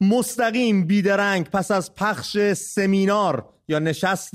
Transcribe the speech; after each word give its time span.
مستقیم 0.00 0.86
بیدرنگ 0.86 1.46
پس 1.46 1.70
از 1.70 1.94
پخش 1.94 2.52
سمینار 2.52 3.48
یا 3.68 3.78
نشست 3.78 4.34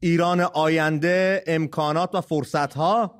ایران 0.00 0.40
آینده 0.40 1.44
امکانات 1.46 2.14
و 2.14 2.20
فرصت 2.20 2.74
ها 2.74 3.14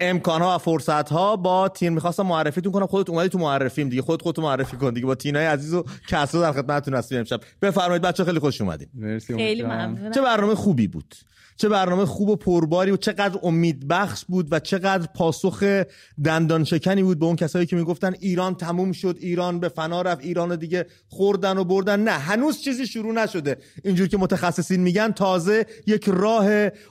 امکان 0.00 0.42
ها 0.42 0.54
و 0.54 0.58
فرصت 0.58 1.12
ها 1.12 1.36
با 1.36 1.68
تیم 1.68 1.92
می‌خواستم 1.92 2.26
معرفیتون 2.26 2.72
کنم. 2.72 2.86
خودت 2.86 3.10
اومدی 3.10 3.28
تو 3.28 3.38
معرفیم 3.38 3.88
دیگه. 3.88 4.02
خود 4.02 4.22
خودت 4.22 4.38
معرفی 4.38 4.76
کن 4.76 4.94
دیگه. 4.94 5.06
با 5.06 5.14
تینای 5.14 5.46
عزیز 5.46 5.74
و 5.74 5.84
کسرا 6.08 6.40
در 6.40 6.52
خدمتتون 6.52 6.94
هستیم 6.94 7.18
امشب. 7.18 7.40
بفرمایید 7.62 8.02
بچه 8.02 8.24
خیلی 8.24 8.38
خوش 8.38 8.60
اومدین. 8.60 8.88
مرسی 8.94 9.36
خیلی 9.36 9.62
ممنونم. 9.62 10.10
چه 10.10 10.22
برنامه 10.22 10.54
خوبی 10.54 10.88
بود. 10.88 11.14
چه 11.62 11.68
برنامه 11.68 12.04
خوب 12.06 12.28
و 12.28 12.36
پرباری 12.36 12.90
و 12.90 12.96
چقدر 12.96 13.38
امید 13.42 13.88
بخش 13.88 14.24
بود 14.24 14.48
و 14.50 14.60
چقدر 14.60 15.08
پاسخ 15.14 15.82
دندان 16.24 16.64
شکنی 16.64 17.02
بود 17.02 17.18
به 17.18 17.26
اون 17.26 17.36
کسایی 17.36 17.66
که 17.66 17.76
می‌گفتن 17.76 18.14
ایران 18.20 18.54
تموم 18.54 18.92
شد 18.92 19.16
ایران 19.20 19.60
به 19.60 19.68
فنا 19.68 20.02
رفت 20.02 20.20
ایران 20.20 20.56
دیگه 20.56 20.86
خوردن 21.08 21.58
و 21.58 21.64
بردن. 21.64 22.00
نه 22.00 22.10
هنوز 22.10 22.60
چیزی 22.60 22.86
شروع 22.86 23.12
نشده. 23.12 23.56
اینجور 23.84 24.08
که 24.08 24.16
متخصصین 24.16 24.80
میگن 24.80 25.12
تازه 25.12 25.66
یک 25.86 26.04
راه 26.08 26.46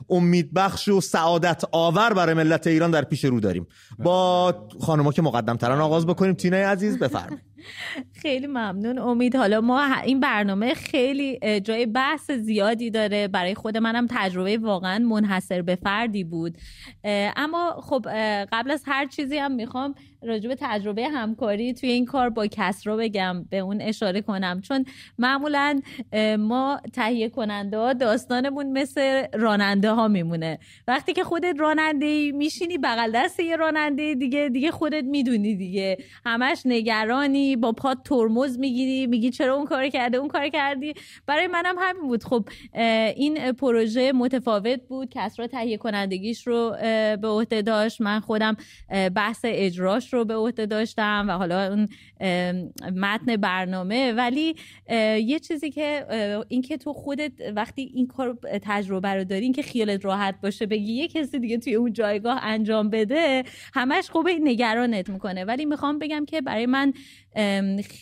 امید 0.10 0.54
بخش 0.54 0.88
و 0.88 1.02
سعادت 1.02 1.64
آور 1.72 2.14
برای 2.14 2.34
ملت 2.34 2.68
ایران 2.68 2.92
در 2.92 3.04
پیش 3.04 3.26
رو 3.26 3.40
داریم. 3.40 3.68
با 4.00 4.56
خانما 4.82 5.12
که 5.12 5.22
مقدم 5.22 5.58
تران 5.58 5.82
آغاز 5.82 6.06
بکنیم. 6.06 6.34
تینای 6.34 6.64
عزیز 6.64 6.98
بفرمایید. 6.98 7.51
خیلی 8.22 8.48
ممنون. 8.48 9.00
امید 9.00 9.36
حالا 9.36 9.62
ما 9.62 9.96
این 10.04 10.20
برنامه 10.20 10.74
خیلی 10.74 11.60
جای 11.60 11.86
بحث 11.86 12.32
زیادی 12.32 12.90
داره. 12.90 13.28
برای 13.28 13.56
خود 13.56 13.78
منم 13.78 14.08
تجربه 14.10 14.58
واقعا 14.58 15.00
منحصر 15.00 15.62
به 15.62 15.76
فردی 15.76 16.24
بود. 16.24 16.58
اما 17.36 17.82
خب 17.82 18.06
قبل 18.52 18.72
از 18.72 18.84
هر 18.86 19.06
چیزی 19.06 19.38
هم 19.38 19.52
می‌خوام 19.52 19.96
راجع 20.24 20.48
به 20.48 20.56
تجربه 20.60 21.08
همکاری 21.08 21.74
توی 21.74 21.90
این 21.90 22.06
کار 22.06 22.30
با 22.30 22.48
کس 22.48 22.88
رو 22.88 22.98
بگم 22.98 23.46
به 23.50 23.58
اون 23.58 23.82
اشاره 23.82 24.22
کنم. 24.22 24.62
چون 24.62 24.86
معمولا 25.18 25.82
ما 26.40 26.82
تهیه 26.94 27.30
کننده 27.30 27.78
ها 27.78 27.94
داستانمون 27.94 28.72
مثل 28.72 29.24
راننده 29.34 29.92
ها 29.92 30.08
میمونه. 30.08 30.60
وقتی 30.88 31.14
که 31.14 31.24
خودت 31.24 31.56
راننده 31.60 32.06
ای 32.06 32.32
میشینی 32.32 32.78
بغل 32.78 33.12
دست 33.16 33.40
یه 33.40 33.56
راننده 33.56 34.16
دیگه 34.16 34.50
دیگه 34.50 34.72
خودت 34.72 35.04
می‌دونی 35.04 35.56
دیگه. 35.56 35.98
همش 36.26 36.62
نگرانی 36.66 37.56
با 37.56 37.72
پات 37.72 37.98
ترمز 38.06 38.60
می‌گیری 38.60 39.08
میگی 39.08 39.30
چرا 39.30 39.56
اون 39.56 39.66
کار 39.66 39.90
کرده 39.90 40.18
اون 40.18 40.28
کار 40.28 40.50
کردی. 40.50 40.94
برای 41.26 41.48
منم 41.48 41.76
همین 41.80 42.08
بود. 42.08 42.24
خب 42.24 42.50
این 43.16 43.52
پروژه 43.52 44.12
متفاوت 44.12 44.80
بود. 44.88 45.10
کسرا 45.12 45.48
تهیه 45.48 45.78
کنندگیش 45.78 46.48
رو 46.48 46.76
به 47.22 47.28
عهده 47.28 47.62
داشت. 47.62 48.02
من 48.02 48.20
خودم 48.20 48.58
بحث 49.16 49.40
اجراش 49.44 50.11
رو 50.14 50.26
به 50.26 50.36
عهده 50.36 50.66
داشتم 50.66 51.26
و 51.30 51.32
حالا 51.32 51.68
اون 51.68 51.88
متن 52.96 53.38
برنامه. 53.38 54.14
ولی 54.14 54.56
یه 55.26 55.40
چیزی 55.40 55.72
که 55.72 56.06
اینکه 56.48 56.78
تو 56.78 56.94
خودت 56.94 57.32
وقتی 57.56 57.92
این 57.94 58.08
کار 58.08 58.38
تجربه 58.62 59.10
رو 59.10 59.24
داری 59.24 59.44
اینکه 59.44 59.62
خیالت 59.62 60.06
راحت 60.06 60.36
باشه 60.44 60.66
بگی 60.66 60.94
یه 60.94 61.08
کسی 61.08 61.40
دیگه 61.40 61.58
توی 61.58 61.76
اون 61.76 61.94
جایگاه 61.94 62.40
انجام 62.44 62.90
بده 62.90 63.44
همش 63.74 64.10
خوبه 64.10 64.34
نگرانت 64.44 65.10
می‌کنه. 65.10 65.46
ولی 65.46 65.66
می‌خوام 65.66 66.00
بگم 66.00 66.26
که 66.26 66.42
برای 66.42 66.66
من 66.66 66.94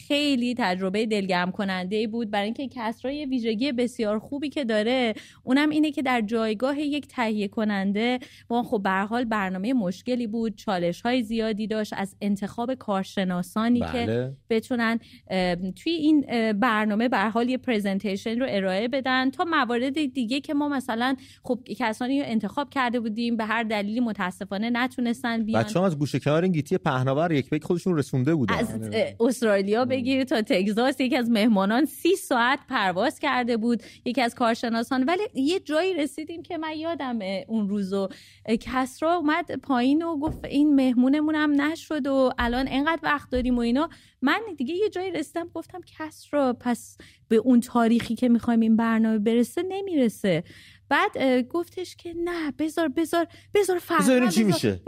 خیلی 0.08 0.56
تجربه 0.58 1.06
دلگرم 1.06 1.52
کننده 1.52 2.08
بود. 2.08 2.32
برای 2.32 2.46
اینکه 2.46 2.68
کسرا 2.72 3.12
یه 3.12 3.26
ویژگی 3.26 3.72
بسیار 3.72 4.20
خوبی 4.20 4.50
که 4.50 4.64
داره 4.64 5.14
اونم 5.44 5.70
اینه 5.70 5.92
که 5.92 6.02
در 6.02 6.22
جایگاه 6.22 6.80
یک 6.80 7.08
تهیه 7.08 7.48
کننده 7.48 8.20
ما 8.50 8.64
خب 8.64 8.82
به 8.84 8.90
حال 8.90 9.26
برنامه 9.26 9.74
مشکلی 9.74 10.28
بود 10.28 10.56
چالش 10.56 11.02
های 11.02 11.24
زیادی 11.24 11.68
داشت 11.68 11.94
از 11.98 12.16
انتخاب 12.22 12.74
کارشناسانی 12.74 13.80
بله. 13.80 13.92
که 13.92 14.32
بتونن 14.50 15.00
توی 15.76 15.92
این 15.92 16.22
برنامه 16.52 17.10
به 17.10 17.20
حال 17.20 17.50
یه 17.50 17.58
پرزنتیشن 17.58 18.40
رو 18.40 18.46
ارائه 18.50 18.88
بدن 18.88 19.30
تا 19.30 19.46
موارد 19.46 20.14
دیگه 20.14 20.40
که 20.40 20.54
ما 20.54 20.70
مثلا 20.70 21.16
خب 21.44 21.60
کسانی 21.78 22.20
رو 22.20 22.26
انتخاب 22.28 22.70
کرده 22.70 23.00
بودیم 23.00 23.38
به 23.38 23.46
هر 23.46 23.64
دلیلی 23.64 24.00
متاسفانه 24.00 24.70
نتونستن 24.70 25.46
بیان. 25.46 25.64
بچه‌ها 25.64 25.86
از 25.86 26.00
گوشه 26.00 26.20
کنار 26.20 26.44
این 26.44 26.52
گیتی 26.52 26.78
پهناور 26.78 27.32
یک 27.32 27.50
بیک 27.50 27.64
خودشون 27.64 27.98
رسونده 27.98 28.36
بودن. 28.36 28.56
از 28.56 28.90
استرالیا 29.20 29.86
بگیر 29.86 30.24
تا 30.24 30.42
تگزاس. 30.42 31.00
یکی 31.00 31.16
از 31.16 31.30
مهمانان 31.30 31.86
سی 31.86 32.16
ساعت 32.16 32.60
پرواز 32.70 33.20
کرده 33.20 33.58
بود 33.58 33.84
یکی 34.06 34.22
از 34.22 34.36
کارشناسان. 34.36 35.04
ولی 35.04 35.24
یه 35.34 35.60
جایی 35.60 35.94
رسیدیم 35.94 36.42
که 36.44 36.58
من 36.58 36.74
یادم 36.78 37.20
اون 37.48 37.70
روزو 37.70 38.08
کسرا 38.60 39.16
اومد 39.16 39.56
پایین 39.56 40.04
و 40.04 40.18
گفت 40.18 40.46
این 40.46 40.76
مهمونمونم 40.76 41.62
نشد 41.62 42.08
و 42.08 42.32
الان 42.38 42.66
انقدر 42.70 43.00
وقت 43.04 43.30
داریم 43.30 43.58
و 43.58 43.60
اینا. 43.60 43.90
من 44.22 44.40
دیگه 44.58 44.76
یه 44.76 44.90
جایی 44.90 45.12
رسیدم 45.12 45.50
گفتم 45.54 45.82
کسرا 45.98 46.58
پس 46.60 46.98
به 47.28 47.36
اون 47.36 47.60
تاریخی 47.60 48.16
که 48.16 48.30
می‌خوایم 48.30 48.60
این 48.60 48.76
برنامه 48.76 49.20
برسه 49.20 49.64
نمی‌رسه. 49.70 50.44
بعد 50.90 51.42
گفتش 51.48 51.96
که 51.96 52.14
نه 52.24 52.52
بذار 52.52 52.88
بذار 52.88 53.28
بذار 53.54 53.80
فردا 53.80 54.28
چی 54.28 54.44
میشه. 54.44 54.82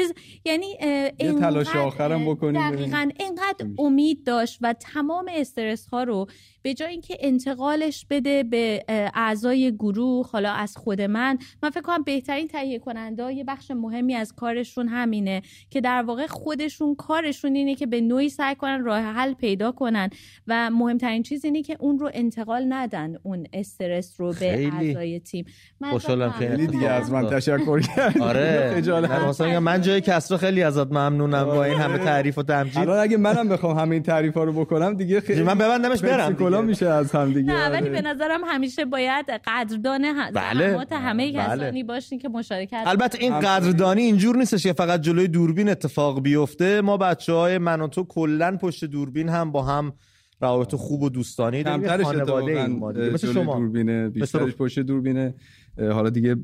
یعنی 0.46 0.78
یه 1.20 1.34
تلاش 1.40 1.76
آخرم 1.76 2.26
بکنیم 2.26 2.72
دقیقا 2.72 3.10
انقدر 3.20 3.66
امید 3.80 4.24
داشت 4.24 4.58
و 4.62 4.74
تمام 4.74 5.30
استرس 5.34 5.86
ها 5.86 6.04
رو 6.04 6.28
به 6.62 6.74
جای 6.74 6.92
اینکه 6.92 7.18
انتقالش 7.20 8.06
بده 8.10 8.44
به 8.44 8.84
اعضای 9.16 9.76
گروه 9.76 10.30
حالا 10.32 10.52
از 10.52 10.78
خود 10.78 11.02
من 11.02 11.38
من 11.64 11.70
فکر 11.70 11.82
کنم 11.82 12.04
بهترین 12.04 12.48
تهیه 12.48 12.80
کننده 12.80 13.34
یه 13.34 13.44
بخش 13.44 13.72
مهمی 13.72 14.16
از 14.16 14.34
کارشون 14.34 14.88
همینه 14.88 15.42
که 15.70 15.82
در 15.82 16.04
واقع 16.04 16.28
خودشون 16.28 16.96
کارشون 16.96 17.56
اینه 17.56 17.76
که 17.76 17.86
به 17.86 18.02
نوعی 18.02 18.30
سعی 18.30 18.56
کنن 18.56 18.84
راه 18.84 19.00
حل 19.00 19.34
پیدا 19.34 19.72
کنن 19.72 20.10
و 20.48 20.70
مهمترین 20.70 21.24
چیز 21.24 21.46
اینه 21.46 21.62
که 21.62 21.78
اون 21.80 22.00
رو 22.00 22.10
انتقال 22.14 22.66
ندن 22.70 23.16
اون 23.24 23.48
استرس 23.54 24.16
رو 24.18 24.34
به 24.40 24.70
اعضای 24.74 25.20
تیم. 25.20 25.46
خوشحالم 25.90 26.32
خیلی 26.32 26.68
دیگه 26.68 26.90
از 26.90 27.12
من 27.12 27.28
تشکر 27.30 27.80
کردی. 27.80 28.20
آره. 28.20 29.60
من 29.60 29.82
جای 29.82 30.02
کسرا 30.02 30.38
خیلی 30.38 30.64
ازت 30.64 30.92
ممنونم 30.92 31.46
با 31.46 31.64
این 31.64 31.78
همه 31.78 31.98
تعریف 31.98 32.38
و 32.38 32.44
تمجید. 32.44 32.78
الان 32.78 33.00
اگه 33.00 33.18
منم 33.18 33.50
بخوام 33.50 33.78
همه 33.78 33.94
این 33.94 34.04
تعریفا 34.04 34.44
رو 34.44 34.54
بکنم 34.54 34.94
دیگه 34.94 35.22
خیلی 35.22 35.44
من 35.44 35.58
ببندمش 35.58 36.02
برم 36.02 36.34
کلا 36.52 36.62
میشه 36.62 36.86
از 36.86 37.12
هم 37.12 37.34
دیگه 37.34 37.54
نه 37.54 37.70
ولی 37.70 37.90
به 37.90 38.02
نظرم 38.02 38.42
همیشه 38.46 38.86
باید 38.86 39.26
قدردان 39.46 40.32
بله. 40.32 40.86
همه 40.92 41.32
بله. 41.32 41.44
کسانی 41.44 41.84
باشین 41.84 42.20
که 42.20 42.30
مشارکت 42.30 42.84
البته 42.86 43.18
این 43.22 43.40
قدردانی 43.40 44.02
اینجور 44.02 44.36
نیستش 44.36 44.64
که 44.64 44.74
فقط 44.74 45.02
جلوی 45.02 45.28
دوربین 45.28 45.70
اتفاق 45.70 46.22
بیفته. 46.22 46.82
ما 46.82 46.98
بچه 46.98 47.34
های 47.34 47.58
من 47.58 47.82
و 47.82 47.88
تو 47.88 48.04
کلا 48.04 48.58
پشت 48.58 48.86
دوربین 48.86 49.30
هم 49.30 49.52
با 49.52 49.64
هم 49.64 49.94
روابط 50.42 50.76
خوب 50.76 51.02
و 51.02 51.10
دوستانی 51.10 51.64
داریم. 51.64 52.04
خانواده 52.04 53.10
مثل 53.10 53.34
شما. 53.34 53.56
دوربینه 53.56 54.10
بیشترش 54.10 54.56
پشت 54.56 54.80
دوربینه. 54.80 55.34
حالا 55.78 56.10
دیگه 56.10 56.36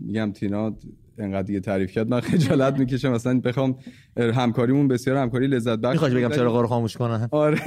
میگم 0.00 0.32
تینا 0.32 0.76
انقدر 1.18 1.42
دیگه 1.42 1.60
تعریف 1.60 1.92
کرد 1.92 2.08
من 2.08 2.20
خجالت 2.20 2.78
می‌کشم. 2.78 3.12
مثلا 3.12 3.40
بخوام 3.40 3.78
همکاریمون 4.16 4.88
بسیار 4.88 5.16
همکاری 5.16 5.46
لذت 5.46 5.78
بخش 5.78 5.92
می‌خوای 5.92 6.14
بگم 6.14 6.28
چرا 6.28 6.60
رو 6.60 6.66
خاموش 6.66 6.96
کنه 6.96 7.28
آره. 7.30 7.60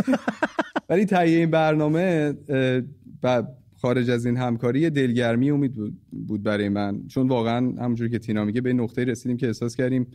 ولی 0.89 1.05
تهیه 1.05 1.37
این 1.37 1.51
برنامه 1.51 2.33
و 3.23 3.43
خارج 3.81 4.09
از 4.09 4.25
این 4.25 4.37
همکاری 4.37 4.89
دلگرمی 4.89 5.51
امید 5.51 5.73
بود 6.27 6.43
برای 6.43 6.69
من. 6.69 7.07
چون 7.07 7.27
واقعا 7.27 7.57
همونجوری 7.57 8.09
که 8.09 8.19
تینا 8.19 8.45
میگه 8.45 8.61
به 8.61 8.73
نقطه 8.73 9.03
رسیدیم 9.03 9.37
که 9.37 9.47
احساس 9.47 9.75
کردیم 9.75 10.07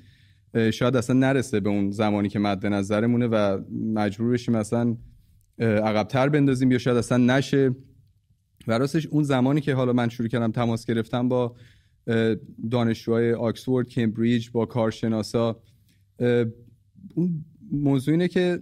شاید 0.73 0.97
اصلا 0.97 1.17
نرسه 1.17 1.61
به 1.61 1.71
اون 1.71 1.91
زمانی 1.91 2.29
که 2.29 2.39
مد 2.39 2.67
نظرمونه 2.67 3.27
و 3.27 3.59
مجبور 3.95 4.31
بشیم 4.31 4.55
اصلا 4.55 4.97
عقبتر 5.59 6.29
بندازیم 6.29 6.73
یا 6.73 6.79
شاید 6.79 6.97
اصلا 6.97 7.37
نشه. 7.37 7.75
و 8.69 8.79
راستش 8.79 9.07
اون 9.07 9.23
زمانی 9.23 9.61
که 9.61 9.75
حالا 9.75 9.93
من 9.93 10.09
شروع 10.09 10.29
کردم 10.29 10.53
تماس 10.53 10.87
گرفتم 10.87 11.29
با 11.29 11.55
دانشجوهای 12.71 13.33
آکسفورد 13.33 13.89
کمبریج 13.89 14.51
با 14.51 14.67
کارشناسا. 14.67 15.61
اون 17.15 17.45
موضوع 17.73 18.13
اینه 18.13 18.29
که 18.29 18.61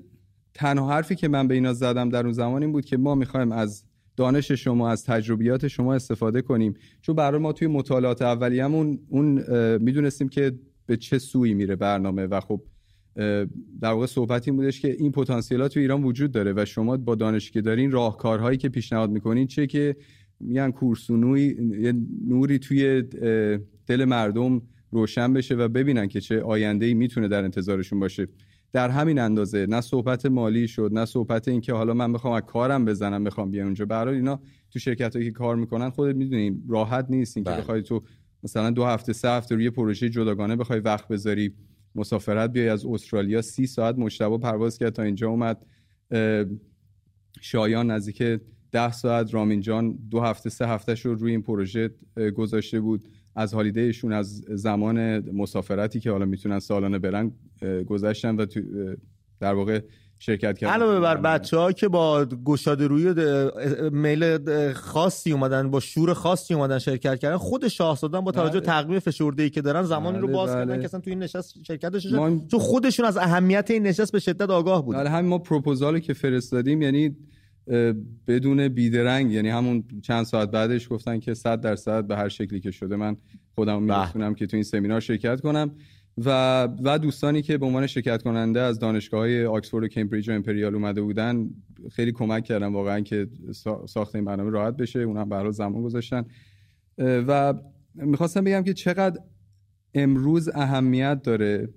تنها 0.55 0.91
حرفی 0.91 1.15
که 1.15 1.29
من 1.29 1.49
به 1.49 1.55
اینا 1.55 1.73
زدم 1.73 2.09
در 2.09 2.25
اون 2.25 2.33
زمان 2.33 2.63
این 2.63 2.73
بود 2.73 2.85
که 2.85 2.97
ما 2.97 3.15
می‌خوایم 3.15 3.53
از 3.53 3.85
دانش 4.17 4.53
شما 4.53 4.91
از 4.91 5.05
تجربیات 5.05 5.69
شما 5.69 5.95
استفاده 5.95 6.43
کنیم. 6.43 6.75
چون 7.01 7.17
برای 7.17 7.41
ما 7.41 7.53
توی 7.53 7.69
مطالعات 7.69 8.23
اولیه‌مون 8.23 8.99
اون 9.09 9.45
می‌دونستیم 9.79 10.29
که 10.29 10.53
به 10.87 10.97
چه 10.97 11.19
سوی 11.19 11.55
میره 11.55 11.77
برنامه 11.77 12.27
و 12.27 12.41
خب 12.41 12.63
در 13.81 13.93
واقع 13.93 14.07
صحبت 14.07 14.49
این 14.49 14.57
بودش 14.57 14.81
که 14.81 14.97
این 14.99 15.13
پتانسیلات 15.13 15.75
تو 15.75 15.81
ایران 15.81 16.05
وجود 16.05 16.33
داره 16.33 16.53
و 16.57 16.65
شما 16.65 16.97
با 16.97 17.15
دانشی 17.15 17.53
که 17.53 17.61
دارین 17.61 17.91
راهکارهایی 17.91 18.59
که 18.59 18.69
پیشنهاد 18.69 19.11
می‌کنین 19.11 19.47
چه 19.47 19.67
که 19.67 19.97
میگن 20.43 20.71
کورسونوی 20.71 21.57
نوری 22.27 22.59
توی 22.59 23.03
دل 23.87 24.05
مردم 24.05 24.63
روشن 24.91 25.33
بشه 25.33 25.55
و 25.55 25.69
ببینن 25.69 26.09
که 26.09 26.21
چه 26.21 26.43
آینده 26.43 26.87
ای 26.87 26.95
می‌تونه 26.95 27.29
در 27.29 27.45
انتظارشون 27.45 28.01
باشه. 28.01 28.29
در 28.73 28.89
همین 28.89 29.19
اندازه 29.19 29.67
نه 29.67 29.81
صحبت 29.81 30.27
مالی 30.27 30.69
شد 30.69 30.91
نه 30.93 31.05
صحبت 31.05 31.49
این 31.49 31.61
که 31.61 31.73
حالا 31.73 31.95
من 31.95 32.13
بخوام 32.13 32.35
از 32.35 32.43
کارم 32.43 32.85
بزنم 32.85 33.25
بخوام 33.25 33.51
بیام 33.51 33.67
اونجا. 33.67 33.85
برای 33.85 34.17
اینا 34.17 34.41
تو 34.71 34.79
شرکت 34.79 35.17
هایی 35.17 35.29
که 35.29 35.33
کار 35.33 35.57
می‌کنن 35.57 35.91
خودت 35.91 36.17
می‌دونی 36.17 36.63
راحت 36.69 37.07
نیست 37.11 37.37
این 37.37 37.45
که 37.45 37.51
بله. 37.51 37.61
بخوای 37.61 37.83
تو 37.83 38.03
مثلا 38.43 38.71
دو 38.71 38.85
هفته 38.85 39.13
سه 39.13 39.29
هفته 39.29 39.55
روی 39.55 39.71
پروژه 39.71 40.09
جداگانه 40.09 40.57
بخوای 40.57 40.81
وقت 40.81 41.09
بذاری 41.09 41.55
مسافرت 41.95 42.53
بیای 42.53 42.69
از 42.69 42.87
استرالیا 42.87 43.43
سی 43.43 43.67
ساعت 43.67 43.99
مشتبه 43.99 44.39
پرواز 44.39 44.79
کرد 44.79 44.93
تا 44.93 45.03
اینجا 45.03 45.29
اومد. 45.29 45.67
شایان 47.41 47.91
نزدیک 47.91 48.23
ده 48.73 48.93
ساعت 48.93 49.35
رامین 49.35 49.61
جان 49.61 49.99
دو 50.11 50.21
هفته 50.21 50.51
سه 50.51 50.67
هفتهش 50.67 51.07
رو 51.07 51.15
روی 51.15 51.31
این 51.31 51.43
پروژه 51.43 51.91
گذاشته 52.37 52.81
بود 52.81 53.09
از 53.37 53.55
هالیدهشون 53.55 54.13
از 54.13 54.45
زمان 54.49 55.19
مسافرتی 55.31 56.01
که 56.01 56.11
حالا 56.11 56.25
می‌تونن 56.25 56.59
سالانه 56.59 56.99
برن 56.99 57.33
گذشتن 57.87 58.37
و 58.37 58.47
در 59.41 59.55
واقع 59.55 59.81
شرکت 60.19 60.59
کردن 60.59 60.73
علاوه 60.73 61.01
بر 61.01 61.17
بچه 61.17 61.57
ها 61.57 61.73
که 61.73 61.89
با 61.89 62.25
گشاده 62.25 62.87
روی 62.87 63.15
میل 63.91 64.39
خاصی 64.73 65.33
اومدن 65.33 65.71
با 65.71 65.81
شور 65.81 66.15
خاصی 66.15 66.55
اومدن 66.55 66.79
شرکت 66.79 67.19
کردن 67.19 67.37
خود 67.37 67.69
شاهزادن 67.69 68.21
با 68.21 68.33
توجه 68.33 68.61
بله. 68.61 68.67
تقویم 68.67 68.99
فشرده 68.99 69.43
ای 69.43 69.51
که 69.51 69.61
دارن 69.61 69.83
زمانی 69.83 70.19
رو 70.19 70.27
بله، 70.27 70.37
باز 70.37 70.51
کردن 70.51 70.65
بله. 70.65 70.79
که 70.79 70.85
اصلا 70.85 71.01
تو 71.01 71.11
این 71.11 71.19
نشست 71.19 71.65
شرکت 71.65 71.99
چون 71.99 72.61
خودشون 72.61 73.07
از 73.07 73.17
اهمیت 73.17 73.71
این 73.71 73.83
نشست 73.83 74.13
به 74.13 74.19
شدت 74.19 74.51
آگاه 74.51 74.85
بود 74.85 74.97
بله 74.97 75.11
همین 75.11 75.31
ما 75.31 75.39
پروپوزالی 75.39 76.01
که 76.01 76.13
فرستادیم 76.13 76.83
یعنی 76.83 77.17
بدون 78.27 78.69
بیدرنگ 78.69 79.33
یعنی 79.33 79.49
همون 79.49 79.85
چند 80.03 80.25
ساعت 80.25 80.51
بعدش 80.51 80.89
گفتن 80.91 81.21
که 81.21 81.35
100 81.35 81.61
درصد 81.61 82.07
به 82.07 82.17
هر 82.17 82.29
شکلی 82.29 82.61
که 82.61 82.71
شده 82.71 82.97
من 82.97 83.17
خودم 83.55 83.83
می‌تونم 83.83 84.35
که 84.35 84.47
تو 84.47 84.57
این 84.57 84.65
سمینار 84.65 85.01
شرکت 85.01 85.41
کنم. 85.41 85.71
و 86.25 86.69
و 86.85 86.99
دوستانی 86.99 87.43
که 87.43 87.59
به 87.59 87.67
عنوان 87.67 87.87
شرکت 87.87 88.23
کننده 88.23 88.61
از 88.61 88.79
دانشگاه 88.79 89.21
های 89.21 89.45
آکسفورد 89.45 89.85
و 89.85 89.89
کمبریج 89.89 90.29
و 90.29 90.33
امپریال 90.33 90.75
اومده 90.75 91.03
بودن 91.03 91.51
خیلی 91.91 92.13
کمک 92.13 92.45
کردن 92.45 92.67
واقعا 92.67 93.01
که 93.01 93.29
ساخت 93.87 94.15
این 94.15 94.25
برنامه 94.25 94.51
راحت 94.51 94.77
بشه. 94.77 94.99
اونم 94.99 95.29
برای 95.29 95.53
زمان 95.53 95.83
گذاشتن. 95.83 96.25
و 96.99 97.55
می‌خواستم 97.95 98.45
بگم 98.45 98.63
که 98.63 98.75
چقدر 98.75 99.21
امروز 99.95 100.49
اهمیت 100.49 101.23
داره 101.23 101.69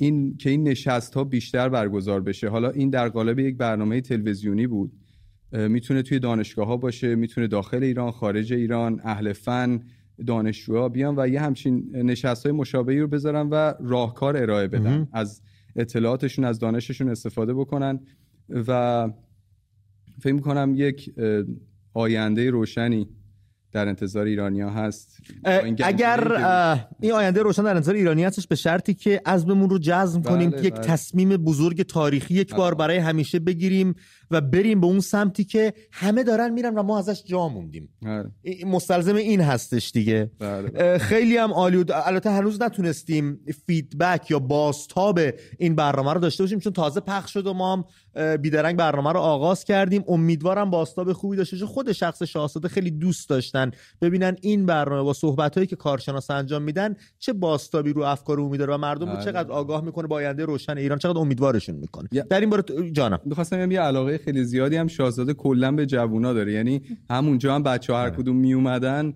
این 0.00 0.36
که 0.36 0.50
این 0.50 0.68
نشست 0.68 1.14
ها 1.14 1.24
بیشتر 1.24 1.68
برگزار 1.68 2.20
بشه. 2.20 2.48
حالا 2.48 2.70
این 2.70 2.90
در 2.90 3.08
قالب 3.08 3.38
یک 3.38 3.56
برنامه 3.56 4.00
تلویزیونی 4.00 4.66
بود. 4.66 4.92
می‌تونه 5.52 6.02
توی 6.02 6.18
دانشگاه 6.18 6.66
ها 6.66 6.76
باشه 6.76 7.14
می‌تونه 7.14 7.46
داخل 7.46 7.82
ایران 7.82 8.10
خارج 8.10 8.52
ایران 8.52 9.00
اهل 9.04 9.32
فن 9.32 9.80
دانشجوها 10.26 10.88
بیان 10.88 11.14
و 11.18 11.28
یه 11.28 11.40
همچین 11.40 11.96
نشست 11.96 12.46
های 12.46 12.54
مشابهی 12.54 12.98
رو 12.98 13.06
بذارن 13.06 13.48
و 13.48 13.74
راهکار 13.80 14.36
ارائه 14.36 14.68
بدن. 14.68 15.08
از 15.12 15.42
اطلاعاتشون 15.76 16.44
از 16.44 16.58
دانششون 16.58 17.08
استفاده 17.08 17.54
بکنن 17.54 18.00
و 18.48 19.08
فکر 20.20 20.32
می‌کنم 20.32 20.72
یک 20.76 21.14
آینده 21.94 22.50
روشنی 22.50 23.08
در 23.72 23.88
انتظار 23.88 24.26
ایرانیا 24.26 24.70
هست. 24.70 25.18
اگر 25.84 26.32
این 27.00 27.12
آینده 27.12 27.42
روشن 27.42 27.62
در 27.62 27.74
انتظار 27.74 27.94
ایرانی 27.94 28.24
هستش 28.24 28.46
به 28.46 28.54
شرطی 28.54 28.94
که 28.94 29.22
عزممون 29.26 29.70
رو 29.70 29.78
جزم 29.78 30.22
کنیم 30.22 30.50
بله، 30.50 30.64
یک 30.64 30.74
بله. 30.74 30.82
تصمیم 30.82 31.28
بزرگ 31.28 31.82
تاریخی 31.82 32.34
یک 32.34 32.54
بار 32.54 32.74
برای 32.74 32.98
همیشه 32.98 33.38
بگیریم. 33.38 33.94
و 34.30 34.40
بریم 34.40 34.80
به 34.80 34.86
اون 34.86 35.00
سمتی 35.00 35.44
که 35.44 35.74
همه 35.92 36.24
دارن 36.24 36.52
میرن 36.52 36.74
و 36.74 36.82
ما 36.82 36.98
ازش 36.98 37.22
جا 37.24 37.48
موندیم. 37.48 37.88
بله. 38.02 38.30
مستلزم 38.66 39.14
این 39.14 39.40
هستش 39.40 39.90
دیگه. 39.90 40.30
خیلی 41.00 41.36
هم 41.36 41.52
عالی 41.52 41.76
بود. 41.76 41.92
البته 41.92 42.30
هنوز 42.30 42.62
نتونستیم 42.62 43.40
فیدبک 43.66 44.30
یا 44.30 44.38
بازتاب 44.38 45.20
این 45.58 45.74
برنامه 45.74 46.12
رو 46.12 46.20
داشته 46.20 46.42
باشیم 46.42 46.58
چون 46.58 46.72
تازه 46.72 47.00
پخش 47.00 47.32
شد 47.32 47.46
و 47.46 47.54
ما 47.54 47.72
هم 47.72 47.84
بیدرنگ 48.36 48.76
برنامه 48.76 49.12
رو 49.12 49.20
آغاز 49.20 49.64
کردیم. 49.64 50.04
امیدوارم 50.08 50.70
بازتاب 50.70 51.12
خوبی 51.12 51.36
داشته 51.36 51.56
باشه. 51.56 51.66
خود 51.66 51.92
شخص 51.92 52.22
شاهزاده 52.22 52.68
خیلی 52.68 52.90
دوست 52.90 53.28
داشتن 53.28 53.70
ببینن 54.02 54.36
این 54.40 54.66
برنامه 54.66 55.02
با 55.02 55.12
صحبت 55.12 55.54
هایی 55.54 55.66
که 55.66 55.76
کارشناس 55.76 56.30
انجام 56.30 56.62
میدن 56.62 56.96
چه 57.18 57.32
باستابی 57.32 57.92
رو 57.92 58.02
افکار 58.02 58.40
او 58.40 58.56
داره 58.56 58.74
و 58.74 58.78
مردم 58.78 59.08
رو 59.08 59.14
بله. 59.14 59.24
چقدر 59.24 59.52
آگاه 59.52 59.84
می‌کنه 59.84 60.06
با 60.06 60.16
آینده 60.16 60.44
روشن 60.44 60.78
ایران 60.78 60.98
چقدر 60.98 61.18
امیدوارشون 61.18 61.74
می‌کنه. 61.74 62.08
در 62.30 62.40
این 62.40 62.50
باره 62.50 62.90
جانم. 62.92 63.20
می‌خواستم 63.24 63.70
یه 63.70 63.80
علاقه 63.80 64.19
خیلی 64.24 64.44
زیادی 64.44 64.76
هم 64.76 64.86
شاهزاده 64.86 65.34
کلا 65.34 65.72
به 65.72 65.86
جوونا 65.86 66.32
داره 66.32 66.52
یعنی 66.52 66.82
همونجا 67.10 67.54
هم 67.54 67.62
بچه 67.62 67.92
ها 67.92 67.98
هر 67.98 68.06
آره. 68.06 68.16
کدوم 68.16 68.36
میومدن 68.36 69.14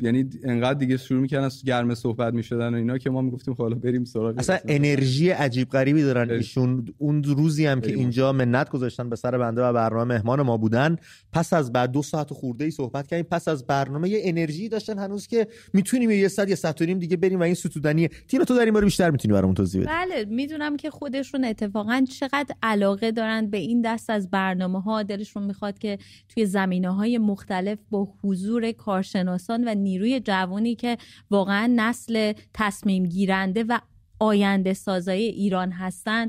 یعنی 0.00 0.30
انقدر 0.44 0.78
دیگه 0.78 0.96
شروع 0.96 1.20
می‌کردن 1.20 1.48
گرم 1.64 1.94
صحبت 1.94 2.34
می‌شدن 2.34 2.74
و 2.74 2.76
اینا 2.76 2.98
که 2.98 3.10
ما 3.10 3.22
می‌گفتیم 3.22 3.54
خب 3.54 3.62
حالا 3.62 3.74
بریم 3.74 4.04
سراغ 4.04 4.34
اصلا 4.38 4.58
انرژی 4.68 5.30
عجیب 5.30 5.68
غریبی 5.68 6.02
دارن 6.02 6.30
ایشون. 6.30 6.84
اون 6.98 7.22
روزی 7.22 7.66
هم 7.66 7.80
که 7.80 7.92
اینجا 7.92 8.32
منت 8.32 8.70
گذاشتن 8.70 9.10
به 9.10 9.16
سر 9.16 9.38
بنده 9.38 9.62
و 9.62 9.72
برنامه 9.72 10.14
مهمان 10.14 10.42
ما 10.42 10.56
بودن 10.56 10.96
پس 11.32 11.52
از 11.52 11.72
بعد 11.72 11.92
دو 11.92 12.02
ساعت 12.02 12.32
خورده 12.32 12.64
ای 12.64 12.70
صحبت 12.70 13.06
کردیم. 13.06 13.26
پس 13.30 13.48
از 13.48 13.66
برنامه 13.66 14.08
یه 14.08 14.20
انرژی 14.24 14.68
داشتن 14.68 14.98
هنوز 14.98 15.26
که 15.26 15.48
می‌تونیم 15.72 16.10
یه 16.10 16.28
ساعت 16.28 16.48
یه 16.48 16.54
ساعت 16.54 16.82
نیم 16.82 16.98
دیگه 16.98 17.16
بریم 17.16 17.40
و 17.40 17.42
این 17.42 17.54
ستودنیه 17.54 18.08
تینا 18.28 18.44
تو 18.44 18.54
در 18.54 18.64
این 18.64 18.74
باره 18.74 18.84
بیشتر 18.84 19.10
می‌تونی 19.10 19.34
برامون 19.34 19.54
توضیح 19.54 19.80
بدی. 19.80 19.90
بله 19.90 20.24
می‌دونم 20.24 20.76
که 20.76 20.90
خودشون 20.90 21.44
اتفاقا 21.44 22.04
چقدر 22.10 22.54
علاقه 22.62 23.12
دارن 23.12 23.50
به 23.50 23.58
این 23.58 23.80
دست 23.80 24.10
از 24.10 24.30
برنامه 24.30 24.82
ها 24.82 25.02
دلشون 25.02 25.42
می‌خواد 25.42 25.78
که 25.78 25.98
توی 26.28 26.46
زمینه 26.46 26.90
های 26.90 27.18
مختلف 27.18 27.78
با 27.90 28.08
حضور 28.24 28.72
کارشناسان 28.72 29.68
و 29.68 29.74
نیروی 29.86 30.20
جوانی 30.20 30.74
که 30.74 30.98
واقعا 31.30 31.72
نسل 31.76 32.32
تصمیم 32.54 33.06
گیرنده 33.06 33.64
و 33.64 33.78
آینده 34.20 34.74
سازای 34.74 35.22
ایران 35.22 35.72
هستن 35.72 36.28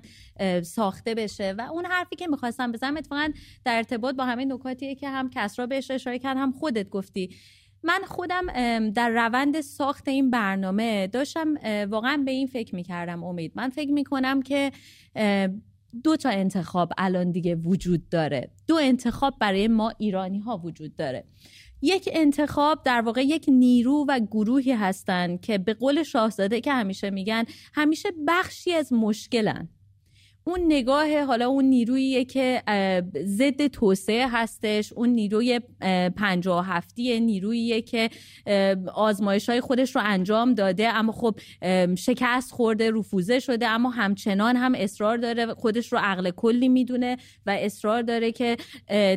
ساخته 0.63 1.15
بشه. 1.15 1.55
و 1.57 1.61
اون 1.61 1.85
حرفی 1.85 2.15
که 2.15 2.27
می‌خواستم 2.27 2.71
بزنم 2.71 2.97
اتفاقا 2.97 3.29
در 3.65 3.75
ارتباط 3.75 4.15
با 4.15 4.25
همه 4.25 4.45
نکاتیه 4.45 4.95
که 4.95 5.09
هم 5.09 5.29
کسرا 5.29 5.67
بهش 5.67 5.91
اشاره 5.91 6.19
کرد 6.19 6.37
هم 6.37 6.51
خودت 6.51 6.89
گفتی. 6.89 7.35
من 7.83 7.99
خودم 8.07 8.45
در 8.89 9.09
روند 9.09 9.61
ساخت 9.61 10.07
این 10.07 10.31
برنامه 10.31 11.07
داشتم 11.07 11.53
واقعا 11.89 12.23
به 12.25 12.31
این 12.31 12.47
فکر 12.47 12.75
می‌کردم 12.75 13.23
امید. 13.23 13.51
من 13.55 13.69
فکر 13.69 13.91
می‌کنم 13.91 14.41
که 14.41 14.71
دو 16.03 16.17
تا 16.17 16.29
انتخاب 16.29 16.91
الان 16.97 17.31
دیگه 17.31 17.55
وجود 17.55 18.09
داره. 18.09 18.51
دو 18.67 18.75
انتخاب 18.75 19.33
برای 19.39 19.67
ما 19.67 19.93
ایرانی 19.97 20.39
ها 20.39 20.57
وجود 20.57 20.95
داره. 20.95 21.23
یک 21.81 22.09
انتخاب 22.13 22.83
در 22.83 23.01
واقع 23.01 23.21
یک 23.21 23.45
نیرو 23.47 24.05
و 24.07 24.19
گروهی 24.19 24.71
هستند 24.71 25.41
که 25.41 25.57
به 25.57 25.73
قول 25.73 26.03
شاهزاده 26.03 26.61
که 26.61 26.73
همیشه 26.73 27.09
میگن 27.09 27.43
همیشه 27.73 28.09
بخشی 28.27 28.73
از 28.73 28.93
مشکلن. 28.93 29.69
اون 30.43 30.59
نگاه 30.65 31.23
حالا 31.23 31.47
اون 31.47 31.65
نیروییه 31.65 32.25
که 32.25 32.63
ضد 33.25 33.67
توسعه 33.67 34.27
هستش 34.27 34.93
اون 34.93 35.09
نیروی 35.09 35.59
پنجاه 36.17 36.67
هفتی 36.67 37.19
نیروییه 37.19 37.81
که 37.81 38.09
آزمایش 38.95 39.49
های 39.49 39.61
خودش 39.61 39.95
رو 39.95 40.01
انجام 40.05 40.53
داده 40.53 40.87
اما 40.87 41.11
خب 41.11 41.39
شکست 41.95 42.51
خورده 42.51 42.91
رفوزه 42.91 43.39
شده 43.39 43.67
اما 43.67 43.89
همچنان 43.89 44.55
هم 44.55 44.73
اصرار 44.75 45.17
داره 45.17 45.53
خودش 45.53 45.93
رو 45.93 45.99
عقل 46.01 46.31
کلی 46.31 46.69
می‌دونه 46.69 47.17
و 47.45 47.57
اصرار 47.59 48.01
داره 48.01 48.31
که 48.31 48.57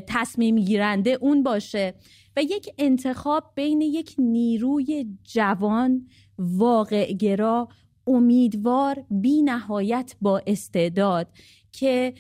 تصمیم 0.07 0.57
گیرنده 0.59 1.19
اون 1.21 1.43
باشه. 1.43 1.95
یک 2.43 2.69
انتخاب 2.79 3.45
بین 3.55 3.81
یک 3.81 4.15
نیروی 4.19 5.07
جوان 5.25 6.07
واقعگرا 6.39 7.69
امیدوار 8.07 9.05
بی 9.11 9.43
نهایت 9.43 10.15
با 10.21 10.43
استعداد 10.47 11.29
که 11.73 12.15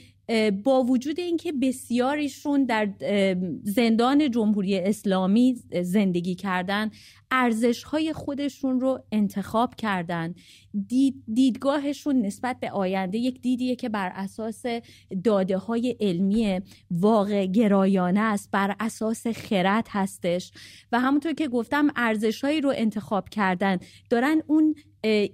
با 0.64 0.82
وجود 0.82 1.20
اینکه 1.20 1.52
بسیاریشون 1.52 2.64
در 2.64 2.88
زندان 3.62 4.30
جمهوری 4.30 4.78
اسلامی 4.78 5.56
زندگی 5.82 6.34
کردن 6.34 6.90
ارزش 7.30 7.82
های 7.82 8.12
خودشون 8.12 8.80
رو 8.80 9.00
انتخاب 9.12 9.74
کردن. 9.74 10.34
دید، 10.88 11.22
دیدگاهشون 11.34 12.26
نسبت 12.26 12.60
به 12.60 12.70
آینده 12.70 13.18
یک 13.18 13.40
دیدیه 13.40 13.76
که 13.76 13.88
بر 13.88 14.12
اساس 14.14 14.62
داده 15.24 15.58
های 15.58 15.96
علمی 16.00 16.60
واقع 16.90 17.46
گرایانه 17.46 18.20
است 18.20 18.50
بر 18.50 18.76
اساس 18.80 19.26
خرد 19.26 19.86
هستش. 19.90 20.52
و 20.92 21.00
همونطور 21.00 21.32
که 21.32 21.48
گفتم 21.48 21.88
ارزش 21.96 22.44
هایی 22.44 22.60
رو 22.60 22.72
انتخاب 22.76 23.28
کردن. 23.28 23.78
دارن 24.10 24.42
اون 24.46 24.74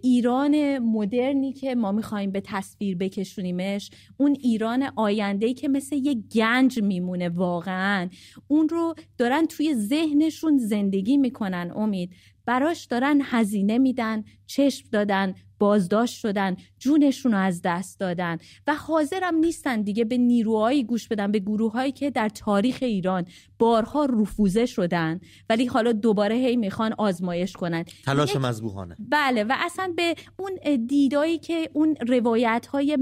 ایران 0.03 0.79
مدرنی 0.79 1.53
که 1.53 1.75
ما 1.75 1.93
می‌خوایم 1.93 2.31
به 2.31 2.41
تصویر 2.41 2.97
بکشونیمش 2.97 3.91
اون 4.17 4.37
ایران 4.41 4.91
آینده 4.97 5.55
که 5.55 5.69
مثل 5.69 5.97
یه 5.97 6.15
گنج 6.15 6.83
میمونه 6.83 7.29
واقعا 7.29 8.09
اون 8.49 8.69
رو 8.69 8.95
دارن 9.19 9.47
توی 9.47 9.75
ذهنشون 9.75 10.59
زندگی 10.59 11.17
می‌کنن 11.17 11.73
امید. 11.77 12.11
براش 12.47 12.85
دارن 12.85 13.21
هزینه 13.25 13.79
میدن 13.79 14.25
چشم 14.47 14.89
دادن 14.93 15.35
بازداشت 15.59 16.19
شدن 16.19 16.57
جونشون 16.79 17.33
رو 17.33 17.39
از 17.39 17.61
دست 17.65 18.01
دادن 18.01 18.39
و 18.67 18.75
حاضرم 18.75 19.35
نیستن 19.35 19.83
دیگه 19.83 20.05
به 20.05 20.17
نیروهایی 20.17 20.85
گوش 20.85 21.09
بدن 21.09 21.33
به 21.33 21.39
گروههایی 21.39 21.93
که 21.93 22.11
در 22.11 22.29
تاریخ 22.29 22.79
ایران 22.81 23.27
بارها 23.59 24.05
رفوزه 24.05 24.67
شدن. 24.67 25.21
ولی 25.51 25.67
حالا 25.67 25.93
دوباره 25.93 26.35
هی 26.35 26.57
می‌خوان 26.57 26.95
آزمایش 26.99 27.53
کنن. 27.53 27.85
تلاش 28.05 28.37
مذبوحانه. 28.37 28.97
بله 28.99 29.45
و 29.45 29.55
اصلا 29.59 29.93
به 29.97 30.15
اون 30.37 30.77
دیدایی 30.87 31.39
که 31.39 31.71
اون 31.73 31.97
روایت 32.09 32.67
های 32.67 32.99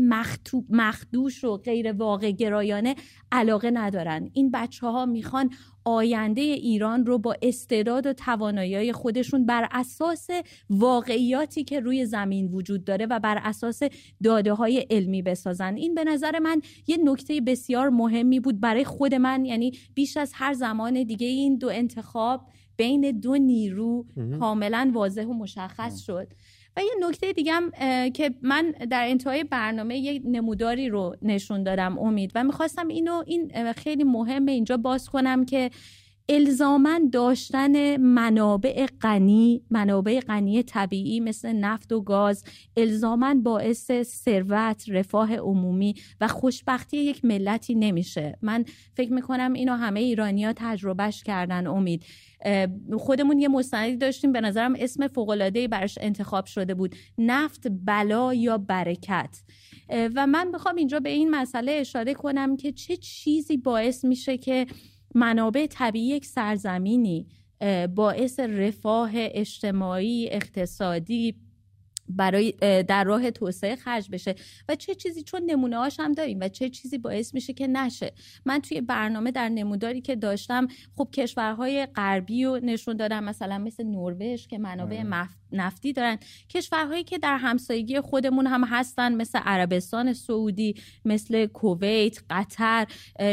مخدوش 0.70 1.44
و 1.44 1.56
غیر 1.56 1.92
واقع 1.92 2.30
گرایانه 2.30 2.94
علاقه 3.32 3.70
ندارن. 3.70 4.30
این 4.32 4.50
بچه 4.50 4.86
ها 4.86 5.06
می‌خوان 5.06 5.50
آینده 5.84 6.40
ایران 6.40 7.06
رو 7.06 7.18
با 7.18 7.36
استعداد 7.42 8.06
و 8.06 8.12
توانایی 8.12 8.92
خودشون 8.92 9.46
بر 9.46 9.68
اساس 9.72 10.28
واقعیاتی 10.70 11.64
که 11.64 11.80
روی 11.80 12.06
زمین 12.06 12.46
وجود 12.46 12.84
داره 12.84 13.06
و 13.06 13.20
بر 13.20 13.38
اساس 13.42 13.80
داده 14.22 14.52
های 14.52 14.86
علمی 14.90 15.22
بسازن. 15.22 15.74
این 15.74 15.94
به 15.94 16.04
نظر 16.04 16.38
من 16.38 16.60
یه 16.86 16.96
نکته 17.04 17.40
بسیار 17.40 17.88
مهمی 17.88 18.40
بود 18.40 18.60
برای 18.60 18.84
خود 18.84 19.14
من 19.14 19.44
یعنی 19.44 19.72
بیش 19.94 20.16
از 20.16 20.32
هر 20.34 20.52
زمان 20.52 21.02
دیگه 21.02 21.26
این 21.26 21.58
دو 21.58 21.68
انتخاب 21.68 22.46
بین 22.76 23.20
دو 23.20 23.36
نیرو 23.36 24.06
کاملا 24.40 24.90
واضح 24.94 25.24
و 25.24 25.32
مشخص 25.32 25.98
شد. 26.00 26.28
و 26.76 26.81
یه 26.81 27.09
نکته 27.09 27.33
دیگه 27.33 27.52
که 28.11 28.35
من 28.43 28.71
در 28.90 29.04
انتهای 29.09 29.45
برنامه 29.45 29.99
یه 29.99 30.21
نموداری 30.25 30.88
رو 30.88 31.16
نشون 31.23 31.62
دادم 31.62 31.99
امید 31.99 32.33
و 32.35 32.45
می‌خواستم 32.45 32.88
اینو 32.88 33.23
این 33.26 33.73
خیلی 33.73 34.04
مهمه 34.04 34.52
اینجا 34.52 34.76
باز 34.76 35.09
کنم 35.09 35.45
که 35.45 35.71
الزامن 36.28 37.11
داشتن 37.11 37.97
منابع 37.97 38.87
غنی 39.00 39.62
منابع 39.71 40.21
غنی 40.21 40.62
طبیعی 40.62 41.21
مثل 41.21 41.52
نفت 41.52 41.93
و 41.93 42.00
گاز 42.00 42.45
الزامن 42.76 43.43
باعث 43.43 43.93
ثروت 44.02 44.85
رفاه 44.88 45.37
عمومی 45.37 45.95
و 46.21 46.28
خوشبختی 46.28 46.97
یک 46.97 47.25
ملتی 47.25 47.75
نمیشه. 47.75 48.38
من 48.43 48.64
فکر 48.95 49.12
می‌کنم 49.12 49.52
اینو 49.52 49.73
همه 49.73 50.00
ایرانیا 50.00 50.52
تجربهش 50.57 51.23
کردن 51.23 51.66
امید. 51.66 52.04
خودمون 52.99 53.38
یه 53.38 53.49
مستندی 53.49 53.97
داشتیم 53.97 54.33
به 54.33 54.40
نظرم 54.40 54.75
اسم 54.78 55.09
فوق‌العاده‌ای 55.09 55.69
براش 55.69 55.99
انتخاب 56.00 56.47
شده 56.47 56.75
بود. 56.75 56.95
نفت 57.19 57.66
بلا 57.71 58.35
یا 58.35 58.59
برکت. 58.59 59.43
و 59.88 60.26
من 60.26 60.49
می‌خوام 60.49 60.76
اینجا 60.76 61.00
به 61.00 61.11
این 61.11 61.31
مسئله 61.31 61.73
اشاره 61.73 62.14
کنم 62.14 62.57
که 62.57 62.73
چه 62.73 62.97
چیزی 62.97 63.57
باعث 63.57 64.04
میشه 64.04 64.38
که 64.38 64.66
منابع 65.14 65.66
طبیعی 65.66 66.06
یک 66.06 66.26
سرزمینی 66.26 67.26
باعث 67.94 68.40
رفاه 68.40 69.11
اجتماعی 69.14 70.28
اقتصادی 70.30 71.35
برای 72.09 72.52
در 72.88 73.04
راه 73.04 73.30
توسعه 73.30 73.76
خرج 73.76 74.11
بشه 74.11 74.35
و 74.68 74.75
چه 74.75 74.94
چیزی 74.94 75.23
چون 75.23 75.42
نمونه 75.42 75.76
هاش 75.76 76.00
هم 76.00 76.12
داریم 76.12 76.38
و 76.40 76.49
چه 76.49 76.71
چیزی 76.71 76.99
باعث 76.99 77.35
میشه 77.35 77.52
که 77.52 77.66
نشه 77.66 78.12
من 78.44 78.61
توی 78.61 78.80
برنامه 78.80 79.30
در 79.30 79.49
نموداری 79.49 80.00
که 80.00 80.16
داشتم 80.16 80.66
خب 80.97 81.09
کشورهای 81.12 81.87
غربی 81.87 82.44
رو 82.44 82.61
نشون 82.62 82.97
دادم 82.97 83.25
مثلا 83.25 83.59
مثل 83.59 83.85
نروژ 83.85 84.47
که 84.47 84.59
منابع 84.59 84.97
آره. 84.97 85.04
نفتی 85.54 85.92
دارن. 85.92 86.18
کشورهایی 86.49 87.04
که 87.04 87.18
در 87.18 87.37
همسایگی 87.37 88.00
خودمون 88.00 88.46
هم 88.46 88.64
هستن 88.64 89.14
مثل 89.14 89.38
عربستان 89.38 90.12
سعودی 90.12 90.75
مثل 91.04 91.46
کویت 91.46 92.18
قطر 92.30 92.87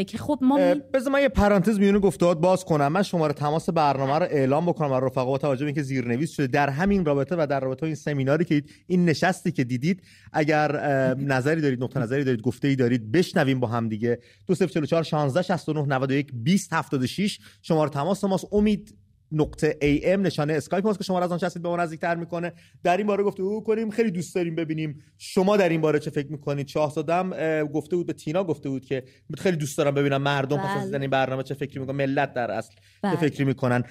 که 0.08 0.18
خب 0.18 0.40
ما 0.42 0.60
بذار 0.94 1.14
من 1.14 1.22
یه 1.22 1.30
پرانتز 1.30 1.80
میونه 1.80 2.00
گفتهات 2.00 2.40
باز 2.40 2.66
کنم. 2.66 2.88
من 2.88 3.04
شماره 3.04 3.34
تماس 3.34 3.70
برنامه 3.70 4.20
رو 4.20 4.28
اعلام 4.32 4.66
بکنم 4.66 4.90
برای 4.90 5.06
رفقا 5.06 5.26
با 5.26 5.38
توجه 5.38 5.60
به 5.60 5.66
اینکه 5.66 5.82
زیرنویس 5.82 6.32
شده. 6.32 6.48
در 6.48 6.70
همین 6.70 7.06
رابطه 7.06 7.36
و 7.40 7.48
در 7.50 7.60
رابطه 7.60 7.86
این 7.86 7.96
سمیناری 7.96 8.46
که 8.46 8.64
این 8.88 9.06
نشستی 9.06 9.52
که 9.52 9.64
دیدید 9.64 10.04
اگر 10.34 10.72
نظری 11.16 11.62
دارید 11.62 11.84
نقطه 11.84 12.00
نظری 12.00 12.24
دارید 12.24 12.42
گفته 12.42 12.68
ای 12.68 12.76
دارید 12.76 13.12
بشنویم 13.12 13.60
با 13.60 13.68
هم 13.68 13.90
دیگه. 13.90 14.20
2044 14.48 15.04
16 15.04 15.42
69 15.42 15.96
91 15.96 16.32
20 16.34 16.74
76 16.74 17.40
شماره 17.62 17.90
تماس 17.90 18.24
ماست. 18.24 18.48
امید 18.52 19.01
نقطه 19.32 19.78
ام 19.82 20.22
نشانه 20.22 20.54
اسکایپ 20.54 20.88
هست 20.88 20.98
که 20.98 21.04
شما 21.04 21.20
را 21.20 21.26
از 21.26 21.32
آن 21.32 21.40
هستید 21.44 21.62
به 21.62 21.70
ما 21.70 21.78
نزدیکتر 21.78 22.16
می‌کنه. 22.16 22.54
در 22.84 22.98
این 22.98 23.08
باره 23.08 23.24
گفته 23.24 23.44
او 23.44 23.64
کنیم. 23.64 23.90
خیلی 23.90 24.12
دوست 24.12 24.36
داریم 24.36 24.56
ببینیم 24.56 25.04
شما 25.18 25.58
در 25.58 25.70
این 25.70 25.82
باره 25.82 26.00
چه 26.00 26.12
فکر 26.12 26.32
می‌کنید. 26.32 26.68
شاهزادم 26.68 27.30
گفته 27.64 27.96
بود 27.96 28.08
به 28.08 28.14
تینا 28.14 28.44
گفته 28.44 28.70
بود 28.70 28.86
که 28.86 29.04
خیلی 29.38 29.58
دوست 29.58 29.78
دارم 29.78 29.94
ببینم 29.94 30.22
مردم 30.22 30.58
پس 30.58 30.78
از 30.78 30.92
بله. 30.92 31.02
این 31.02 31.10
برنامه 31.10 31.44
چه 31.44 31.54
فکری 31.54 31.80
می‌کنن. 31.80 31.96
ملت 31.96 32.34
در 32.34 32.52
اصل 32.52 32.72
چه 32.72 32.80
بله. 33.04 33.16
فکری 33.16 33.46
می‌کنن. 33.46 33.84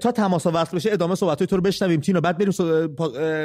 تا 0.00 0.12
تماس 0.12 0.46
وصل 0.46 0.76
بشه 0.76 0.92
ادامه 0.92 1.14
صحبت 1.14 1.42
تو 1.42 1.56
رو 1.56 1.62
بشنویم. 1.62 2.00
تینا 2.00 2.20
بعد 2.20 2.38
بریم 2.38 2.52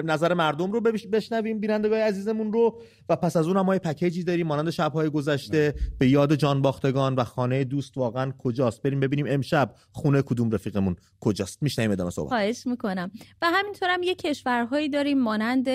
نظر 0.05 0.33
مردم 0.33 0.71
رو 0.71 0.81
بشنویم 1.11 1.59
بینندگان 1.59 1.99
عزیزمون 1.99 2.53
رو. 2.53 2.81
و 3.09 3.15
پس 3.15 3.37
از 3.37 3.47
اون 3.47 3.57
هم 3.57 3.65
ما 3.65 3.77
پکیجی 3.77 4.23
داریم. 4.23 4.47
مانند 4.47 4.69
شبهای 4.69 5.09
گذشته 5.09 5.73
به 5.99 6.07
یاد 6.07 6.35
جان 6.35 6.61
باختگان 6.61 7.15
و 7.15 7.23
خانه 7.23 7.63
دوست 7.63 7.97
واقعا 7.97 8.31
کجاست؟ 8.37 8.81
بریم 8.81 8.99
ببینیم 8.99 9.25
امشب 9.29 9.75
خونه 9.91 10.21
کدوم 10.21 10.51
رفیقمون 10.51 10.95
کجا 11.19 11.42
کجاست 11.43 11.63
میشنیم 11.63 11.91
ادامه 11.91 12.09
صحبت. 12.09 12.29
خواهش 12.29 12.67
می‌کنم. 12.67 13.11
و 13.41 13.51
همینطور 13.53 13.89
هم 13.89 14.03
یه 14.03 14.15
کشورهایی 14.15 14.89
داریم 14.89 15.19
مانند 15.19 15.67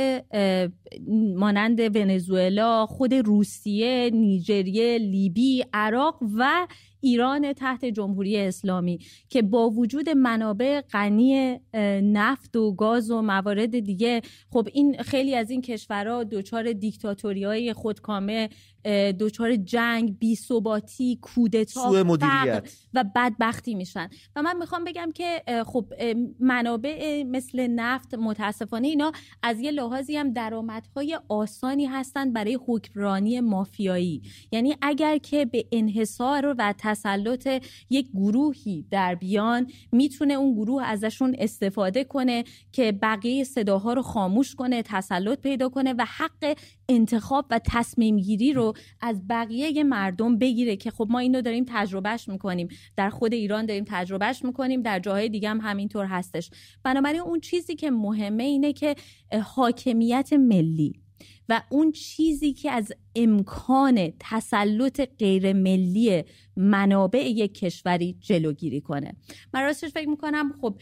مانند 1.36 1.96
ونزوئلا 1.96 2.86
خود 2.86 3.14
روسیه 3.14 4.10
نیجریه 4.12 4.98
لیبی 4.98 5.64
عراق 5.72 6.18
و 6.38 6.66
ایران 7.00 7.52
تحت 7.52 7.84
جمهوری 7.84 8.36
اسلامی 8.36 8.98
که 9.28 9.42
با 9.42 9.70
وجود 9.70 10.10
منابع 10.10 10.80
غنی 10.80 11.60
نفت 12.02 12.56
و 12.56 12.74
گاز 12.74 13.10
و 13.10 13.22
موارد 13.22 13.78
دیگه 13.78 14.22
خب 14.50 14.68
این 14.72 15.02
خیلی 15.02 15.34
از 15.34 15.50
این 15.50 15.62
کشورها 15.62 16.24
دچار 16.24 16.72
دیکتاتوری 16.72 17.44
های 17.44 17.72
خودکامه 17.72 18.48
دچار 19.20 19.56
جنگ 19.56 20.18
بیثباتی 20.18 21.18
کودتا 21.22 22.04
و 22.94 23.04
بدبختی 23.14 23.74
میشن. 23.74 24.08
و 24.36 24.42
من 24.42 24.56
می‌خوام 24.56 24.84
بگم 24.84 25.10
که 25.14 25.42
خب 25.66 25.92
منابع 26.40 27.24
مثل 27.26 27.66
نفت 27.66 28.14
متاسفانه 28.14 28.88
اینا 28.88 29.12
از 29.42 29.60
یه 29.60 29.70
لحاظی 29.70 30.16
هم 30.16 30.32
درآمدهای 30.32 31.18
آسانی 31.28 31.86
هستند 31.86 32.32
برای 32.32 32.58
حکمرانی 32.66 33.40
مافیایی. 33.40 34.22
یعنی 34.52 34.76
اگر 34.82 35.18
که 35.18 35.44
به 35.44 35.64
انحصار 35.72 36.54
و 36.58 36.74
تسلط 36.88 37.48
یک 37.90 38.08
گروهی 38.14 38.86
در 38.90 39.14
بیان 39.14 39.66
می‌تونه 39.92 40.34
اون 40.34 40.54
گروه 40.54 40.82
ازشون 40.84 41.36
استفاده 41.38 42.04
کنه 42.04 42.44
که 42.72 42.92
بقیه 42.92 43.44
صداها 43.44 43.92
رو 43.92 44.02
خاموش 44.02 44.54
کنه 44.54 44.82
تسلط 44.82 45.40
پیدا 45.40 45.68
کنه 45.68 45.92
و 45.92 46.06
حق 46.08 46.56
انتخاب 46.88 47.46
و 47.50 47.60
تصمیم 47.64 48.16
گیری 48.16 48.52
رو 48.52 48.72
از 49.00 49.28
بقیه 49.28 49.84
مردم 49.84 50.38
بگیره 50.38 50.76
که 50.76 50.90
خب 50.90 51.06
ما 51.10 51.18
اینو 51.18 51.42
داریم 51.42 51.64
تجربهش 51.68 52.28
می‌کنیم. 52.28 52.68
در 52.96 53.10
خود 53.10 53.34
ایران 53.34 53.66
داریم 53.66 53.84
تجربهش 53.88 54.44
می‌کنیم 54.44 54.82
در 54.82 55.00
جاهای 55.00 55.28
دیگه 55.28 55.48
هم 55.48 55.60
همینطور 55.60 56.06
هستش. 56.06 56.50
بنابراین 56.84 57.20
اون 57.20 57.40
چیزی 57.40 57.74
که 57.74 57.90
مهمه 57.90 58.44
اینه 58.44 58.72
که 58.72 58.94
حاکمیت 59.42 60.32
ملی. 60.32 60.92
و 61.48 61.62
اون 61.68 61.92
چیزی 61.92 62.52
که 62.52 62.70
از 62.70 62.92
امکان 63.16 64.12
تسلط 64.20 65.08
غیر 65.18 65.52
ملی 65.52 66.24
منابع 66.56 67.28
یک 67.28 67.54
کشوری 67.54 68.16
جلوگیری 68.20 68.80
کنه. 68.80 69.12
من 69.54 69.62
راستش 69.62 69.90
فکر 69.90 70.08
می‌کنم 70.08 70.52
خب 70.60 70.80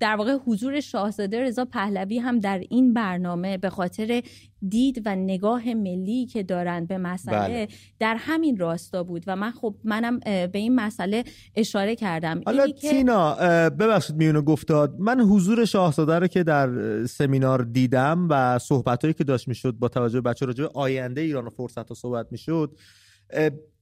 در 0.00 0.16
واقع 0.16 0.36
حضور 0.46 0.80
شاهزاده 0.80 1.42
رضا 1.42 1.64
پهلوی 1.64 2.18
هم 2.18 2.40
در 2.40 2.62
این 2.70 2.94
برنامه 2.94 3.58
به 3.58 3.70
خاطر 3.70 4.22
دید 4.68 5.02
و 5.04 5.16
نگاه 5.16 5.74
ملی 5.74 6.26
که 6.26 6.42
دارن 6.42 6.86
به 6.86 6.98
مسئله 6.98 7.38
بله. 7.38 7.68
در 7.98 8.16
همین 8.18 8.56
راستا 8.56 9.02
بود. 9.02 9.24
و 9.26 9.36
من 9.36 9.50
خب 9.50 9.74
منم 9.84 10.18
به 10.20 10.58
این 10.58 10.74
مسئله 10.74 11.24
اشاره 11.56 11.96
کردم. 11.96 12.40
حالا 12.46 12.66
تینا 12.66 13.34
ببخشید 13.70 14.16
میون 14.16 14.42
گفتارت. 14.42 14.94
من 14.98 15.20
حضور 15.20 15.64
شاهزاده 15.64 16.18
رو 16.18 16.26
که 16.26 16.42
در 16.42 17.06
سمینار 17.06 17.62
دیدم 17.62 18.26
و 18.30 18.58
صحبتهایی 18.58 19.14
که 19.14 19.24
داشت 19.24 19.48
می‌شد 19.48 19.76
با 19.82 19.88
توجه 19.88 20.20
به 20.20 20.30
بچه 20.30 20.46
راجع 20.46 20.64
آینده 20.74 21.20
ایران 21.20 21.46
و 21.46 21.50
فرصت 21.50 21.90
و 21.90 21.94
صحبت 21.94 22.26
می‌شد 22.30 22.76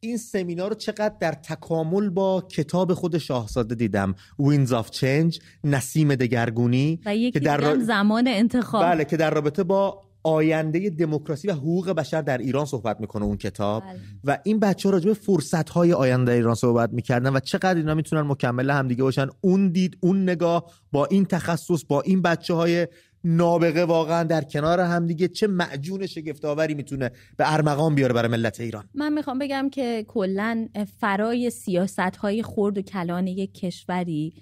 این 0.00 0.16
سمینار 0.16 0.68
رو 0.68 0.74
چقدر 0.74 1.14
در 1.20 1.32
تکامل 1.32 2.08
با 2.08 2.40
کتاب 2.40 2.94
خود 2.94 3.18
شاهزاده 3.18 3.74
دیدم. 3.74 4.14
Winds 4.38 4.72
of 4.72 4.90
Change 4.90 5.40
نسیم 5.64 6.14
دگرگونی 6.14 7.00
و 7.06 7.16
یکی 7.16 7.30
که 7.30 7.40
در 7.40 7.78
زمان 7.78 8.28
انتخاب. 8.28 8.82
بله 8.82 9.04
که 9.04 9.16
در 9.16 9.30
رابطه 9.30 9.62
با 9.62 10.02
آینده 10.22 10.90
دموکراسی 10.90 11.48
و 11.48 11.52
حقوق 11.52 11.90
بشر 11.90 12.22
در 12.22 12.38
ایران 12.38 12.64
صحبت 12.64 13.00
می‌کنه 13.00 13.24
اون 13.24 13.36
کتاب. 13.36 13.82
بله. 13.82 13.98
و 14.24 14.38
این 14.44 14.60
بچه 14.60 14.88
ها 14.88 14.92
راجع 14.92 15.12
فرصت 15.12 15.70
های 15.70 15.92
آینده 15.92 16.32
ایران 16.32 16.54
صحبت 16.54 16.92
می‌کردن 16.92 17.32
و 17.36 17.40
چقدر 17.40 17.74
اینا 17.74 17.94
می‌تونن 17.94 18.22
مکمل 18.22 18.70
همدیگه 18.70 19.02
باشن. 19.02 19.26
اون 19.40 19.68
دید 19.68 19.98
اون 20.00 20.22
نگاه 20.22 20.72
با 20.92 21.06
این 21.06 21.24
تخصص 21.24 21.84
با 21.88 22.00
این 22.00 22.22
بچه 22.22 22.54
های 22.54 22.88
نابغه 23.24 23.84
واقعا 23.84 24.24
در 24.24 24.44
کنار 24.44 24.80
همدیگه 24.80 25.28
چه 25.28 25.46
معجون 25.46 26.06
شگفتآوری 26.06 26.74
می‌تونه 26.74 27.10
به 27.36 27.52
ارمغان 27.52 27.94
بیاره 27.94 28.14
برای 28.14 28.30
ملت 28.30 28.60
ایران. 28.60 28.88
من 28.94 29.12
می‌خوام 29.12 29.38
بگم 29.38 29.70
که 29.72 30.04
کلا 30.08 30.68
فرای 30.98 31.50
سیاست 31.50 32.00
های 32.00 32.42
خرد 32.42 32.78
و 32.78 32.82
کلان 32.82 33.26
یک 33.26 33.54
کشوری 33.54 34.34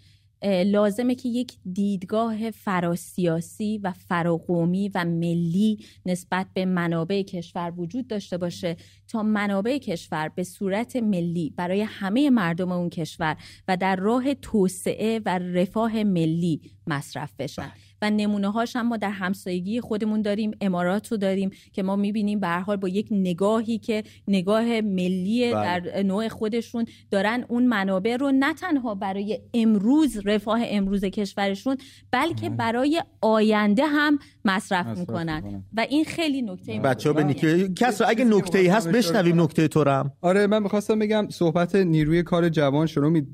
لازمه 0.67 1.15
که 1.15 1.29
یک 1.29 1.53
دیدگاه 1.73 2.51
فراسیاسی 2.51 3.79
و 3.79 3.93
فراقومی 3.93 4.91
و 4.95 5.05
ملی 5.05 5.79
نسبت 6.07 6.47
به 6.55 6.65
منابع 6.65 7.23
کشور 7.23 7.73
وجود 7.77 8.07
داشته 8.07 8.39
باشه 8.39 8.77
تا 9.09 9.23
منابع 9.23 9.79
کشور 9.79 10.29
به 10.29 10.45
صورت 10.45 10.97
ملی 10.97 11.55
برای 11.57 11.81
همه 11.81 12.31
مردم 12.31 12.73
اون 12.73 12.91
کشور 12.91 13.37
و 13.69 13.77
در 13.77 13.97
راه 13.97 14.35
توسعه 14.35 15.21
و 15.27 15.39
رفاه 15.39 16.03
ملی 16.05 16.61
مصرف 16.87 17.33
بشن. 17.39 17.73
و 18.03 18.11
نمونه 18.11 18.53
هاش 18.53 18.77
هم 18.77 18.89
ما 18.89 18.97
در 18.97 19.11
همسایگی 19.11 19.81
خودمون 19.81 20.23
داریم 20.23 20.51
امارات 20.61 21.13
رو 21.13 21.17
داریم 21.17 21.51
که 21.73 21.83
ما 21.83 21.97
می‌بینیم 21.97 22.41
به 22.41 22.49
حال 22.49 22.77
با 22.77 22.89
یک 22.89 23.09
نگاهی 23.11 23.79
که 23.79 24.03
نگاه 24.29 24.81
ملی 24.81 25.55
بله. 25.55 25.81
در 25.81 26.03
نوع 26.03 26.29
خودشون 26.29 26.85
دارن 27.11 27.45
اون 27.49 27.67
منابع 27.67 28.17
رو 28.17 28.33
نه 28.35 28.55
تنها 28.55 28.95
برای 28.95 29.41
امروز 29.55 30.27
رفاه 30.27 30.61
امروز 30.65 31.05
کشورشون 31.05 31.77
بلکه 32.11 32.51
برای 32.51 33.03
آینده 33.21 33.87
هم 33.87 34.19
مصرف, 34.45 34.87
مصرف 34.87 34.99
می‌کنن. 34.99 35.65
و 35.73 35.87
این 35.91 36.05
خیلی 36.05 36.43
نکته 36.43 36.81
بچه 36.81 37.09
ها 37.09 37.13
به 37.13 37.25
نیکی 37.25 37.75
کس 37.75 38.03
اگه 38.03 38.25
نکته 38.25 38.59
ای 38.59 38.67
هست 38.67 38.89
بشنویم 38.89 39.41
نکته 39.41 39.69
تو 39.69 39.85
رو 39.85 40.11
آره 40.21 40.47
من 40.47 40.63
می‌خواستم 40.63 40.99
بگم 40.99 41.29
صحبت 41.31 41.77
نیروی 41.77 42.23
کار 42.23 42.49
جوان 42.49 42.87
شروع 42.87 43.11
می 43.11 43.27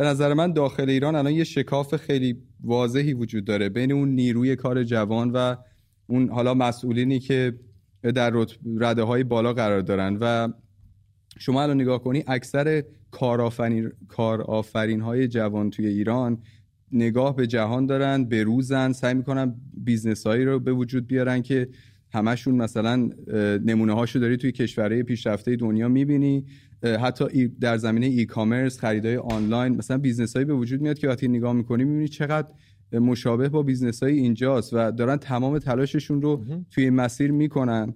به 0.00 0.06
نظر 0.06 0.34
من 0.34 0.52
داخل 0.52 0.90
ایران 0.90 1.14
الان 1.14 1.32
یه 1.32 1.44
شکاف 1.44 1.96
خیلی 1.96 2.36
واضحی 2.64 3.12
وجود 3.12 3.44
داره 3.44 3.68
بین 3.68 3.92
اون 3.92 4.08
نیروی 4.08 4.56
کار 4.56 4.84
جوان 4.84 5.30
و 5.30 5.56
اون 6.06 6.28
حالا 6.28 6.54
مسئولینی 6.54 7.18
که 7.18 7.54
در 8.14 8.46
رده 8.80 9.02
های 9.02 9.24
بالا 9.24 9.52
قرار 9.52 9.80
دارن. 9.80 10.18
و 10.20 10.48
شما 11.38 11.62
الان 11.62 11.80
نگاه 11.80 12.02
کنی 12.02 12.24
اکثر 12.26 12.84
کارآفرین 13.10 13.92
کارآفرین 14.08 15.00
های 15.00 15.28
جوان 15.28 15.70
توی 15.70 15.86
ایران 15.86 16.38
نگاه 16.92 17.36
به 17.36 17.46
جهان 17.46 17.86
دارن 17.86 18.24
به 18.24 18.42
روزن 18.42 18.92
سعی 18.92 19.14
می‌کنن 19.14 19.54
business 19.74 20.26
هایی 20.26 20.44
رو 20.44 20.60
به 20.60 20.72
وجود 20.72 21.06
بیارن 21.06 21.42
که 21.42 21.68
همشون 22.12 22.54
مثلا 22.54 23.10
نمونه 23.64 23.92
هاشو 23.94 24.18
داری 24.18 24.36
توی 24.36 24.52
کشورهای 24.52 25.02
پیشرفته 25.02 25.56
دنیا 25.56 25.88
می‌بینی. 25.88 26.44
حتی 26.82 27.24
ای- 27.32 27.50
در 27.60 27.76
زمینه 27.76 28.06
e-commerce 28.06 28.78
خریدای 28.78 29.16
آنلاین 29.16 29.76
مثلا 29.76 29.98
business 29.98 30.32
هایی 30.34 30.44
به 30.46 30.54
وجود 30.54 30.80
میاد 30.80 30.98
که 30.98 31.08
وقتی 31.08 31.28
نگاه 31.28 31.52
می‌کنی 31.52 31.84
می‌بینی 31.84 32.08
چقدر 32.08 32.48
مشابه 32.92 33.48
با 33.48 33.62
business 33.62 34.02
های 34.02 34.18
اینجاست 34.18 34.74
و 34.74 34.90
دارن 34.90 35.16
تمام 35.16 35.58
تلاششون 35.58 36.22
رو 36.22 36.44
توی 36.70 36.84
این 36.84 36.94
مسیر 36.94 37.32
می‌کنن. 37.32 37.94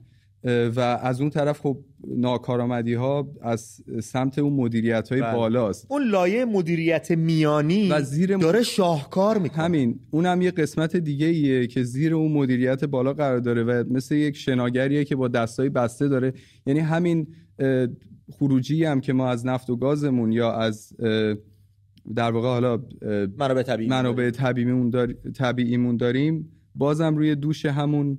و 0.77 0.81
از 0.81 1.21
اون 1.21 1.31
طرف 1.31 1.61
خب 1.61 1.79
ناکارآمدی 2.09 2.95
ها 2.95 3.33
از 3.43 3.83
سمت 4.03 4.39
اون 4.39 4.53
مدیریت 4.53 5.09
های 5.13 5.21
بله. 5.21 5.35
بالاست. 5.35 5.87
اون 5.91 6.03
لایه 6.09 6.45
مدیریت 6.45 7.11
میانی 7.11 7.91
و 7.91 8.01
زیر 8.01 8.37
داره 8.37 8.63
شاهکار 8.63 9.39
می‌کنه. 9.39 9.65
همین. 9.65 10.01
اونم 10.11 10.43
یه 10.43 10.51
قسمت 10.51 10.97
دیگه 10.97 11.27
ایه 11.27 11.67
که 11.67 11.83
زیر 11.83 12.15
اون 12.15 12.33
مدیریت 12.33 12.85
بالا 12.85 13.13
قرار 13.13 13.39
داره 13.39 13.63
و 13.63 13.85
مثل 13.91 14.15
یک 14.15 14.37
شناگریه 14.37 15.05
که 15.05 15.17
با 15.17 15.29
دستای 15.29 15.69
بسته 15.69 16.09
داره. 16.09 16.33
یعنی 16.67 16.81
همین 16.81 17.27
خروجی 18.33 18.85
هم 18.85 19.01
که 19.01 19.13
ما 19.13 19.29
از 19.29 19.47
نفت 19.47 19.71
و 19.71 19.77
گازمون 19.77 20.33
یا 20.33 20.53
از 20.53 20.97
در 22.15 22.31
واقع 22.31 22.49
حالا 22.49 22.83
منابع 23.39 23.63
طبیعی 23.63 23.89
منابع 23.89 24.31
طبیعیمون, 24.31 24.91
دار... 24.91 25.13
طبیعیمون 25.13 25.97
داریم. 25.97 26.53
بازم 26.75 27.17
روی 27.17 27.35
دوش 27.35 27.67
همون 27.67 28.19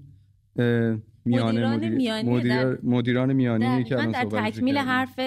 میانه 1.25 1.51
مدیران 1.51 1.75
مدیر- 1.75 1.89
میانی 1.89 2.29
مدیر- 2.29 2.63
در- 2.63 2.77
مدیران 2.83 3.33
میانی 3.33 3.83
که 3.83 3.99
الان 3.99 4.11
در 4.11 4.49
تکمیل. 4.49 4.77
حرف 4.77 5.19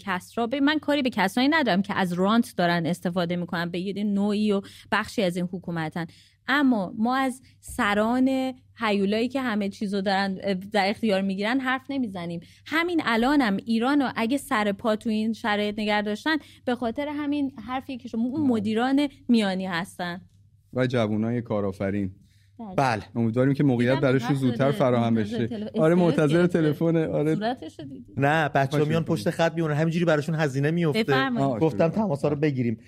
کسرا 0.00 0.46
به 0.46 0.60
من 0.60 0.78
کاری 0.78 1.02
به 1.02 1.10
کسانی 1.10 1.48
ندارم 1.48 1.82
که 1.82 1.94
از 1.94 2.12
رانت 2.12 2.54
دارن 2.56 2.86
استفاده 2.86 3.36
می‌کنن. 3.36 3.70
به 3.70 3.78
یه 3.78 4.04
نوعی 4.04 4.52
و 4.52 4.60
بخشی 4.92 5.22
از 5.22 5.36
این 5.36 5.48
حکومتن. 5.52 6.06
اما 6.48 6.94
ما 6.98 7.16
از 7.16 7.42
سران 7.60 8.54
هیولایی 8.80 9.28
که 9.28 9.40
همه 9.40 9.68
چیزو 9.68 10.00
دارن 10.00 10.34
در 10.72 10.90
اختیار 10.90 11.22
می‌گیرن 11.22 11.60
حرف 11.60 11.82
نمی‌زنیم. 11.90 12.40
همین 12.66 13.02
الانم 13.04 13.56
ایران 13.56 14.02
رو 14.02 14.08
اگه 14.16 14.36
سر 14.36 14.72
پا 14.72 14.96
تو 14.96 15.10
این 15.10 15.32
شرایط 15.32 15.78
نگه 15.78 16.02
داشتن 16.02 16.36
به 16.64 16.74
خاطر 16.74 17.08
همین 17.08 17.52
حرفی 17.66 17.96
که 17.96 18.08
شما 18.08 18.24
اون 18.24 18.46
مدیران 18.46 19.08
میانی 19.28 19.66
هستن. 19.66 20.20
و 20.72 20.86
جوانای 20.86 21.42
کارآفرین. 21.42 22.10
بله. 22.76 23.02
امیدواریم 23.14 23.54
که 23.54 23.64
موقعیت 23.64 24.00
براشون 24.00 24.34
زودتر. 24.36 24.70
فراهم 24.70 25.14
بشه. 25.14 25.46
تلف- 25.46 25.78
آره 25.78 25.94
منتظر. 25.94 26.46
تلفن 26.46 26.96
آره. 26.96 27.34
صورتشو 27.34 27.82
دیدی 27.82 28.14
نه 28.16 28.48
بچه 28.48 28.78
ها 28.78 28.84
میان. 28.84 29.04
پشت 29.04 29.30
خط 29.30 29.54
میمونن. 29.54 29.74
همینجوری 29.74 30.04
براشون 30.04 30.34
هزینه 30.34 30.70
میفته 30.70 31.30
گفتم. 31.60 31.88
تماس 31.88 32.24
رو 32.24 32.36
بگیریم. 32.36 32.78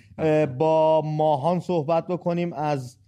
با 0.58 1.02
ماهان 1.04 1.60
صحبت 1.60 2.06
بکنیم 2.06 2.52
از 2.52 2.99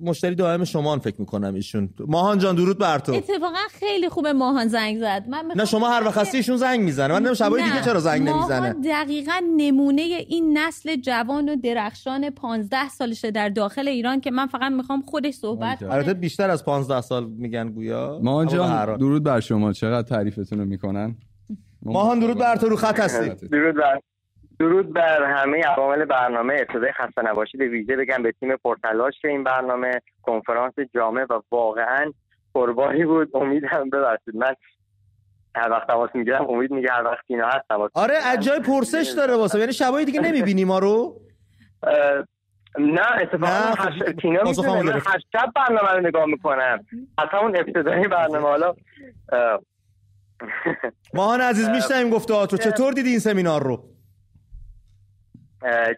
مشتری 0.00 0.34
دائم 0.34 0.64
شما 0.64 0.98
فکر 0.98 1.16
می‌کنم 1.18 1.54
ایشون. 1.54 1.90
ماهان 2.06 2.38
جان 2.38 2.56
درود 2.56 2.78
بر 2.78 2.98
تو. 2.98 3.12
اتفاقا 3.12 3.56
خیلی 3.70 4.08
خوبه 4.08 4.32
ماهان 4.32 4.68
زنگ 4.68 4.98
زد. 4.98 5.24
من 5.28 5.52
نه 5.56 5.64
شما 5.64 5.88
هر 5.88 6.04
وقت 6.04 6.18
هستی 6.18 6.36
ایشون 6.36 6.56
زنگ 6.56 6.80
می‌زنه. 6.80 7.08
من 7.08 7.14
نمی‌دونم 7.14 7.34
شبای 7.34 7.62
نه، 7.62 7.68
دیگه 7.68 7.84
چرا 7.84 8.00
زنگ 8.00 8.28
نمی‌زنه. 8.28 8.60
ماهان 8.60 8.80
دقیقا 8.80 9.42
نمونه 9.56 10.02
این 10.02 10.58
نسل 10.58 10.96
جوان 10.96 11.48
و 11.48 11.56
درخشان 11.56 12.30
15 12.30 12.88
سالشه 12.88 13.30
در 13.30 13.48
داخل 13.48 13.88
ایران 13.88 14.20
که 14.20 14.30
من 14.30 14.46
فقط 14.46 14.72
می‌خوام 14.72 15.02
خودش 15.02 15.34
صحبت. 15.34 15.80
کنه. 15.80 15.92
البته 15.92 16.14
بیشتر 16.14 16.50
از 16.50 16.64
15 16.64 17.00
سال 17.00 17.24
میگن 17.24 17.68
گویا. 17.70 18.20
ماهان 18.22 18.48
جان. 18.48 18.96
درود 18.96 19.22
بر 19.22 19.40
شما. 19.40 19.72
چقدر 19.72 20.08
تعریفتون 20.08 20.58
رو 20.58 20.64
می‌کنن؟ 20.64 21.16
ماهان 21.82 22.18
درود 22.18 22.38
بر 22.38 22.56
تو. 22.56 22.68
رو 22.68 22.76
خط 22.76 23.00
هستی. 23.00 23.46
درود 23.46 23.74
بر 23.74 24.00
درود 24.58 24.92
بر 24.92 25.24
همه 25.24 25.62
عوامل 25.62 26.04
برنامه. 26.04 26.54
ابتدای 26.54 26.92
خسته 26.92 27.22
نباشید. 27.22 27.60
به 27.60 27.68
ویژه 27.68 27.96
بگم 27.96 28.22
به 28.22 28.32
تیم 28.32 28.56
پرتلاش 28.56 29.14
این 29.24 29.44
برنامه 29.44 30.00
کنفرانس 30.22 30.74
جامع 30.94 31.26
و 31.30 31.40
واقعا 31.50 32.12
قربانی 32.54 33.04
بود. 33.04 33.36
امیدم 33.36 33.90
ببخشید. 33.92 34.36
من 34.36 34.54
هر 35.54 35.70
وقت 35.70 35.86
تماس 35.86 36.10
می‌گیرم 36.14 36.50
امید 36.50 36.70
میگه 36.70 36.92
هر 36.92 37.04
وقت 37.04 37.24
اینا 37.26 37.48
هست 37.48 37.68
تماس 37.68 37.90
آره 37.94 38.14
از 38.14 38.40
جای 38.40 38.60
پرسش 38.60 39.12
داره 39.16 39.36
واسه. 39.36 39.58
یعنی 39.58 39.72
شبای 39.72 40.04
دیگه 40.04 40.20
نمی‌بینی 40.20 40.64
ما 40.64 40.78
رو؟ 40.78 41.20
نه 42.78 43.20
اتفاقا 43.20 43.74
خب، 43.74 44.12
تینا 44.12 44.40
هم 44.40 44.86
من. 44.86 44.92
هشت 44.92 45.26
شب 45.32 45.52
برنامه 45.56 45.92
رو 45.92 46.00
نگاه 46.00 46.26
می‌کنم. 46.26 46.86
از 47.18 47.28
همون 47.30 47.56
ابتدای 47.56 48.08
برنامه. 48.08 48.48
حالا 48.48 48.74
اه، 49.32 49.60
ماهان 51.14 51.40
عزیز 51.40 51.68
میشنویم 51.68 52.10
گفته 52.10 52.34
رو 52.34 52.46
چطور 52.46 52.92
دیدی 52.92 53.08
این 53.08 53.18
سمینار 53.18 53.62
رو؟ 53.62 53.84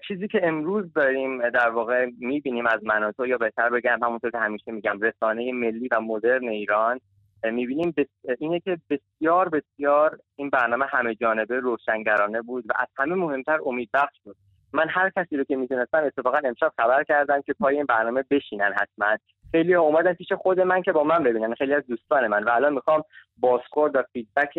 چیزی 0.08 0.28
که 0.28 0.40
امروز 0.42 0.92
داریم 0.92 1.50
در 1.50 1.70
واقع 1.70 2.06
می‌بینیم 2.18 2.66
از 2.66 2.80
مناطق 2.82 3.26
یا 3.26 3.38
بهتر 3.38 3.70
بگم 3.70 3.98
همونطور 4.02 4.30
که 4.30 4.38
همیشه 4.38 4.72
میگم 4.72 5.00
رسانه 5.00 5.52
ملی 5.52 5.88
و 5.92 6.00
مدرن 6.00 6.48
ایران 6.48 7.00
می‌بینیم 7.44 7.94
بس- 7.96 8.36
اینه 8.38 8.60
که 8.60 8.78
بسیار 8.90 9.48
بسیار 9.48 10.18
این 10.36 10.50
برنامه 10.50 10.84
همه 10.88 11.14
جانبه 11.14 11.60
روشنگرانه 11.60 12.42
بود 12.42 12.64
و 12.68 12.72
از 12.78 12.88
همه 12.96 13.14
مهمتر 13.14 13.58
امیدبخش 13.66 14.20
بود. 14.24 14.36
من 14.72 14.88
هر 14.88 15.10
کسی 15.16 15.36
رو 15.36 15.44
که 15.44 15.56
می‌تونستم 15.56 16.04
اتفاقا 16.04 16.38
امشب 16.44 16.72
خبر 16.76 17.04
کردم 17.04 17.42
که 17.42 17.52
پای 17.52 17.76
این 17.76 17.84
برنامه 17.84 18.24
بشینن 18.30 18.72
حتما. 18.80 19.16
خیلی 19.52 19.74
اومدن 19.74 20.12
پیش 20.12 20.32
خود 20.32 20.60
من 20.60 20.82
که 20.82 20.92
با 20.92 21.04
من 21.04 21.22
ببینن 21.22 21.54
خیلی 21.54 21.74
از 21.74 21.86
دوستان 21.86 22.26
من. 22.26 22.44
و 22.44 22.50
الان 22.50 22.72
می‌خوام 22.72 23.02
بازخورد 23.36 23.96
و 23.96 24.02
فیدبک 24.12 24.54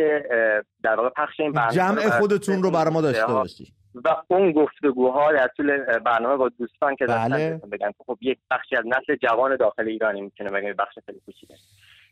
در 0.83 0.95
واقع 0.95 1.09
پخش 1.09 1.39
این 1.39 1.51
برنامه 1.51 1.73
جمع 1.73 2.19
خودتون 2.19 2.63
رو 2.63 2.71
برای 2.71 2.93
ما 2.93 3.01
داشته 3.01 3.33
باشی. 3.33 3.73
و 4.03 4.15
اون 4.27 4.51
گفتگوها 4.51 5.31
در 5.31 5.47
طول 5.47 5.77
برنامه 5.99 6.36
با 6.36 6.49
دوستان 6.49 6.95
که 6.95 7.05
داشتن 7.05 7.58
بله. 7.58 7.77
که 7.79 7.93
خب 8.08 8.17
یک 8.21 8.39
بخشی 8.51 8.75
از 8.75 8.84
نسل 8.86 9.15
جوان 9.15 9.55
داخل 9.55 9.88
ایرانی 9.88 10.21
می‌تونه 10.21 10.49
بگم 10.49 10.73
بخش 10.73 10.99
خیلی 11.05 11.21
کوچیکه 11.25 11.53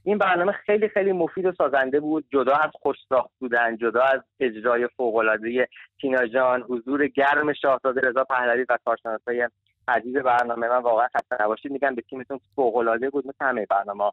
این 0.04 0.18
برنامه 0.18 0.52
خیلی 0.52 0.90
خیلی 0.90 1.12
مفید 1.12 1.46
و 1.46 1.52
سازنده 1.58 2.00
بود 2.00 2.26
جدا 2.32 2.54
از 2.54 2.72
خوشساخت 2.74 3.30
بودن 3.40 3.78
جدا 3.78 4.02
از 4.02 4.22
اجرای 4.40 4.88
فوق‌العاده 4.98 5.68
تینا 6.02 6.28
جان 6.28 6.62
حضور 6.62 7.08
گرم 7.08 7.54
شاهزاده 7.54 8.02
رضا 8.02 8.24
پهلوی 8.24 8.66
و 8.70 8.78
کارشناسای 8.86 9.50
عزیز 9.88 10.18
برنامه. 10.18 10.68
من 10.68 10.82
واقعا 10.82 11.08
خسته 11.08 11.44
نباشید. 11.44 11.72
میگم 11.72 11.96
به 11.96 12.02
تیمتون 12.02 12.40
فوق‌العاده 12.56 13.10
بود 13.10 13.28
مثل 13.28 13.46
همه 13.46 13.66
برنامه 13.66 14.12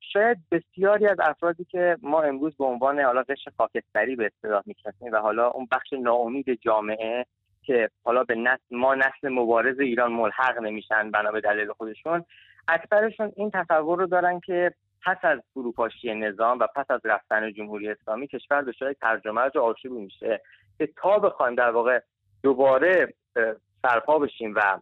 شاید 0.00 0.38
بسیاری 0.50 1.06
از 1.06 1.16
افرادی 1.20 1.64
که 1.64 1.96
ما 2.02 2.22
امروز 2.22 2.56
به 2.56 2.64
عنوان 2.64 3.00
حالا 3.00 3.22
قشر 3.22 3.50
خاکستری 3.56 4.16
به 4.16 4.26
اصطلاح 4.26 4.62
می‌شناسیم 4.66 5.12
و 5.12 5.16
حالا 5.16 5.48
اون 5.48 5.68
بخش 5.72 5.92
ناامید 5.92 6.60
جامعه 6.60 7.26
که 7.62 7.90
حالا 8.04 8.24
به 8.24 8.34
نسل 8.34 8.62
ما 8.70 8.94
نسل 8.94 9.28
مبارز 9.28 9.80
ایران 9.80 10.12
ملحق 10.12 10.58
نمیشن 10.58 11.10
بنا 11.10 11.30
به 11.30 11.40
دلیل 11.40 11.72
خودشون 11.72 12.24
اکثرشون 12.68 13.32
این 13.36 13.50
تصور 13.50 13.98
رو 13.98 14.06
دارن 14.06 14.40
که 14.40 14.74
پس 15.06 15.16
از 15.22 15.38
فروپاشی 15.54 16.14
نظام 16.14 16.58
و 16.58 16.66
پس 16.76 16.90
از 16.90 17.00
رفتن 17.04 17.52
جمهوری 17.52 17.88
اسلامی 17.90 18.26
کشور 18.26 18.62
دچار 18.62 18.92
ترجمه 18.92 19.40
و 19.40 19.58
آشوبی 19.58 20.00
میشه 20.00 20.40
که 20.78 20.88
تا 20.96 21.18
بخوایم 21.18 21.54
در 21.54 21.70
واقع 21.70 22.00
دوباره 22.42 23.14
سرپا 23.82 24.18
بشیم 24.18 24.54
و 24.56 24.78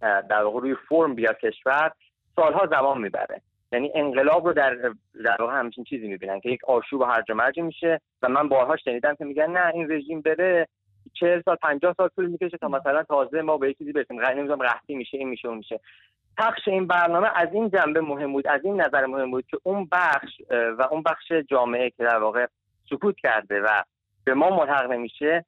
در 0.00 0.42
واقع 0.42 0.60
روی 0.60 0.76
فرم 0.88 1.14
بیاد 1.14 1.38
کشور 1.38 1.92
سالها 2.36 2.66
زمان 2.66 3.00
می‌بره. 3.00 3.42
یعنی 3.76 3.92
انقلاب 3.94 4.46
رو 4.46 4.52
در 4.52 4.76
در 5.24 5.36
واقع 5.40 5.58
همچین 5.58 5.84
چیزی 5.84 6.08
می‌بینن 6.08 6.40
که 6.40 6.50
یک 6.50 6.64
آشوب 6.64 7.00
و 7.00 7.04
هرج 7.04 7.30
و 7.30 7.34
مرج 7.34 7.60
میشه 7.60 8.00
و 8.22 8.28
من 8.28 8.48
بارها 8.48 8.76
شنیدم 8.76 9.14
که 9.14 9.24
میگن 9.24 9.50
نه 9.50 9.74
این 9.74 9.92
رژیم 9.92 10.20
بره 10.20 10.68
چهل 11.14 11.42
سال 11.44 11.56
پنجاه 11.56 11.94
سال 11.96 12.08
طول 12.08 12.26
می‌کشه 12.26 12.56
تا 12.58 12.68
مثلا 12.68 13.02
تازه 13.02 13.42
ما 13.42 13.56
به 13.56 13.74
چیزی 13.74 13.92
برسیم. 13.92 14.20
نمی‌دونم 14.20 14.62
قحطی 14.62 14.94
میشه 14.94 15.18
این 15.18 15.28
میشه 15.28 15.48
اون 15.48 15.58
میشه. 15.58 15.80
پخش 16.38 16.68
این 16.68 16.86
برنامه 16.86 17.28
از 17.34 17.48
این 17.52 17.70
جنبه 17.70 18.00
مهم 18.00 18.32
بود 18.32 18.46
از 18.46 18.60
این 18.64 18.80
نظر 18.80 19.06
مهم 19.06 19.30
بود 19.30 19.46
که 19.46 19.58
اون 19.62 19.88
بخش 19.92 20.40
و 20.50 20.82
اون 20.90 21.02
بخش 21.02 21.32
جامعه 21.50 21.90
که 21.90 22.04
در 22.04 22.18
واقع 22.18 22.46
سکوت 22.90 23.16
کرده 23.16 23.60
و 23.60 23.82
به 24.24 24.34
ما 24.34 24.50
ملحق 24.50 24.90
نمیشه 24.90 25.44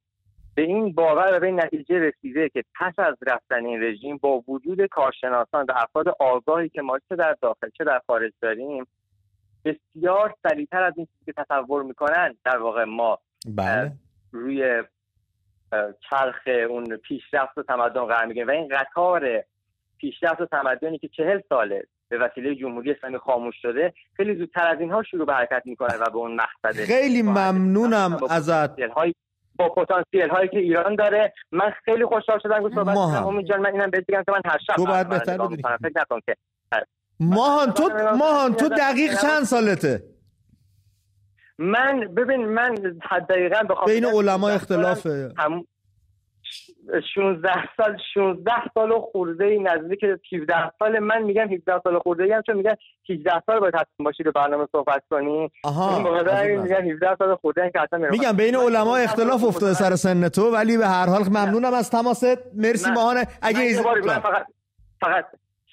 به 0.58 0.64
این 0.64 0.92
باور 0.92 1.36
و 1.36 1.40
به 1.40 1.46
این 1.46 1.60
نتیجه 1.60 1.98
رسیده 1.98 2.48
که 2.48 2.64
پس 2.80 2.92
از 2.98 3.14
رفتن 3.26 3.66
این 3.66 3.82
رژیم 3.82 4.16
با 4.16 4.44
وجود 4.48 4.86
کارشناسان 4.86 5.66
و 5.68 5.72
افراد 5.76 6.08
آگاهی 6.20 6.68
که 6.68 6.82
ما 6.82 6.98
چه 7.08 7.16
در 7.16 7.36
داخل 7.42 7.68
چه 7.78 7.84
در 7.84 8.00
خارج 8.06 8.32
داریم 8.42 8.86
بسیار 9.64 10.34
سریعتر 10.42 10.82
از 10.82 10.92
این 10.96 11.06
چیزی 11.06 11.32
که 11.32 11.32
تصور 11.32 11.82
می‌کنن 11.82 12.34
در 12.44 12.58
واقع 12.58 12.84
ما 12.84 13.18
بله. 13.56 13.92
روی 14.32 14.82
چرخ 16.10 16.48
اون 16.70 16.96
پیشرفت 16.96 17.58
و 17.58 17.62
تمدن 17.62 18.04
قرار 18.04 18.26
می‌گیریم 18.26 18.48
و 18.48 18.50
این 18.50 18.68
قطار 18.68 19.44
پیشرفت 19.98 20.40
و 20.40 20.46
تمدنی 20.46 20.98
که 20.98 21.08
چهل 21.08 21.40
ساله 21.48 21.86
به 22.08 22.18
وسیله 22.18 22.54
جمهوری 22.54 22.90
اسلامی 22.92 23.18
خاموش 23.18 23.54
شده 23.62 23.94
خیلی 24.12 24.36
زودتر 24.36 24.66
از 24.66 24.80
اینها 24.80 25.02
شروع 25.02 25.26
به 25.26 25.34
حرکت 25.34 25.62
می‌کنه 25.64 25.96
و 25.96 26.10
به 26.10 26.16
اون 26.16 26.34
مقصد 26.34 26.72
خیلی 26.72 27.22
ممنونم 27.22 28.18
ازت. 28.30 28.70
با 29.58 29.68
پتانسیل 29.68 30.30
هایی 30.30 30.48
که 30.48 30.58
ایران 30.58 30.94
داره. 30.94 31.32
من 31.52 31.72
خیلی 31.84 32.04
خوشحال 32.04 32.38
شدم 32.42 32.68
که 32.68 32.74
صحبت 32.74 32.94
کنم. 32.94 33.26
امید 33.26 33.46
جان 33.46 33.60
من 33.60 33.72
اینم 33.72 33.90
بهت 33.90 34.04
بگم 34.08 34.22
که 34.26 34.32
من 34.32 34.40
هر 34.44 34.58
شب 34.66 34.74
تو 34.76 34.84
باید 34.84 35.08
بهتر 35.08 35.34
بدونی. 35.34 35.56
فکر 35.56 36.00
نکن 36.00 36.20
که. 36.26 36.36
ماهان 37.20 37.70
تو 37.70 37.90
ماهان 38.16 38.54
تو 38.54 38.68
دقیق 38.68 39.20
چند 39.20 39.42
سالته؟ 39.42 40.02
من 41.58 42.00
ببین 42.16 42.46
من 42.46 42.74
دقیقا 43.30 43.62
بخوام 43.62 43.86
بین 43.86 44.04
علما 44.04 44.48
اختلاف 44.48 45.06
هم 45.38 45.64
16 47.14 47.48
سال 47.76 47.96
16 48.14 48.52
سال 48.74 48.90
و 48.90 49.00
خورده 49.00 49.44
ای 49.44 49.58
نزدیک 49.58 50.04
17 50.32 50.54
سال. 50.78 50.98
من 50.98 51.22
میگم 51.22 51.52
17 51.52 51.80
سال 51.84 51.98
خورده 51.98 52.24
ای 52.24 52.32
هم 52.32 52.42
چون 52.42 52.56
میگن 52.56 52.74
18 53.10 53.30
سال 53.46 53.60
باید 53.60 53.74
حتما 53.74 54.04
باشی 54.04 54.22
رو 54.22 54.32
برنامه 54.32 54.66
صحبت 54.72 55.02
کنی. 55.10 55.50
آها. 55.64 55.98
میگم 56.62 56.90
17 56.90 57.16
سال 57.18 57.34
خورده 57.34 57.62
ای 57.62 57.70
که 57.70 57.78
حتما 57.80 58.06
میگم 58.10 58.32
بین 58.32 58.56
علما 58.56 58.96
اختلاف 58.96 59.44
افتاده 59.44 59.74
سر 59.74 59.96
سن 59.96 60.28
تو 60.28 60.50
ولی 60.50 60.76
به 60.78 60.86
هر 60.86 61.06
حال 61.06 61.22
ممنونم 61.28 61.74
از 61.74 61.90
تماست. 61.90 62.38
مرسی 62.54 62.90
ماهانه. 62.90 63.26
اگه 63.42 63.60
ایز... 63.60 63.80
من 63.80 64.20
فقط 64.20 64.46
فقط 65.00 65.24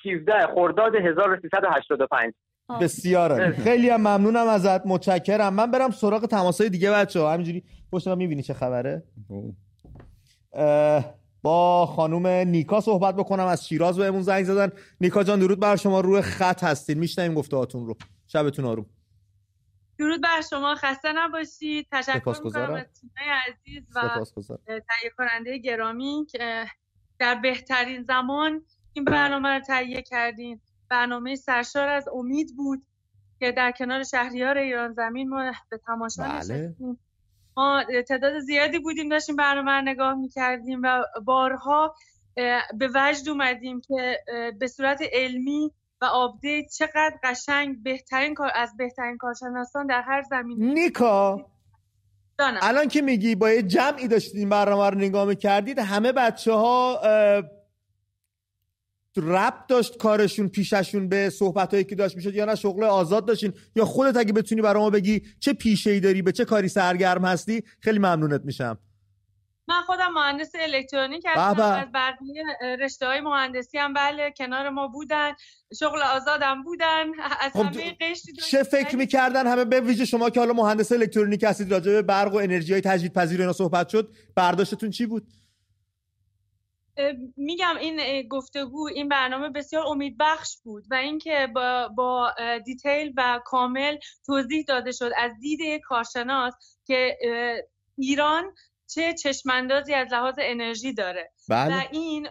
17 0.06 0.48
خرداد 0.56 0.96
1385 0.96 2.34
بسیار 2.82 3.52
خیلی 3.52 3.90
هم 3.90 4.02
ممنونم 4.02 4.48
ازت. 4.48 4.86
متشکرم. 4.86 5.54
من 5.54 5.72
برم 5.72 5.92
سراغ 5.92 6.26
تماسای 6.26 6.70
دیگه 6.70 6.92
بچه 6.92 7.20
ها 7.20 7.34
همینجوری 7.34 7.64
پشت 7.92 8.08
می‌بینی 8.08 8.42
چه 8.42 8.54
خبره؟ 8.54 9.04
با 11.42 11.86
خانوم 11.86 12.28
نیکا 12.28 12.82
صحبت 12.82 13.16
بکنم. 13.16 13.46
از 13.46 13.68
شیراز 13.68 13.98
بهمون 13.98 14.22
زنگ 14.22 14.44
زدن. 14.44 14.72
نیکا 15.02 15.24
جان 15.24 15.40
درود 15.40 15.60
بر 15.60 15.76
شما. 15.76 16.00
روی 16.00 16.22
خط 16.22 16.64
هستین. 16.64 16.98
میشنویم 17.00 17.34
گفتهاتون 17.34 17.88
رو. 17.88 17.98
شبتون 18.28 18.66
آروم. 18.66 18.86
درود 20.00 20.22
بر 20.22 20.42
شما. 20.50 20.76
خسته 20.76 21.14
نباشید 21.16 21.88
تشکر 21.92 22.42
می‌کنم 22.44 22.74
از 22.74 22.86
تیمای 23.02 23.38
عزیز 23.48 23.84
و 23.96 24.02
تهیه 24.68 25.12
کننده 25.18 25.58
گرامی 25.58 26.26
که 26.32 26.66
در 27.20 27.36
بهترین 27.36 28.04
زمان 28.04 28.62
این 28.94 29.06
برنامه 29.06 29.50
رو 29.50 29.60
تهیه 29.60 30.02
کردین. 30.02 30.62
برنامه 30.90 31.36
سرشار 31.36 31.88
از 31.88 32.08
امید 32.14 32.56
بود 32.56 32.86
که 33.40 33.52
در 33.52 33.72
کنار 33.72 34.04
شهریار 34.04 34.58
ایران 34.58 34.94
زمین 34.94 35.30
ما 35.30 35.52
به 35.70 35.78
تماشا 35.78 36.24
بله. 36.24 36.76
ما 37.58 37.84
تعداد 38.08 38.40
زیادی 38.40 38.80
بودیم 38.80 39.10
داشتیم 39.10 39.36
برنامه 39.36 39.82
نگاه 39.82 40.14
می‌کردیم 40.14 40.82
و 40.84 41.04
بارها 41.26 41.96
به 42.74 42.90
وجد 42.96 43.30
اومدیم 43.30 43.82
که 43.82 44.20
به 44.60 44.68
صورت 44.68 45.02
علمی 45.14 45.72
و 46.02 46.06
آپدیت 46.06 46.66
چقدر 46.78 47.14
قشنگ 47.24 47.84
بهترین 47.84 48.34
کار 48.34 48.52
از 48.56 48.78
بهترین 48.78 49.18
کارشناسان 49.18 49.88
در 49.88 50.02
هر 50.02 50.22
زمینه. 50.22 50.74
نیکا 50.74 51.46
الان 52.40 52.88
که 52.88 53.02
میگی 53.02 53.36
با 53.36 53.52
یه 53.52 53.62
جمعی 53.62 54.08
داشتیم 54.08 54.50
برنامه 54.50 54.90
رو 54.90 54.98
نگاه 54.98 55.26
می‌کردید 55.26 55.80
همه 55.80 56.12
بچه 56.12 56.54
ها 56.54 57.02
رب 59.18 59.66
داشت 59.68 59.98
کارشون 59.98 60.48
پیششون 60.48 61.10
به 61.10 61.30
صحبت 61.30 61.72
هایی 61.72 61.84
که 61.84 61.96
داشت 61.96 62.16
می‌شد 62.16 62.36
یا 62.36 62.46
نه؟ 62.46 62.56
شغل 62.56 62.84
آزاد 62.84 63.26
داشتین؟ 63.26 63.54
یا 63.76 63.86
خودت 63.86 64.18
اگه 64.18 64.34
بتونی 64.34 64.62
برای 64.62 64.84
ما 64.84 64.90
بگی 64.90 65.22
چه 65.40 65.54
پیشه 65.54 65.90
ای 65.90 66.00
داری 66.00 66.22
به 66.22 66.32
چه 66.32 66.46
کاری 66.46 66.68
سرگرم 66.68 67.26
هستی؟ 67.26 67.64
خیلی 67.80 68.00
ممنونت 68.00 68.42
میشم. 68.46 68.78
من 69.68 69.82
خودم 69.82 70.12
مهندس 70.14 70.52
الکترونیک 70.60 71.26
هستم 71.28 71.62
از 71.62 71.88
بقیه 71.94 72.44
رشته 72.80 73.08
های 73.08 73.22
مهندسی 73.22 73.78
هم 73.78 73.94
بله 73.94 74.34
کنار 74.38 74.70
ما 74.70 74.88
بودن 74.88 75.32
شغل 75.80 76.02
آزادم 76.02 76.64
بودن 76.64 77.06
از 77.40 77.52
خب 77.54 77.60
همه 77.60 77.98
قشتی 78.02 78.34
چه 78.34 78.64
فکر 78.64 78.96
می‌کردن؟ 78.96 79.48
همه 79.48 79.66
به 79.66 79.82
ویژه 79.82 80.06
شما 80.06 80.30
که 80.30 80.40
حالا 80.40 80.54
مهندس 80.54 80.92
الکترونیک 80.92 81.44
هستید 81.44 81.72
راجع 81.72 81.92
به 81.92 82.02
برق 82.02 82.34
و 82.34 82.38
انرژی 82.38 82.72
های 82.72 82.82
تجدیدپذیر 82.82 83.42
اینا 83.42 83.54
صحبت 83.54 83.90
شد 83.90 84.14
برداشتتون 84.36 84.90
چی 84.90 85.06
بود؟ 85.06 85.28
میگم 87.38 87.78
این 87.78 88.28
گفتگو 88.28 88.88
این 88.88 89.10
برنامه 89.10 89.50
بسیار 89.50 89.86
امیدبخش 89.88 90.58
بود 90.64 90.84
و 90.92 90.96
اینکه 90.96 91.48
با, 91.56 91.88
با 91.88 92.34
دیتیل 92.66 93.14
و 93.18 93.42
کامل 93.46 93.98
توضیح 94.26 94.66
داده 94.68 94.92
شد 94.92 95.12
از 95.18 95.32
دید 95.40 95.82
کارشناس 95.82 96.54
که 96.86 97.18
ایران 97.98 98.56
چه 98.88 99.14
چشماندازی 99.14 99.94
از 99.94 100.14
لحاظ 100.14 100.36
انرژی 100.40 100.94
داره. 100.94 101.32
بله. 101.50 101.76
و 101.76 101.88
این 101.92 102.28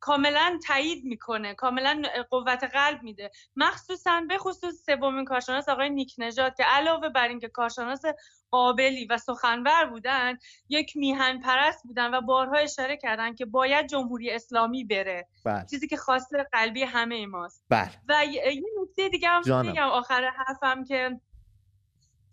کاملا 0.00 0.58
تایید 0.66 1.04
می‌کنه 1.04 1.54
کاملا 1.54 2.02
قوت 2.30 2.64
قلب 2.64 3.02
میده 3.02 3.30
مخصوصا 3.56 4.20
به 4.28 4.38
خصوص 4.38 4.84
سومین 4.86 5.24
کارشناس 5.24 5.68
آقای 5.68 5.90
نیک 5.90 6.14
نجات 6.18 6.56
که 6.56 6.64
علاوه 6.64 7.08
بر 7.08 7.28
اینکه 7.28 7.48
کارشناس 7.48 8.02
قابلی 8.50 9.06
و 9.06 9.18
سخنور 9.18 9.84
بودن 9.84 10.38
یک 10.68 10.96
میهن 10.96 11.40
پرست 11.40 11.82
بودن 11.82 12.14
و 12.14 12.20
بارها 12.20 12.56
اشاره 12.56 12.96
کردن 12.96 13.34
که 13.34 13.44
باید 13.44 13.86
جمهوری 13.86 14.30
اسلامی 14.30 14.84
بره 14.84 15.28
بله. 15.44 15.66
چیزی 15.70 15.88
که 15.88 15.96
خاصه 15.96 16.46
قلبی 16.52 16.82
همه 16.82 17.26
ماست 17.26 17.64
بله. 17.68 17.90
و 18.08 18.24
یه 18.24 18.62
نکته 18.82 19.08
دیگه 19.08 19.28
هم 19.28 19.66
میگم 19.66 19.88
آخر 19.88 20.28
حرفم 20.28 20.84
که 20.84 21.20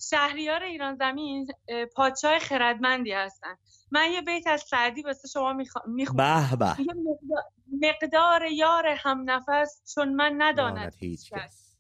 شهریار 0.10 0.64
ایران 0.64 0.96
زمین 0.96 1.48
پادشاه 1.96 2.40
خردمندی 2.40 3.12
هستن. 3.12 3.56
من 3.92 4.12
یه 4.12 4.22
بیت 4.22 4.48
از 4.48 4.62
سعدی 4.62 5.02
واسه 5.02 5.28
شما 5.28 5.54
می‌خونم. 5.88 6.16
به 6.18 6.56
به. 6.56 6.76
مقدار 7.82 8.46
یار 8.46 8.88
هم 8.88 9.24
نفس 9.30 9.82
چون 9.96 10.14
من 10.14 10.36
نداند 10.38 10.96
هیچ 11.00 11.34
کس. 11.34 11.76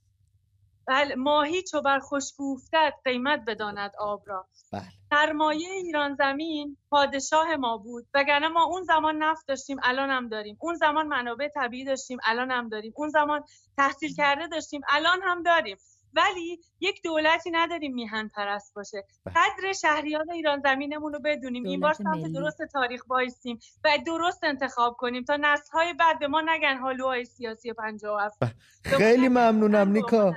بله 0.87 1.15
ماهی 1.15 1.63
چو 1.63 1.81
بر 1.81 1.99
خشک 1.99 2.41
افتد 2.41 2.93
قیمت 3.05 3.43
بداند 3.47 3.91
آب 3.99 4.23
را. 4.25 4.47
بله. 4.73 4.83
سرمایه 5.09 5.69
ایران 5.69 6.15
زمین 6.15 6.77
پادشاه 6.89 7.55
ما 7.55 7.77
بود. 7.77 8.07
وگرنه 8.13 8.47
ما 8.47 8.63
اون 8.63 8.83
زمان 8.83 9.23
نفت 9.23 9.47
داشتیم 9.47 9.77
الان 9.83 10.09
هم 10.09 10.29
داریم. 10.29 10.57
اون 10.61 10.75
زمان 10.75 11.07
منابع 11.07 11.47
طبیعی 11.47 11.85
داشتیم 11.85 12.17
الان 12.23 12.51
هم 12.51 12.69
داریم. 12.69 12.93
اون 12.95 13.09
زمان 13.09 13.43
تحصیل 13.77 14.15
کرده 14.15 14.47
داشتیم 14.47 14.81
الان 14.89 15.19
هم 15.23 15.43
داریم. 15.43 15.77
ولی 16.13 16.59
یک 16.79 17.01
دولتی 17.03 17.51
نداریم 17.51 17.93
میهن 17.93 18.27
پرست 18.27 18.73
باشه. 18.73 19.03
قدر 19.25 19.73
شهریار 19.81 20.25
ایران 20.33 20.61
زمینمون 20.63 21.13
رو 21.13 21.19
بدونیم. 21.25 21.63
این 21.63 21.79
بار 21.79 21.93
سمت 21.93 22.31
درست 22.33 22.61
تاریخ 22.73 23.05
بایستیم 23.07 23.59
و 23.83 23.89
درست 24.05 24.43
انتخاب 24.43 24.95
کنیم 24.97 25.23
تا 25.23 25.37
نسل 25.41 25.71
های 25.73 25.93
بعد 25.93 26.19
به 26.19 26.27
ما 26.27 26.41
نگن 26.41 26.77
حالوهای 26.77 27.25
سیاسی 27.25 27.73
57 27.73 28.37
خیلی 28.83 29.29
ممنونم 29.29 29.91
نیکا. 29.91 30.33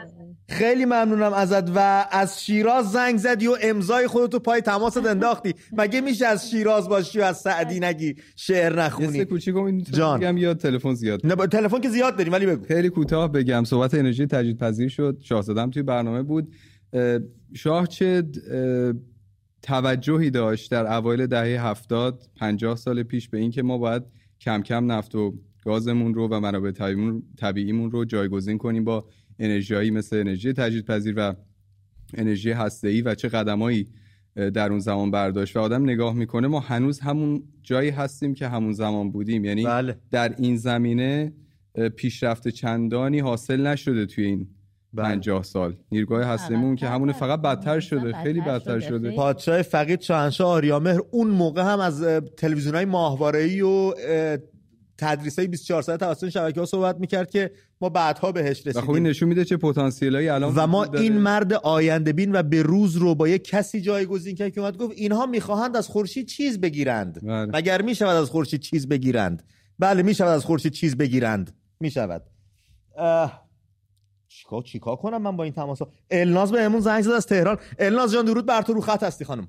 خیلی 0.49 0.85
ممنونم 0.85 1.33
ازت 1.33 1.71
و 1.77 2.07
از 2.11 2.45
شیراز 2.45 2.93
زنگ 2.93 3.17
زدی 3.17 3.47
و 3.47 3.57
امضای 3.63 4.07
خودتو 4.07 4.39
پای 4.39 4.61
تماست 4.61 5.07
انداختی. 5.15 5.55
مگه 5.73 6.01
میشه 6.01 6.27
از 6.27 6.51
شیراز 6.51 6.89
باشی 6.89 7.21
و 7.21 7.23
از 7.23 7.39
سعدی 7.41 7.81
نگی 7.81 8.15
شعر 8.37 8.81
نخونی؟ 8.81 9.25
جان. 9.93 10.37
یا 10.37 10.55
تلفن 10.55 10.95
زیاد؟ 10.95 11.27
نه 11.27 11.47
تلفن 11.47 11.81
که 11.81 11.89
زیاد 11.89 12.17
داریم 12.17 12.33
ولی 12.33 12.47
بگو. 12.47 12.65
خیلی 12.65 12.89
کوتاه 12.89 13.33
بگم. 13.33 13.65
صحبت 13.65 13.95
انرژی 13.95 14.27
تجدیدپذیر 14.27 14.89
شد. 14.89 15.19
شاهزاده 15.21 15.64
توی 15.71 15.83
برنامه 15.83 16.23
بود. 16.23 16.55
شاه 17.55 17.87
چه 17.87 18.23
توجهی 19.63 20.31
داشت 20.31 20.71
در 20.71 20.93
اوایل 20.93 21.27
دهه 21.27 21.67
هفتاد 21.67 22.29
پنجاه 22.37 22.77
سال 22.77 23.03
پیش 23.03 23.29
به 23.29 23.39
اینکه 23.39 23.63
ما 23.63 23.79
باید 23.79 24.03
کم 24.41 24.63
کم 24.63 24.93
نفت 24.93 25.15
و 25.15 25.35
گازمون 25.65 26.15
رو 26.15 26.29
و 26.29 26.41
منابع 26.41 26.71
طبیعیمون 27.39 27.91
رو 27.91 28.05
جایگزین 28.05 28.59
کنیم 28.59 28.85
با 28.85 29.09
انرژیایی 29.39 29.91
مثل 29.91 30.17
انرژی 30.17 30.53
تجدیدپذیر 30.53 31.15
و 31.17 31.35
انرژی 32.15 32.51
هسته‌ای 32.51 33.03
و 33.03 33.15
چه 33.15 33.29
قدمایی 33.29 33.89
در 34.35 34.71
اون 34.71 34.79
زمان 34.79 35.11
برداشت. 35.11 35.57
و 35.57 35.61
آدم 35.61 35.83
نگاه 35.83 36.15
می‌کنه 36.15 36.49
ما 36.49 36.61
هنوز 36.61 37.01
همون 37.01 37.43
جایی 37.63 37.91
هستیم 37.91 38.35
که 38.35 38.49
همون 38.49 38.73
زمان 38.73 39.11
بودیم. 39.11 39.45
یعنی 39.45 39.65
بله. 39.65 39.97
در 40.11 40.35
این 40.39 40.57
زمینه 40.57 41.33
پیشرفت 41.97 42.49
چندانی 42.49 43.19
حاصل 43.19 43.67
نشده 43.67 44.07
توی 44.07 44.25
این 44.25 44.49
بله. 44.95 45.07
پنجاه 45.07 45.43
سال. 45.43 45.77
نیرگاه 45.93 46.25
هستمون 46.25 46.77
که 46.77 46.89
همون 46.89 47.13
فقط 47.13 47.43
بدتر 47.43 47.81
شده 47.81 48.13
خیلی 48.23 48.41
بدتر 48.41 48.81
شده. 48.81 49.11
پادشاه 49.17 49.63
فقید 49.63 50.01
شاهنشاه 50.01 50.49
آریامهر 50.49 51.01
اون 51.11 51.29
موقع 51.29 51.63
هم 51.63 51.81
از 51.81 52.03
تلویزیون 52.37 52.75
های 52.75 52.85
ماهواره‌ای 52.85 53.61
و 53.61 53.95
تدریس 54.99 55.39
های 55.39 55.49
24 55.49 55.83
ساعت 55.83 56.01
توسط 56.01 56.29
شبکه 56.29 56.61
ها 56.61 56.67
صحبت 56.67 57.01
می‌کرد 57.01 57.31
که 57.31 57.51
ما 57.81 57.89
بعدها 57.89 58.33
بهش 58.33 58.67
و 58.67 58.71
خب 58.73 58.79
این 58.79 58.87
رسیدیم. 58.87 59.07
نشون 59.07 59.29
میده 59.29 59.45
چه 59.45 59.57
پتانسیلایی 59.57 60.29
الان 60.29 60.53
و 60.57 60.67
ما. 60.67 60.85
این 60.85 61.13
مرد 61.13 61.53
آینده 61.53 62.13
بین 62.13 62.37
و 62.37 62.43
به 62.43 62.63
روز 62.63 62.97
رو 62.97 63.15
با 63.15 63.29
یک 63.29 63.45
کسی 63.45 63.81
جایگزین 63.81 64.35
کرد 64.35 64.53
که 64.53 64.61
اومد 64.61 64.77
گفت 64.77 64.93
اینها 64.97 65.27
می‌خواهند 65.27 65.77
از 65.77 65.89
خورشید 65.89 66.27
چیز 66.27 66.61
بگیرند. 66.61 67.21
بله. 67.23 67.51
مگر 67.59 67.83
می‌شود 67.83 68.17
از 68.17 68.31
خورشید 68.31 68.61
چیز 68.61 68.89
بگیرند؟ 68.89 69.43
بله 69.79 70.03
می‌شود 70.03 70.29
از 70.29 70.45
خورشید 70.45 70.73
چیز 70.73 70.97
بگیرند. 70.97 71.57
می‌شود. 71.81 72.23
چیکار 74.35 74.63
چیکار 74.63 74.97
کنم 74.97 75.23
من 75.23 75.37
با 75.37 75.45
این 75.45 75.53
تماسا؟ 75.53 75.89
الناز 76.11 76.53
بهمون 76.53 76.81
زنگ 76.81 77.03
زد 77.03 77.11
از 77.11 77.27
تهران. 77.27 77.59
الناز 77.79 78.13
جان 78.13 78.25
درود 78.25 78.47
بر 78.47 78.63
تو 78.63 78.73
رو 78.73 78.81
خط 78.81 79.03
هستی 79.03 79.25
خانم. 79.25 79.49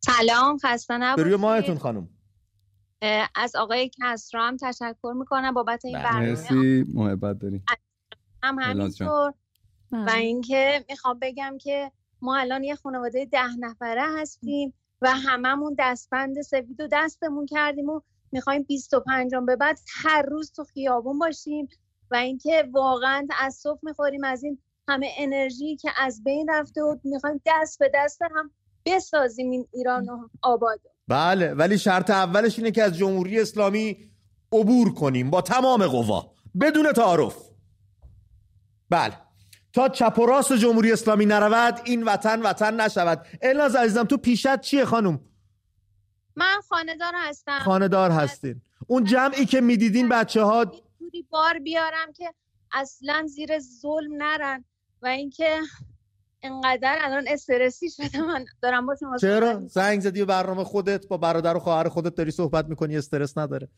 سلام 0.00 0.58
خسته 0.58 0.98
نباشید. 0.98 1.26
روی 1.26 1.36
ماهتون 1.36 1.78
خانم. 1.78 2.08
از 3.34 3.56
آقای 3.56 3.90
کسرا 4.00 4.46
هم 4.46 4.56
تشکر 4.56 5.12
می‌کنم 5.16 5.54
بابت 5.54 5.84
این 5.84 5.94
بله. 5.94 6.04
برنامه. 6.04 6.28
مرسی 6.28 6.84
محبت 6.94 7.38
داریم 7.38 7.64
هم. 8.42 8.58
همینطور. 8.58 9.32
بله. 9.92 10.04
و 10.04 10.10
اینکه 10.10 10.84
می‌خوام 10.88 11.18
بگم 11.22 11.58
که 11.60 11.92
ما 12.22 12.36
الان 12.36 12.64
یه 12.64 12.74
خانواده 12.74 13.24
ده 13.24 13.56
نفره 13.60 14.20
هستیم 14.20 14.74
و 15.02 15.10
هممون 15.10 15.76
دستبند 15.78 16.42
سفید 16.42 16.80
و 16.80 16.88
دستمون 16.92 17.46
کردیم 17.46 17.88
و 17.88 18.00
می‌خوایم 18.32 18.62
25 18.62 19.30
به 19.46 19.56
بعد 19.56 19.78
هر 19.88 20.22
روز 20.22 20.52
تو 20.52 20.64
خیابون 20.64 21.18
باشیم. 21.18 21.68
و 22.12 22.16
اینکه 22.16 22.68
واقعا 22.72 23.26
تاسف 23.30 23.78
می‌خوریم 23.82 24.24
از 24.24 24.44
این 24.44 24.58
همه 24.88 25.10
انرژی 25.18 25.76
که 25.76 25.90
از 25.98 26.24
بین 26.24 26.50
رفته 26.50 26.82
و 26.82 26.96
می‌خوایم 27.04 27.40
دست 27.46 27.78
به 27.78 27.90
دست 27.94 28.22
هم 28.22 28.50
بسازیم 28.86 29.50
این 29.50 29.68
ایران 29.72 30.06
رو 30.06 30.30
آباد. 30.42 30.80
بله 31.08 31.54
ولی 31.54 31.78
شرط 31.78 32.10
اولش 32.10 32.58
اینه 32.58 32.70
که 32.70 32.82
از 32.82 32.96
جمهوری 32.96 33.40
اسلامی 33.40 33.96
عبور 34.52 34.94
کنیم 34.94 35.30
با 35.30 35.40
تمام 35.40 35.86
قوا 35.86 36.32
بدون 36.60 36.92
تعارف. 36.92 37.36
بله 38.90 39.18
تا 39.72 39.88
چپ 39.88 40.18
و 40.18 40.26
راست 40.26 40.52
جمهوری 40.52 40.92
اسلامی 40.92 41.26
نرود 41.26 41.80
این 41.84 42.02
وطن 42.02 42.42
وطن 42.42 42.80
نشود. 42.80 43.26
الناز 43.42 43.76
عزیزم 43.76 44.04
تو 44.04 44.16
پیشت 44.16 44.60
چیه 44.60 44.84
خانم؟ 44.84 45.20
من 46.36 46.60
خاندار 46.68 47.12
هستم. 47.16 47.58
خاندار 47.58 48.10
هستین. 48.10 48.62
اون 48.86 49.04
جمعی 49.04 49.46
که 49.46 49.60
می‌دیدین 49.60 50.08
بچه 50.08 50.42
ها 50.42 50.72
جوری 51.02 51.26
بار 51.30 51.58
بیارم 51.58 52.12
که 52.12 52.34
اصلا 52.72 53.26
زیر 53.26 53.58
ظلم 53.58 54.22
نرن 54.22 54.64
و 55.02 55.06
اینکه 55.06 55.60
انقدر 56.42 56.98
الان 57.00 57.24
استرسی 57.28 57.90
شده 57.90 58.20
من 58.20 58.44
دارم 58.62 58.86
با 58.86 58.96
شما 59.00 59.18
چرا؟ 59.18 59.66
زنگ 59.66 60.00
زدی 60.00 60.20
به 60.20 60.24
برنامه 60.24 60.64
خودت 60.64 61.08
با 61.08 61.16
برادر 61.16 61.56
و 61.56 61.60
خواهر 61.60 61.88
خودت 61.88 62.14
داری 62.14 62.30
صحبت 62.30 62.66
می‌کنی 62.66 62.96
استرس 62.96 63.38
نداره. 63.38 63.68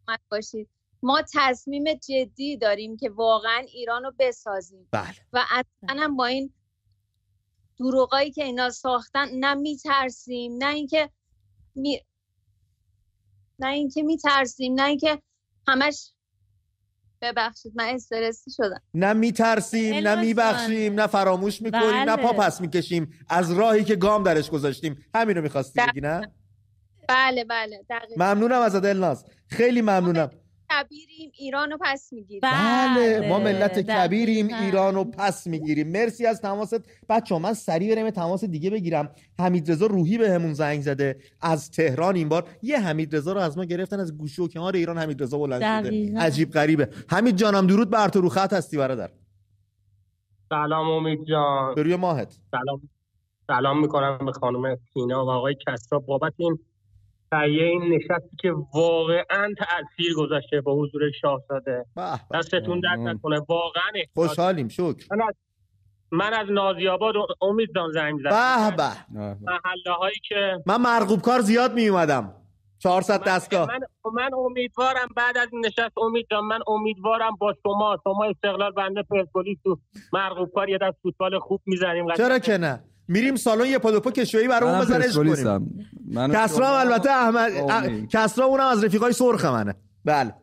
می‌کنم 0.00 0.18
باشید. 0.30 0.68
ما 1.02 1.22
تصمیم 1.34 1.84
جدی 1.94 2.56
داریم 2.56 2.96
که 2.96 3.10
واقعا 3.10 3.58
ایران 3.58 4.02
رو 4.02 4.12
بسازیم. 4.18 4.88
بله. 4.90 5.14
و 5.32 5.44
اصلا 5.50 6.02
هم 6.02 6.16
با 6.16 6.26
این 6.26 6.52
دروغایی 7.78 8.30
که 8.30 8.44
اینا 8.44 8.70
ساختن 8.70 9.28
نه 9.34 9.54
میترسیم 9.54 10.52
نه 10.58 10.74
اینکه 10.74 11.10
می... 11.74 12.00
نه 13.58 13.68
اینکه 13.68 14.02
میترسیم 14.02 14.74
نه 14.74 14.84
اینکه 14.84 15.22
همش 15.68 16.12
ببخشید 17.22 17.72
من 17.76 17.84
استرسی 17.84 18.50
شدم. 18.50 18.82
نه 18.94 19.12
میترسیم 19.12 20.08
نه 20.08 20.14
میبخشیم. 20.14 20.94
نه 20.94 21.06
فراموش 21.06 21.62
می‌کنیم 21.62 21.96
نه 21.96 22.16
بله. 22.16 22.26
پا 22.26 22.32
پس 22.32 22.60
می‌کشیم. 22.60 23.12
از 23.28 23.52
راهی 23.52 23.84
که 23.84 23.96
گام 23.96 24.22
درش 24.22 24.50
گذاشتیم. 24.50 25.04
همینو 25.14 25.42
می‌خواستی 25.42 25.80
بگی 25.88 26.00
نه؟ 26.00 26.32
بله 27.08 27.44
بله. 27.44 27.84
دقیقا. 27.90 28.24
ممنونم 28.24 28.60
از 28.60 28.74
الناز 28.74 29.24
خیلی 29.46 29.82
ممنونم. 29.82 30.30
کبیریم 30.70 31.30
ایران 31.38 31.70
رو 31.70 31.78
پس 31.80 32.12
می‌گیریم. 32.12 32.40
بله 32.42 33.28
ما 33.28 33.38
ملت 33.38 33.72
دقیقاً. 33.72 33.92
کبیریم 33.92 34.48
ایران 34.62 34.94
رو 34.94 35.04
پس 35.04 35.46
می‌گیریم. 35.46 35.88
مرسی 35.88 36.26
از 36.26 36.40
تماست. 36.40 37.04
بچه 37.08 37.38
من 37.38 37.52
سریع 37.52 37.94
برم 37.94 38.04
یه 38.04 38.10
تماس 38.10 38.44
دیگه 38.44 38.70
بگیرم. 38.70 39.10
حمید 39.38 39.70
رضا 39.70 39.86
روحی 39.86 40.18
به 40.18 40.30
همون 40.30 40.52
زنگ 40.52 40.80
زده. 40.80 41.18
از 41.40 41.70
تهران 41.70 42.16
این 42.16 42.28
بار. 42.28 42.48
یه 42.62 42.80
حمید 42.80 43.16
رضا 43.16 43.32
رو 43.32 43.40
از 43.40 43.58
ما 43.58 43.64
گرفتن 43.64 44.00
از 44.00 44.18
گوشه 44.18 44.42
و 44.42 44.48
کنار 44.48 44.76
ایران. 44.76 44.98
حمید 44.98 45.22
رضا 45.22 45.38
بلند 45.38 45.84
شده. 45.84 46.18
عجیب 46.18 46.50
غریبه. 46.50 46.88
حمید 47.08 47.36
جانم 47.36 47.66
درود 47.66 47.90
بر 47.90 48.08
تو. 48.08 48.20
رو 48.20 48.28
خط 48.28 48.52
هستی 48.52 48.76
برادر. 48.76 49.10
سلام 50.48 50.88
امید 50.90 51.24
جان. 51.28 51.74
به 51.74 51.82
روی 51.82 51.96
ماهت. 51.96 52.38
سلام. 52.50 52.88
سلام 53.46 53.80
می‌کنم 53.80 54.18
به 54.26 54.32
خانم 54.32 54.76
تینا 54.94 55.26
و 55.26 55.30
آقای 55.30 55.56
کسرا 55.66 55.98
بابت 55.98 56.32
این 56.36 56.58
تهیه 57.30 57.64
این 57.64 57.94
نشستی 57.94 58.36
که 58.40 58.52
واقعا 58.74 59.54
تاثیر 59.58 60.14
گذاشته 60.16 60.60
با 60.60 60.74
حضور 60.74 61.02
شاهزاده. 61.20 61.84
به 61.94 62.02
به. 62.30 62.38
دستتون 62.38 62.80
درد. 62.80 62.98
نکنه. 62.98 63.40
واقعا 63.48 63.92
خوشحالیم 64.14 64.68
شکر. 64.68 65.06
من 65.10 65.22
از 65.28 65.34
من 66.10 66.34
از 66.34 66.46
نازی 66.50 66.88
آباد 66.88 67.16
و 67.16 67.26
امید 67.40 67.68
جان 67.74 67.92
زنگ 67.92 68.22
به 68.22 68.30
زدم. 68.30 68.76
به 68.76 69.20
آه. 69.20 69.36
محله 69.42 69.96
هایی 69.98 70.20
که 70.28 70.62
من 70.66 70.80
مرغوب 70.80 71.22
کار 71.22 71.40
زیاد 71.40 71.74
می 71.74 71.88
اومدم 71.88 72.34
400 72.78 73.24
دستگاه. 73.24 73.68
من, 73.68 73.80
من 74.14 74.30
امیدوارم 74.34 75.08
بعد 75.16 75.38
از 75.38 75.48
این 75.52 75.66
نشست 75.66 75.98
امید 75.98 76.26
جان 76.30 76.44
من 76.44 76.58
امیدوارم 76.66 77.36
با 77.40 77.54
شما 77.62 77.98
شما 78.04 78.24
استقلال 78.24 78.70
بنده 78.72 79.02
پرسپولیس 79.02 79.58
تو 79.64 79.78
مرغوب 80.12 80.52
کار 80.54 80.68
یه 80.68 80.78
دست 80.78 80.96
فوتبال 81.02 81.38
خوب 81.38 81.60
می‌زنیم. 81.66 82.14
چرا 82.14 82.38
که 82.38 82.58
نه؟ 82.58 82.80
میریم 83.08 83.36
سالن 83.36 83.66
یه 83.66 83.78
پدوپو 83.78 84.10
کشویی 84.10 84.48
برامون 84.48 84.74
منم 84.74 84.84
بزنش 84.84 85.16
کنیم. 85.16 85.88
کسرا 86.34 86.66
هم 86.66 86.88
البته 86.88 87.10
احمد. 87.10 87.52
کسرا 88.12 88.44
اونم 88.44 88.66
از 88.66 88.84
رفیقای 88.84 89.12
سرخ 89.12 89.44
منه. 89.44 89.74
بله. 90.04 90.34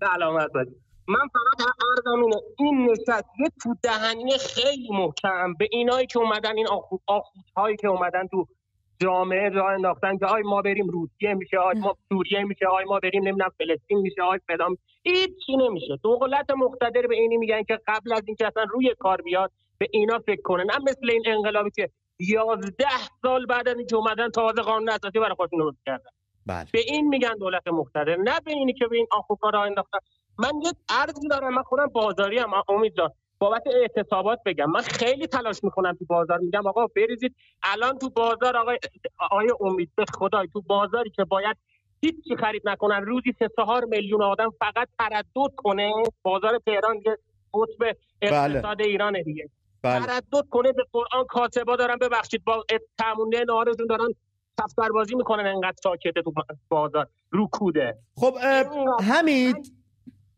سلامت 0.00 0.52
باشید 0.54 0.76
من 1.08 1.18
فقط 1.18 1.66
عرضم 1.96 2.22
اینه. 2.22 2.36
این 2.58 2.90
نشست 2.90 3.24
یه 3.38 3.46
تو 3.62 3.74
دهنی 3.82 4.38
خیلی 4.38 4.88
محکم. 4.90 5.54
به 5.58 5.68
اینایی 5.72 6.06
که 6.06 6.18
اومدن 6.18 6.56
این 6.56 6.68
آخوت 6.68 7.00
هایی 7.56 7.76
که 7.76 7.88
اومدن 7.88 8.26
تو 8.26 8.46
جامعه 8.98 9.48
راه 9.48 9.72
انداختن 9.72 10.18
که 10.18 10.26
آی 10.26 10.42
ما 10.42 10.62
بریم 10.62 10.88
روسیه 10.88 11.34
میشه 11.34 11.58
آی 11.58 11.78
ما 11.78 11.96
سوریه 12.08 12.44
میشه 12.44 12.66
آی 12.66 12.84
ما 12.84 13.00
بریم 13.02 13.22
نمی‌دونم 13.22 13.50
فلسطین 13.58 13.98
میشه 13.98 14.22
آی 14.22 14.38
فلان. 14.46 14.76
هیچی 15.02 15.56
نمیشه. 15.56 15.98
دولت 16.02 16.50
مقتدر 16.50 17.06
به 17.06 17.14
اینی 17.14 17.36
میگن 17.36 17.62
که 17.62 17.78
قبل 17.86 18.12
از 18.12 18.22
اینکه 18.26 18.46
اصلا 18.46 18.64
روی 18.70 18.94
کار 18.98 19.22
بیاد 19.22 19.52
به 19.80 19.88
اینا 19.92 20.18
فکر 20.18 20.42
کنه 20.42 20.64
نه 20.64 20.78
مثل 20.78 21.10
این 21.10 21.22
انقلابی 21.26 21.70
که 21.70 21.90
یازده 22.18 22.86
سال 23.22 23.46
بعد 23.46 23.68
از 23.68 23.76
اینکه 23.76 23.96
اومدن 23.96 24.30
تازه 24.30 24.62
قانون 24.62 24.88
اساسی 24.88 25.18
برای 25.18 25.34
خودشون 25.34 25.58
درست 25.58 25.78
کردن. 25.86 26.10
بله. 26.46 26.66
به 26.72 26.78
این 26.78 27.08
میگن 27.08 27.34
دولت 27.40 27.68
مقتدر. 27.68 28.16
نه 28.16 28.40
به 28.44 28.52
اینی 28.52 28.72
که 28.72 28.86
به 28.86 28.96
این 28.96 29.06
آخوکا 29.10 29.50
راه 29.50 29.62
انداختن. 29.62 29.98
من 30.38 30.52
یه 30.64 30.72
عرضی 30.88 31.28
دارم. 31.28 31.54
من 31.54 31.62
خودم 31.62 31.86
بازاری 31.86 32.38
هم. 32.38 32.50
امید 32.68 32.96
جان 32.96 33.10
بابت 33.38 33.62
اعتصابات 33.66 34.38
بگم. 34.46 34.70
من 34.70 34.80
خیلی 34.80 35.26
تلاش 35.26 35.64
می‌کنم 35.64 35.96
تو 35.98 36.04
بازار 36.04 36.38
میگم 36.38 36.66
آقا 36.66 36.86
بریزید 36.86 37.34
الان 37.62 37.98
تو 37.98 38.10
بازار 38.10 38.56
آقای 38.56 38.78
آقای 39.18 39.48
امید 39.60 39.90
به 39.96 40.04
خدای 40.14 40.48
تو 40.52 40.60
بازاری 40.60 41.10
که 41.10 41.24
باید 41.24 41.56
هیچی 42.02 42.36
خرید 42.36 42.62
نکنن 42.64 43.02
روزی 43.02 43.34
سه 43.38 43.48
چهار 43.56 43.84
میلیون 43.84 44.22
آدم 44.22 44.50
فقط 44.58 44.88
تردد 44.98 45.54
کنه. 45.56 45.92
بازار 46.22 46.58
تهران 46.66 47.00
که 47.00 47.18
قطب 47.54 47.96
اقتصاد 48.22 48.82
ایرانه 48.82 49.22
دیگه. 49.22 49.50
بله. 49.82 50.06
تردد 50.06 50.48
کنه 50.50 50.72
به 50.72 50.82
قرآن 50.92 51.24
کاتبا 51.28 51.76
دارن 51.76 51.96
ببخشید 52.00 52.44
با 52.44 52.64
تمونه 52.98 53.44
نهارشون 53.48 53.86
دارن 53.88 54.08
دفتر 54.58 54.88
بازی 54.88 55.14
می‌کنن 55.14 55.46
انقدر 55.46 55.76
ساکته 55.82 56.22
تو 56.22 56.32
بازار 56.68 57.08
رو 57.30 57.48
کوده. 57.52 57.98
خب 58.16 58.38
حمید 59.02 59.72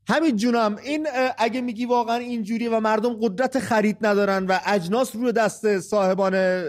حمید 0.09 0.37
جونم 0.37 0.77
این 0.85 1.07
اگه 1.39 1.61
میگی 1.61 1.87
واقعا 1.87 2.17
اینجوریه 2.17 2.71
و 2.71 2.81
مردم 2.81 3.19
قدرت 3.21 3.59
خرید 3.59 3.97
ندارن 4.01 4.47
و 4.47 4.59
اجناس 4.67 5.17
روی 5.17 5.33
دست 5.33 5.79
صاحبان 5.79 6.63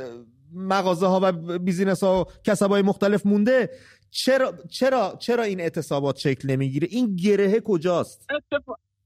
مغازه 0.54 1.08
ها 1.08 1.20
و 1.24 1.32
بیزینس 1.60 2.04
ها 2.04 2.22
و 2.22 2.26
کسبای 2.44 2.82
مختلف 2.82 3.26
مونده 3.26 3.70
چرا 4.12 4.54
چرا 4.70 5.16
چرا 5.20 5.44
این 5.44 5.60
اعتصابات 5.60 6.18
شکل 6.18 6.52
نمی‌گیره؟ 6.52 6.88
این 6.92 7.16
گرهه 7.16 7.60
کجاست؟ 7.60 8.28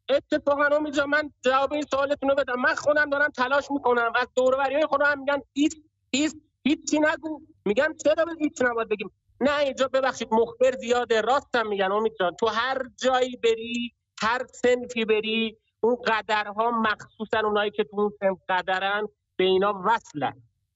اتفاقا 0.09 0.75
امید 0.75 0.99
من 0.99 1.31
جواب 1.45 1.73
این 1.73 1.81
سوالتون 1.91 2.29
رو 2.29 2.35
بدم. 2.35 2.61
من 2.61 2.75
خودم 2.75 3.09
دارم 3.09 3.29
تلاش 3.29 3.71
می‌کنم. 3.71 4.11
از 4.15 4.27
دوروبری 4.35 4.75
های 4.75 4.85
خودم 4.85 5.19
میگن 5.19 5.41
هیچ 5.53 5.75
هیچ 6.11 6.33
هیچی 6.63 6.99
نگو. 6.99 7.41
میگن 7.65 7.93
چرا 8.03 8.25
به 8.25 8.31
هیچ 8.39 8.61
نباید 8.61 8.89
بگیم؟ 8.89 9.11
نه 9.41 9.59
اینجا 9.59 9.87
ببخشید 9.87 10.27
مخبر 10.31 10.71
زیاده. 10.71 11.21
راستم 11.21 11.67
میگن 11.67 11.91
امید 11.91 12.13
جان. 12.19 12.35
تو 12.35 12.47
هر 12.47 12.81
جایی 13.03 13.37
بری 13.43 13.93
هر 14.21 14.45
سنفی 14.45 15.05
بری 15.05 15.57
اون 15.79 15.95
قدرها 15.95 16.71
مخصوصا 16.71 17.39
اونایی 17.43 17.71
که 17.71 17.83
تو 17.83 17.99
اون 17.99 18.11
سنف 18.19 18.37
قدرن 18.49 19.07
به 19.35 19.43
اینا 19.43 19.81
وصلن. 19.85 20.33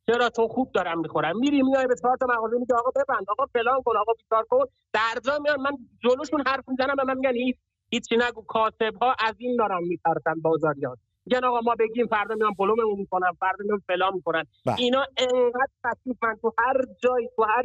چرا؟ 0.08 0.30
تو 0.30 0.48
خوب 0.48 0.72
دارم 0.72 1.00
می‌خورم 1.00 1.38
میری 1.40 1.62
میای 1.64 1.88
به 1.88 1.96
چهار 2.02 2.18
تا 2.18 2.28
میگه 2.60 2.76
آقا 2.76 2.92
ببند 2.92 3.26
آقا 3.30 3.46
فلان 3.54 3.82
کن 3.82 3.98
آقا 3.98 4.14
بیکار 4.14 4.44
کن. 4.50 4.66
درجا 4.94 5.40
میان. 5.40 5.62
من 5.62 5.78
جلوشون 6.04 6.44
حرف 6.48 6.70
می‌زنم 6.70 6.96
به 6.96 7.04
من 7.04 7.18
میگن 7.18 7.36
هیچ. 7.36 7.56
هیچی 7.92 8.18
نگو 8.18 8.42
کاسب 8.42 8.96
ها 9.02 9.16
از 9.20 9.36
این 9.38 9.56
دارن 9.56 9.84
میترسن 9.84 10.42
بازاریان 10.42 10.98
میگن 11.26 11.44
آقا 11.46 11.62
ما 11.62 11.76
بگیم 11.80 12.08
فردا 12.08 12.36
میان 12.36 12.54
بلوممون 12.60 13.00
می‌کنن 13.00 13.32
فردا 13.40 13.64
میان 13.66 13.82
فلان 13.88 14.14
می‌کنن. 14.14 14.44
بله. 14.66 14.76
اینا 14.80 15.06
انقدر 15.18 15.96
من 16.24 16.36
تو 16.42 16.54
هر 16.60 16.86
جایی 17.04 17.30
تو 17.36 17.44
هر 17.44 17.64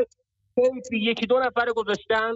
سنفی 0.57 0.99
یکی 0.99 1.27
دو 1.27 1.39
نفر 1.39 1.73
گذاشتن 1.77 2.33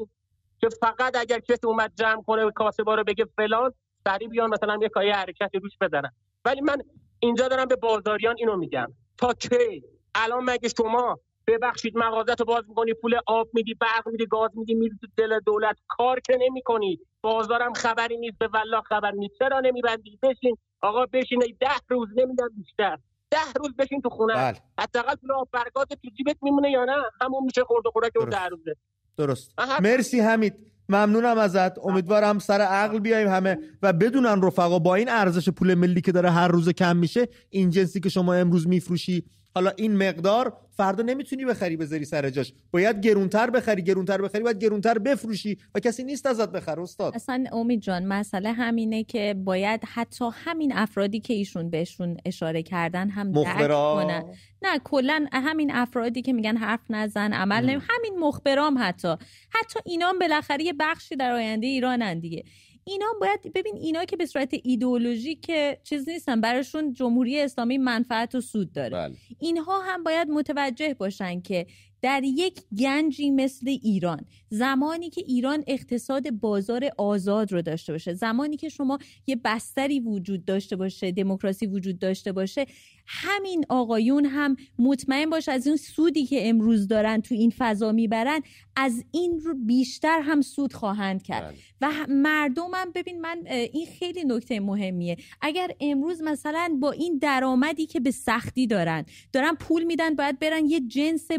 که 0.61 0.68
فقط 0.81 1.16
اگر 1.16 1.38
کسی 1.38 1.66
اومد 1.66 1.92
جمع 1.96 2.22
کنه 2.22 2.50
کاسه 2.50 2.83
رو 2.83 3.05
بگه 3.05 3.24
فلان 3.37 3.72
سریع 4.05 4.29
بیان 4.29 4.50
مثلا 4.50 4.79
یه 4.83 4.88
کاری 4.88 5.11
حرکتی 5.11 5.59
روش 5.59 5.72
بزنن. 5.81 6.11
ولی 6.44 6.61
من 6.61 6.83
اینجا 7.20 7.48
دارم 7.48 7.66
به 7.66 7.76
بازاریان 7.76 8.35
اینو 8.38 8.57
میگم. 8.57 8.92
تا 9.18 9.33
کی؟ 9.33 9.83
الان 10.14 10.44
مگه 10.44 10.68
شما 10.68 11.18
ببخشید 11.46 11.98
مغازت 11.98 12.40
رو 12.40 12.46
باز 12.46 12.64
می‌کنی 12.68 12.94
پول 12.94 13.14
آب 13.26 13.48
میدی 13.55 13.74
برق 13.74 14.09
میدی 14.09 14.26
گاز 14.26 14.50
میدی 14.55 14.74
میدی 14.74 14.96
تو 15.00 15.07
دل 15.16 15.40
دولت. 15.46 15.76
کار 15.88 16.20
که 16.20 16.38
نمی‌کنی. 16.40 16.98
بازارم 17.20 17.72
خبری 17.72 18.16
نیست 18.16 18.38
به 18.38 18.48
والله 18.48 18.81
خبر 18.81 19.11
نیست. 19.11 19.35
چرا 19.38 19.61
نمیبندی؟ 19.61 20.18
بشین. 20.22 20.57
آقا 20.83 21.07
بشین 21.07 21.42
ده 21.61 21.68
روز 21.88 22.09
نمیدم 22.16 22.48
بیشتر. 22.57 22.96
ده 23.31 23.53
روز 23.57 23.76
بشین 23.79 24.00
تو 24.00 24.09
خونه. 24.09 24.35
بله. 24.35 24.59
حداقل 24.79 25.14
پول 25.14 25.33
آب 25.33 25.48
برگات 25.53 25.88
تو 25.88 26.11
جیبت 26.16 26.37
میمونه 26.42 26.70
یا 26.70 26.85
نه؟ 26.85 26.96
همون 27.20 27.44
میشه 27.44 27.64
خورد 27.64 27.87
و 27.87 27.90
خوراک 27.90 28.12
اون. 28.16 28.29
ده 28.29 28.46
روزه. 28.46 28.76
درست. 29.16 29.55
مرسی 29.83 30.20
حمید. 30.20 30.55
ممنونم 30.88 31.38
ازت. 31.38 31.79
امیدوارم 31.79 32.38
سر 32.38 32.61
عقل 32.61 32.98
بیایم 32.98 33.29
همه 33.29 33.59
و 33.83 33.92
بدونن 33.92 34.42
رفقا 34.42 34.79
با 34.79 34.94
این 34.94 35.09
ارزش 35.09 35.48
پول 35.48 35.74
ملی 35.74 36.00
که 36.00 36.12
داره 36.12 36.31
هر 36.31 36.48
روز 36.48 36.68
کم 36.68 36.96
میشه 36.96 37.29
این 37.50 37.70
جنسی 37.70 38.00
که 38.00 38.09
شما 38.09 38.35
امروز 38.35 38.68
میفروشی 38.68 39.24
حالا 39.54 39.70
این 39.76 39.96
مقدار 39.96 40.56
فردا 40.70 41.02
نمی‌تونی 41.02 41.44
بخری 41.44 41.76
بذاری 41.76 42.04
سر 42.04 42.30
جاش. 42.30 42.52
باید 42.70 43.00
گرونتر 43.00 43.50
بخری 43.50 43.82
گرونتر 43.82 44.22
بخری 44.22 44.42
باید 44.42 44.58
گرونتر 44.58 44.98
بفروشی 44.98 45.58
و 45.74 45.80
کسی 45.80 46.04
نیست 46.04 46.26
ازت 46.26 46.52
بخره 46.52 46.82
استاد. 46.82 47.14
اصلا 47.14 47.44
امید 47.52 47.80
جان 47.80 48.06
مسئله 48.06 48.52
همینه 48.52 49.04
که 49.04 49.34
باید 49.44 49.80
حتی 49.86 50.24
همین 50.32 50.72
افرادی 50.72 51.20
که 51.20 51.34
ایشون 51.34 51.70
بهشون 51.70 52.16
اشاره 52.24 52.62
کردن 52.62 53.08
هم 53.08 53.32
درک 53.32 53.46
مخبرا. 53.46 54.02
کنن. 54.04 54.24
نه 54.62 54.78
کلا 54.84 55.26
همین 55.32 55.70
افرادی 55.74 56.22
که 56.22 56.32
میگن 56.32 56.56
حرف 56.56 56.80
نزن 56.90 57.32
عمل 57.32 57.64
نمی 57.64 57.82
همین 57.88 58.18
مخبرام 58.18 58.76
حتی. 58.80 59.16
حتی 59.50 59.80
اینا 59.86 60.08
هم 60.08 60.18
بالاخره 60.18 60.64
یه 60.64 60.72
بخشی 60.80 61.16
در 61.16 61.32
آینده 61.32 61.66
ایرانن 61.66 62.20
دیگه. 62.20 62.44
اینا 62.84 63.06
باید 63.20 63.52
ببین 63.54 63.76
اینا 63.76 64.04
که 64.04 64.16
به 64.16 64.26
صورت 64.26 64.54
ایدئولوژی 64.62 65.34
که 65.34 65.80
چیز 65.84 66.08
نیستن 66.08 66.40
براشون 66.40 66.92
جمهوری 66.92 67.40
اسلامی 67.40 67.78
منفعت 67.78 68.34
و 68.34 68.40
سود 68.40 68.72
داره 68.72 68.90
بله. 68.90 69.16
اینها 69.38 69.80
هم 69.80 70.04
باید 70.04 70.28
متوجه 70.28 70.94
باشن 70.94 71.40
که 71.40 71.66
در 72.02 72.22
یک 72.24 72.60
گنجی 72.78 73.30
مثل 73.30 73.68
ایران. 73.68 74.24
زمانی 74.50 75.10
که 75.10 75.22
ایران 75.26 75.64
اقتصاد 75.66 76.30
بازار 76.30 76.90
آزاد 76.98 77.52
رو 77.52 77.62
داشته 77.62 77.92
باشه 77.92 78.14
زمانی 78.14 78.56
که 78.56 78.68
شما 78.68 78.98
یه 79.26 79.36
بستری 79.44 80.00
وجود 80.00 80.44
داشته 80.44 80.76
باشه 80.76 81.12
دموکراسی 81.12 81.66
وجود 81.66 81.98
داشته 81.98 82.32
باشه 82.32 82.66
همین 83.06 83.64
آقایون 83.68 84.24
هم 84.24 84.56
مطمئن 84.78 85.30
باش 85.30 85.48
از 85.48 85.66
این 85.66 85.76
سودی 85.76 86.26
که 86.26 86.48
امروز 86.48 86.88
دارن 86.88 87.20
تو 87.20 87.34
این 87.34 87.52
فضا 87.58 87.92
می‌برن 87.92 88.40
از 88.76 89.04
این 89.10 89.40
رو 89.40 89.54
بیشتر 89.54 90.20
هم 90.20 90.40
سود 90.40 90.72
خواهند 90.72 91.22
کرد. 91.22 91.44
بله. 91.44 91.56
و 91.80 92.06
مردمم 92.08 92.92
ببین 92.94 93.20
من 93.20 93.46
این 93.46 93.86
خیلی 93.98 94.24
نکته 94.24 94.60
مهمیه. 94.60 95.16
اگر 95.40 95.70
امروز 95.80 96.22
مثلا 96.22 96.78
با 96.80 96.90
این 96.90 97.18
درآمدی 97.18 97.86
که 97.86 98.00
به 98.00 98.10
سختی 98.10 98.66
دارن 98.66 99.04
دارن 99.32 99.54
پول 99.54 99.84
میدن 99.84 100.14
باید 100.14 100.38
برن 100.38 100.66
یه 100.66 100.80
جنس 100.80 101.30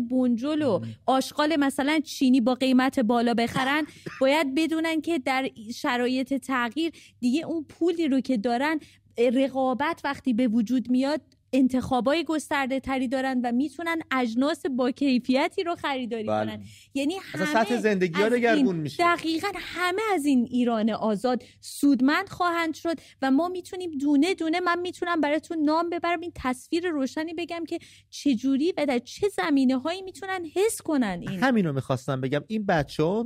بنجل 0.51 0.61
و 0.61 0.79
آشغال 1.05 1.55
مثلا 1.55 1.99
چینی 1.99 2.41
با 2.41 2.55
قیمت 2.55 2.99
بالا 2.99 3.33
بخرن 3.33 3.85
باید 4.21 4.55
بدونن 4.55 5.01
که 5.01 5.19
در 5.19 5.49
شرایط 5.75 6.33
تغییر 6.33 6.91
دیگه 7.19 7.45
اون 7.45 7.63
پولی 7.63 8.07
رو 8.07 8.19
که 8.19 8.37
دارن 8.37 8.79
رقابت 9.33 10.01
وقتی 10.03 10.33
به 10.33 10.47
وجود 10.47 10.89
میاد 10.89 11.21
انتخابای 11.53 12.23
گسترده 12.23 12.79
تری 12.79 13.07
دارن 13.07 13.41
و 13.43 13.51
می‌تونن 13.51 14.01
اجناس 14.11 14.65
با 14.65 14.91
کیفیتی 14.91 15.63
رو 15.63 15.75
خریداری 15.75 16.23
بله. 16.23 16.51
کنن. 16.51 16.63
یعنی 16.93 17.13
همه 17.21 17.45
سطح 17.45 17.77
زندگی 17.77 18.23
دگرگون 18.23 18.75
میشه. 18.75 19.03
دقیقا 19.03 19.47
همه 19.55 20.01
از 20.13 20.25
این 20.25 20.47
ایران 20.51 20.89
آزاد 20.89 21.43
سودمند 21.59 22.29
خواهند 22.29 22.73
شد 22.73 22.95
و 23.21 23.31
ما 23.31 23.49
می‌تونیم 23.49 23.91
دونه 23.91 24.33
دونه 24.33 24.59
من 24.59 24.79
می‌تونم 24.79 25.21
براتون 25.21 25.57
نام 25.63 25.89
ببرم 25.89 26.19
این 26.19 26.31
تصویر 26.35 26.89
روشنی 26.89 27.33
بگم 27.33 27.63
که 27.67 27.79
چجوری 28.09 28.73
و 28.77 28.85
در 28.85 28.99
چه 28.99 29.27
زمینه 29.29 29.77
هایی 29.77 30.01
می‌تونن 30.01 30.45
حس 30.55 30.81
کنن 30.81 31.23
این. 31.29 31.43
همینو 31.43 31.73
می‌خواستم 31.73 32.21
بگم. 32.21 32.41
این 32.47 32.65
بچه 32.65 33.03
ها 33.03 33.23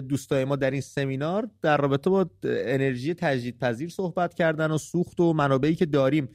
دوستای 0.00 0.44
ما 0.44 0.56
در 0.56 0.70
این 0.70 0.80
سمینار 0.80 1.50
در 1.62 1.76
رابطه 1.76 2.10
با 2.10 2.30
انرژی 2.44 3.14
تجدیدپذیر 3.14 3.88
صحبت 3.88 4.34
کردن 4.34 4.70
و 4.70 4.78
سوخت 4.78 5.20
و 5.20 5.32
منابعی 5.32 5.74
که 5.74 5.86
داریم 5.86 6.28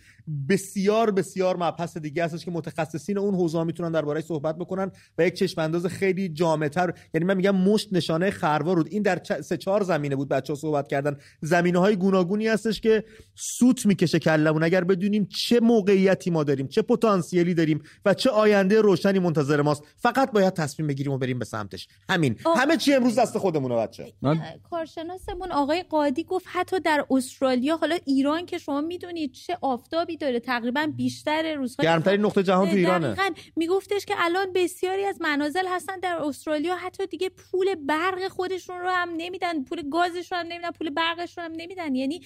بسیار 0.50 1.12
بسیار 1.20 1.58
مبحث 1.58 1.98
دیگه 1.98 2.24
هستش 2.24 2.46
که 2.46 2.52
متخصصین 2.52 3.18
اون 3.18 3.36
حوزه 3.36 3.64
می‌تونن 3.64 3.92
دربارهش 3.92 4.24
صحبت 4.24 4.58
بکنن 4.58 4.92
و 5.18 5.26
یک 5.26 5.34
چشم 5.34 5.62
انداز 5.62 5.86
خیلی 5.86 6.30
جامعتر. 6.30 6.94
یعنی 7.14 7.26
من 7.26 7.38
میگم 7.38 7.56
مشت 7.56 7.88
نشانه 7.92 8.32
خروار 8.32 8.76
بود 8.76 8.88
این 8.92 9.04
در 9.04 9.18
چ- 9.18 9.42
سه 9.42 9.58
چهار 9.58 9.84
زمینه 9.84 10.16
بود 10.16 10.30
بچه 10.30 10.54
ها 10.54 10.60
صحبت 10.60 10.88
کردن. 10.88 11.18
زمینه 11.42 11.80
های 11.80 11.96
گوناگونی 11.96 12.48
هستش 12.48 12.82
که 12.82 13.04
سوت 13.36 13.86
می‌کشه 13.86 14.20
کلمون 14.20 14.64
اگر 14.64 14.84
بدونیم 14.84 15.26
چه 15.26 15.60
موقعیتی 15.60 16.30
ما 16.30 16.44
داریم 16.44 16.68
چه 16.68 16.82
پتانسیلی 16.82 17.54
داریم 17.54 17.82
و 18.06 18.14
چه 18.14 18.30
آینده 18.30 18.82
روشنی 18.82 19.20
منتظر 19.20 19.62
ماست 19.62 19.84
فقط 19.98 20.32
باید 20.32 20.54
تصمیم 20.54 20.88
بگیریم 20.88 21.12
و 21.14 21.18
بریم 21.18 21.40
به 21.40 21.46
سمتش. 21.46 21.88
همین. 22.10 22.36
آه. 22.46 22.58
همه 22.58 22.78
چی 22.78 22.94
امروز 22.94 23.20
دست 23.20 23.38
خودمونه 23.38 23.76
بچه 23.76 24.14
من 24.22 24.40
کارشناسمون 24.70 25.52
آقای 25.52 25.84
قادی 25.84 26.24
گفت 26.24 26.46
حتی 26.48 26.80
در 26.80 27.06
استرالیا 27.12 27.78
حالا 27.78 27.98
ایران 28.06 28.46
که 28.46 28.58
شما 28.58 28.82
می‌دونید 28.82 29.32
چه 29.32 29.58
آفتابی 29.62 30.18
داره. 30.18 30.40
تقریبا 30.40 30.88
بیشتر 31.10 31.54
روزهای 31.54 31.88
گرمترین 31.88 32.22
نقطه 32.22 32.44
جهان 32.44 32.70
تو 32.70 32.76
ایرانه. 32.76 33.08
دقیقاً 33.08 33.30
میگفتش 33.56 34.06
که 34.06 34.14
الان 34.18 34.54
بسیاری 34.56 35.06
از 35.06 35.22
منازل 35.22 35.68
هستن 35.68 36.00
در 36.00 36.16
استرالیا 36.16 36.76
حتی 36.76 37.08
دیگه 37.08 37.30
پول 37.30 37.76
برق 37.76 38.28
خودشون 38.28 38.80
رو 38.80 38.90
هم 38.90 39.10
نمیدن 39.18 39.64
پول 39.64 39.90
گازشون 39.90 40.38
هم 40.38 40.46
نمیدن 40.48 40.72
پول 40.72 40.90
برقشون 40.90 41.44
هم 41.44 41.52
نمیدن. 41.58 41.96
یعنی 41.96 42.22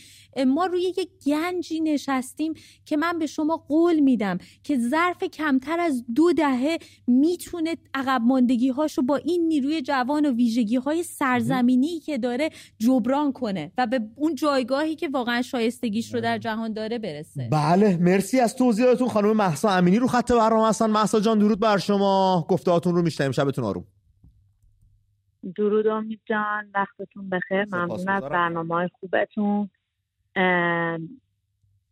ما 0.48 0.66
روی 0.66 0.82
یک 0.82 1.10
گنجی 1.26 1.80
نشستیم 1.80 2.54
که 2.86 2.98
من 2.98 3.20
به 3.20 3.26
شما 3.26 3.58
قول 3.58 4.00
میدم 4.00 4.38
که 4.64 4.78
ظرف 4.80 5.24
کمتر 5.24 5.80
از 5.80 6.06
دو 6.16 6.34
دهه 6.34 6.78
می‌تونه 7.08 7.76
عقب 7.94 8.22
ماندگی 8.24 8.70
هاشو 8.70 9.02
با 9.02 9.16
این 9.16 9.48
نیروی 9.48 9.82
جوان 9.82 10.26
و 10.26 10.32
ویژگی 10.32 10.76
های 10.76 11.04
سرزمینی 11.04 12.00
که 12.00 12.18
داره 12.18 12.50
جبران 12.80 13.32
کنه 13.32 13.72
و 13.78 13.88
به 13.88 14.02
اون 14.16 14.36
جایگاهی 14.36 14.96
که 14.96 15.08
واقعا 15.08 15.42
شایستگیش 15.42 16.14
رو 16.14 16.22
در 16.22 16.38
جهان 16.38 16.74
داره 16.74 17.00
برسه. 17.00 17.48
بله 17.52 17.98
مرسی 17.98 18.40
از 18.40 18.56
توضیحاتون 18.74 19.08
خانم 19.08 19.38
محسا 19.38 19.70
امینی 19.70 20.00
رو 20.00 20.08
خط 20.08 20.32
برنامه 20.32 20.68
هستن. 20.68 20.90
محسا 20.90 21.20
جان 21.20 21.40
درود 21.40 21.60
بر 21.60 21.78
شما. 21.78 22.46
گفتهاتون 22.50 22.96
رو 22.96 23.02
میشنیم 23.02 23.32
شبتون 23.32 23.66
آروم. 23.66 23.84
درود 25.56 25.88
امید 25.88 26.22
جان. 26.26 26.66
وقتتون 26.76 27.30
بخیر. 27.30 27.66
ممنون 27.66 28.10
از. 28.10 28.24
برنامه 28.24 28.76
های 28.76 28.90
خوبتون. 29.00 29.70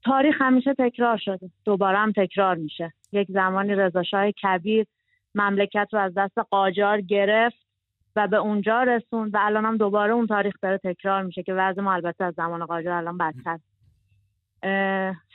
تاریخ 0.04 0.36
همیشه 0.40 0.74
تکرار 0.74 1.18
شده. 1.18 1.50
دوباره 1.66 1.98
هم 1.98 2.12
تکرار 2.12 2.56
میشه. 2.56 2.94
یک 3.12 3.28
زمانی 3.32 3.76
رضاشاه 3.76 4.32
کبیر 4.32 4.88
مملکت 5.36 5.88
رو 5.92 6.00
از 6.00 6.14
دست 6.18 6.38
قاجار 6.38 7.02
گرفت 7.02 7.58
و 8.16 8.28
به 8.28 8.38
اونجا 8.38 8.84
رسوند 8.84 9.34
و 9.34 9.38
الان 9.42 9.66
هم 9.66 9.78
دوباره 9.78 10.14
اون 10.14 10.28
تاریخ 10.28 10.54
داره 10.62 10.78
تکرار 10.78 11.24
میشه 11.24 11.44
که 11.44 11.54
وضع 11.54 11.82
ما 11.82 11.94
البته 11.94 12.24
از 12.24 12.34
زمان 12.34 12.66
قاجار 12.66 12.94
الان 12.94 13.18
بدتر. 13.18 13.60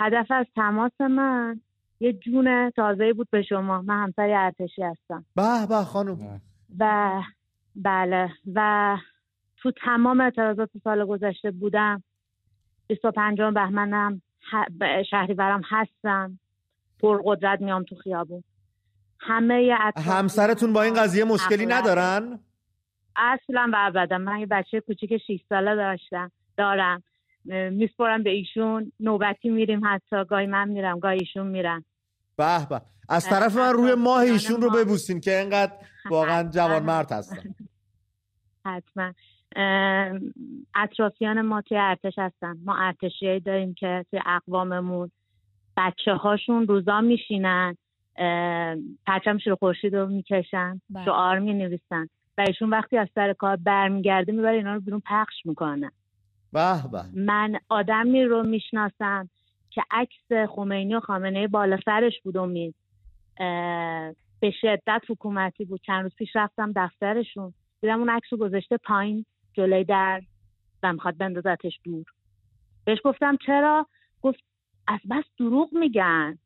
هدف 0.00 0.30
از 0.30 0.46
تماس 0.56 1.00
من 1.00 1.60
یه 2.00 2.12
جون 2.12 2.70
تازه 2.70 3.12
بود 3.12 3.28
به 3.30 3.42
شما. 3.42 3.82
من 3.82 4.02
همسر 4.02 4.30
ارتشی 4.36 4.82
هستم. 4.82 5.24
به 5.36 5.66
به 5.68 5.74
خانم. 5.74 6.40
و 6.78 7.22
بله 7.76 8.30
و 8.54 8.96
تو 9.56 9.72
تمام 9.84 10.20
اعتراضات 10.20 10.70
سال 10.84 11.06
گذشته 11.06 11.50
بودم. 11.50 12.02
25 12.86 13.38
بهمنم 13.40 14.22
شهریورم 15.10 15.62
هستم. 15.68 16.38
پرقدرت 17.02 17.60
میام 17.60 17.82
تو 17.82 17.96
خیابون. 17.96 18.44
همه 19.20 19.76
همسرتون 19.96 20.72
با 20.72 20.82
این 20.82 20.94
قضیه 20.94 21.24
مشکلی 21.24 21.66
ندارن؟ 21.66 22.38
اصلا 23.16 23.70
و 23.72 23.76
ابدا. 23.78 24.18
من 24.18 24.38
یه 24.38 24.46
بچه 24.46 24.80
کوچیک 24.80 25.16
6 25.16 25.40
ساله 25.48 25.74
داشتم. 25.74 26.30
دارم. 26.56 27.02
میسپرم 27.70 28.22
به 28.22 28.30
ایشون. 28.30 28.92
نوبتی 29.00 29.48
میریم 29.48 29.80
حتی. 29.84 30.24
گاهی 30.28 30.46
من 30.46 30.68
میرم 30.68 30.98
گاهی 30.98 31.18
ایشون 31.18 31.46
میرن. 31.46 31.84
به 32.36 32.66
به. 32.70 32.80
از 33.08 33.28
طرف 33.28 33.56
من 33.56 33.72
روی 33.72 33.94
ماه 33.94 34.18
ایشون 34.18 34.60
رو. 34.62 34.70
ببوسین 34.70 35.20
که 35.20 35.38
اینقدر 35.38 35.72
واقعا 36.10 36.48
جوان 36.56 36.82
مرد 36.82 37.12
هستن. 37.12 37.54
حتما. 38.66 39.12
اطرافیان 40.74 41.42
ما 41.42 41.62
توی 41.62 41.78
ارتش 41.78 42.14
هستن. 42.18 42.56
ما 42.64 42.76
ارتشیایی 42.78 43.40
داریم 43.40 43.74
که 43.74 44.04
توی 44.10 44.20
اقواممون 44.26 45.10
بچه 45.76 46.12
هاشون 46.12 46.66
روزا 46.66 47.00
میشینن 47.00 47.76
پرچم 49.06 49.38
شیر 49.44 49.54
خورشید 49.54 49.96
رو 49.96 50.06
می‌کشن 50.06 50.80
بله. 50.90 51.04
شعار 51.04 51.38
می‌نویسن. 51.38 52.08
و 52.38 52.44
ایشون 52.46 52.70
وقتی 52.70 52.96
از 52.98 53.08
سر 53.14 53.32
کار 53.32 53.56
برمیگرده 53.56 54.32
می‌بره 54.32 54.56
اینا 54.56 54.74
رو 54.74 54.80
بیرون 54.80 55.02
پخش 55.06 55.34
می‌کنن 55.44 55.90
به 56.52 56.88
به. 56.92 57.02
من 57.14 57.58
آدمی 57.68 58.24
رو 58.24 58.42
می‌شناسم 58.42 59.28
که 59.70 59.82
عکس 59.90 60.50
خمینی 60.54 60.94
و 60.94 61.00
خامنه 61.00 61.48
بالا 61.48 61.78
سرش 61.84 62.20
بود 62.24 62.36
امید 62.36 62.74
اه، 63.40 64.12
به 64.40 64.50
شدت 64.60 65.02
حکومتی 65.08 65.64
بود. 65.64 65.80
چند 65.86 66.02
روز 66.02 66.14
پیش 66.14 66.28
رفتم 66.34 66.72
دفترشون. 66.76 67.54
دیدم 67.80 67.98
اون 67.98 68.10
عکس 68.10 68.26
رو 68.30 68.38
گذاشته 68.38 68.76
پایین 68.76 69.26
جلوی 69.52 69.84
در 69.84 70.22
و 70.82 70.92
می‌خواد 70.92 71.16
بندازتش 71.16 71.80
دور. 71.84 72.04
بهش 72.84 72.98
گفتم 73.04 73.36
چرا؟ 73.46 73.86
گفت 74.22 74.40
از 74.88 75.00
بس 75.10 75.24
دروغ 75.38 75.68
میگن. 75.72 76.38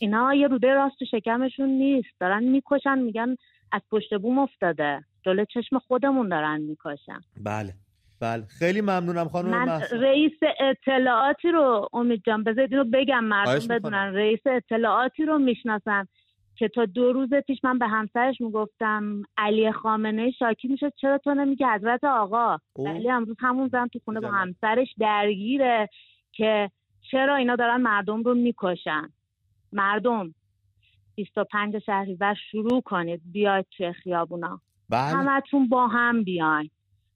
اینا 0.00 0.34
یه 0.34 0.48
روده 0.48 0.74
راست 0.74 1.04
شکمشون 1.04 1.68
نیست. 1.68 2.20
دارن 2.20 2.44
می‌کشن 2.44 2.98
میگن 2.98 3.36
از 3.72 3.80
پشت 3.90 4.14
بوم 4.18 4.38
افتاده. 4.38 5.04
جلو 5.22 5.44
چشم 5.44 5.78
خودمون 5.78 6.28
دارن 6.28 6.60
می‌کشن. 6.60 7.20
بله. 7.44 7.74
بله. 8.22 8.44
خیلی 8.58 8.80
ممنونم 8.80 9.28
خانم 9.28 9.50
من 9.50 9.64
محسن. 9.64 9.96
رئیس 10.00 10.32
اطلاعاتی 10.60 11.50
رو 11.50 11.88
امید 11.92 12.22
جان 12.26 12.44
بذارید 12.44 12.74
اینو 12.74 12.84
بگم 12.92 13.24
مردم. 13.24 13.68
بدونن. 13.68 14.14
رئیس 14.14 14.40
اطلاعاتی 14.46 15.24
رو 15.24 15.38
می‌شناسم 15.38 16.08
که 16.56 16.68
تا 16.68 16.84
دو 16.84 17.12
روز 17.12 17.34
پیش 17.46 17.58
من 17.64 17.78
به 17.78 17.86
همسرش 17.86 18.40
می‌گفتم 18.40 19.22
علی 19.36 19.72
خامنه 19.72 20.30
شاکی 20.30 20.68
میشه 20.68 20.92
چرا 21.00 21.18
تو 21.18 21.34
نمیگی 21.34 21.64
حضرت 21.64 22.04
آقا؟ 22.04 22.58
اوه. 22.72 22.90
علی 22.90 23.10
امروز 23.10 23.36
همون 23.40 23.68
زن 23.68 23.86
تو 23.86 23.98
خونه 24.04 24.20
با. 24.20 24.28
همسرش 24.28 24.88
درگیره 24.98 25.88
که 26.32 26.70
چرا 27.10 27.36
اینا 27.36 27.56
دارن 27.56 27.80
مردم 27.80 28.22
رو 28.22 28.34
می‌کشن. 28.34 29.08
مردم 29.72 30.34
25 31.14 31.78
شهریور 31.78 32.36
شروع 32.50 32.80
کنید. 32.80 33.20
بیاید 33.32 33.66
توی 33.76 33.92
خیابونا. 33.92 34.60
بله. 34.90 35.00
همتون 35.00 35.68
با 35.68 35.86
هم 35.86 36.24
بیاین. 36.24 36.70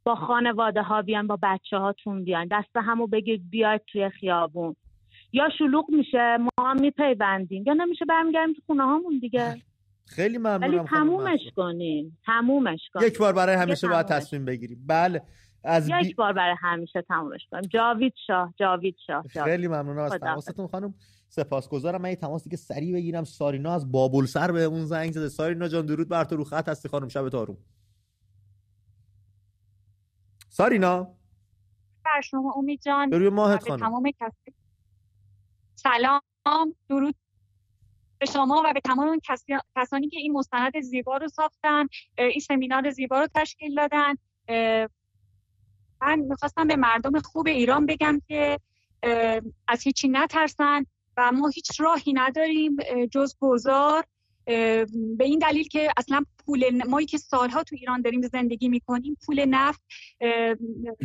با 0.07 0.15
خانواده 0.15 0.83
ها 0.83 1.03
بیاین 1.03 1.27
با 1.27 1.39
بچه 1.43 1.77
هاتون 1.77 2.25
بیاین 2.25 2.49
دست 2.51 2.77
همو 2.77 3.07
بگید 3.07 3.51
بیاید 3.51 3.81
توی 3.93 4.11
خیابون. 4.11 4.77
یا 5.33 5.49
شلوغ 5.59 5.91
میشه 5.91 6.37
ما 6.37 6.69
هم 6.69 6.81
میپیوندیم. 6.81 7.65
یا 7.67 7.75
نمیشه 7.75 8.05
برمیگردیم 8.05 8.55
تو 8.55 8.63
خونه 8.67 8.83
هامون 8.83 9.19
دیگه. 9.19 9.57
خیلی 10.07 10.39
ولی 10.39 10.39
ممنونم 10.39 10.87
خانم 10.87 11.05
تمومش. 11.05 11.41
کنیم 11.57 12.19
تمومش 12.27 12.81
کنیم 12.95 13.07
یک 13.07 13.19
بار 13.19 13.33
برای 13.33 13.57
همیشه 13.57 13.89
باید. 13.89 14.07
تصمیم 14.07 14.45
بگیریم. 14.45 14.85
بله 14.87 15.23
از 15.65 15.91
بی... 15.91 16.07
یک 16.07 16.17
بار 16.17 16.33
برای 16.33 16.57
همیشه 16.61 17.03
تمومش 17.03 17.47
کنیم. 17.51 17.63
جاوید 17.63 18.13
شاه 18.27 18.55
جاوید 18.57 18.97
شاه 19.07 19.25
جاوید. 19.35 19.51
خیلی 19.51 19.69
ممنونم 19.69 19.99
از 19.99 20.13
تماستون 20.13 20.67
خانم. 20.67 20.95
سپاسگزارم. 21.29 22.03
من 22.03 22.11
یه 22.11 22.17
تماس 22.17 22.45
دیگه 22.45 22.57
سریع 22.57 22.95
بگیرم. 22.95 23.25
سارینا 23.25 23.73
از 23.73 23.93
بابل 23.93 24.25
سر 24.25 24.53
به 24.53 24.63
اون 24.63 24.85
زنگ 24.85 25.13
زده. 25.13 25.29
سارینا 25.29 25.69
جان 25.69 25.87
درود 25.87 26.09
بر 26.09 26.25
تو. 26.25 26.37
رو 26.37 26.45
خط 26.45 26.69
هستی 26.69 26.89
خانم. 26.89 27.09
شب 27.09 27.35
آروم 27.35 27.57
سارینا. 30.57 31.15
بر 32.05 32.21
شما 32.21 32.55
امید 32.57 32.81
جان. 32.83 33.13
روی 33.13 33.31
به 33.31 33.71
خانم. 33.71 33.81
تمام 33.81 34.11
کسی. 34.21 34.55
سلام. 35.75 36.21
درود 36.89 37.15
به 38.19 38.27
شما 38.27 38.63
و 38.67 38.73
به 38.73 38.81
تمام 38.81 39.19
کسی- 39.25 39.59
کسانی 39.77 40.09
که 40.09 40.19
این 40.19 40.33
مستند 40.33 40.81
زیبا 40.81 41.17
رو 41.17 41.29
ساختن 41.29 41.87
این 42.19 42.41
سمینار 42.41 42.91
زیبا 42.91 43.21
رو 43.21 43.27
تشکیل 43.35 43.75
دادن. 43.75 44.15
من 46.01 46.19
می‌خواستم 46.19 46.67
به 46.67 46.77
مردم 46.77 47.21
خوب 47.21 47.47
ایران 47.47 47.87
بگم 47.87 48.21
که 48.29 48.61
از 49.69 49.83
هیچی 49.83 50.09
نترسن 50.09 50.85
و 51.17 51.33
ما 51.33 51.49
هیچ 51.49 51.81
راهی 51.81 52.13
نداریم 52.13 52.77
جز 53.13 53.35
گذار 53.41 54.05
به 54.47 55.25
این 55.25 55.39
دلیل 55.39 55.69
که 55.69 55.91
اصلا 55.97 56.25
پول 56.47 56.85
مایی 56.89 57.07
که 57.07 57.19
سالها 57.19 57.63
تو 57.63 57.77
ایران 57.77 58.03
داریم 58.03 58.23
زندگی 58.23 58.69
می‌کنیم 58.69 59.17
پول 59.27 59.45
نفت 59.45 59.83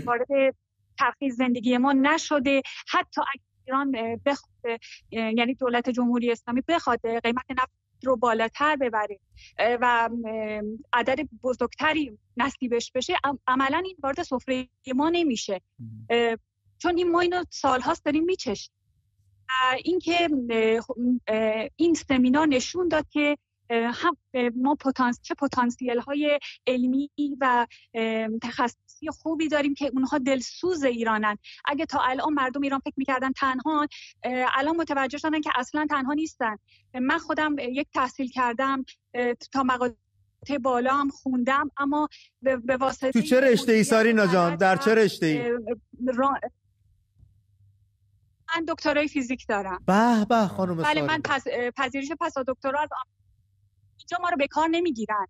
وارد 0.06 0.56
ترخیص 1.00 1.36
زندگی 1.36 1.78
ما 1.78 1.94
نشده. 1.94 2.62
حتی 2.90 3.22
اگر 3.22 3.44
ایران 3.66 3.92
بخواد 4.26 4.80
یعنی 5.12 5.54
دولت 5.54 5.90
جمهوری 5.90 6.32
اسلامی 6.32 6.62
بخواد 6.68 7.00
قیمت 7.24 7.46
نفت 7.50 7.72
رو 8.04 8.16
بالاتر 8.16 8.76
ببره 8.76 9.20
و 9.60 10.10
عدد 10.94 11.20
بزرگتری 11.44 12.18
نصیبش 12.38 12.92
بشه 12.92 13.16
عملا 13.48 13.82
این 13.86 13.96
وارد 14.04 14.24
سفره 14.24 14.68
ما 14.96 15.10
نمیشه. 15.10 15.62
چون 16.78 16.98
این 16.98 17.12
ما 17.12 17.20
اینو 17.20 17.44
سالهاست 17.50 18.06
داریم 18.06 18.24
میچشیم 18.24 18.74
اینکه 19.84 20.30
اه، 21.28 21.70
این 21.76 21.94
سمینار 21.94 22.48
نشون 22.48 22.88
داد 22.88 23.06
که 23.10 23.38
هم 23.72 24.18
ما 24.56 24.76
پتانس... 24.76 25.20
چه 25.22 25.34
پتانسیل 25.34 26.00
های 26.00 26.40
علمی 26.68 27.12
و 27.42 27.68
تخصصی 28.42 29.10
خوبی 29.22 29.48
داریم 29.48 29.74
که 29.74 29.92
اونها 29.94 30.18
دلسوز 30.18 30.84
ایرانن. 30.84 31.38
اگه 31.66 31.86
تا 31.86 32.00
الان 32.00 32.34
مردم 32.34 32.62
ایران 32.62 32.80
فکر 32.80 32.94
می‌کردن 32.98 33.32
تنها 33.32 33.88
الان 34.56 34.76
متوجه 34.76 35.18
شدن 35.18 35.42
که 35.42 35.50
اصلا 35.56 35.88
تنها 35.90 36.14
نیستن. 36.14 36.56
من 36.94 37.18
خودم 37.18 37.56
یک 37.60 37.88
تحصیل 37.94 38.28
کردم 38.28 38.86
تا 39.52 39.64
مقاطع 39.64 40.58
بالا 40.62 40.94
هم 40.94 41.10
خوندم 41.10 41.72
اما 41.78 42.10
به, 42.42 42.78
واسطه 42.78 43.12
تو 43.12 43.22
چه 43.22 43.42
رشته 43.42 43.72
ای 43.72 43.84
سارینا 43.84 44.28
جان؟ 44.28 44.56
در 44.56 44.76
چه 44.76 44.96
رشته 44.96 45.26
ای 45.26 45.42
من 48.56 48.66
دکترای 48.68 49.08
فیزیک 49.08 49.48
دارم. 49.48 49.84
به 49.88 50.26
به 50.30 50.48
خانم 50.48 50.78
بله 50.78 51.02
من 51.02 51.22
پس 51.26 51.44
پذیرش 51.78 52.12
پس 52.22 52.34
دکترا 52.48 52.80
از 52.82 52.90
اینجا 54.00 54.18
ما 54.22 54.30
رو 54.30 54.38
به 54.38 54.48
کار 54.48 54.68
نمی‌گیرن. 54.72 55.26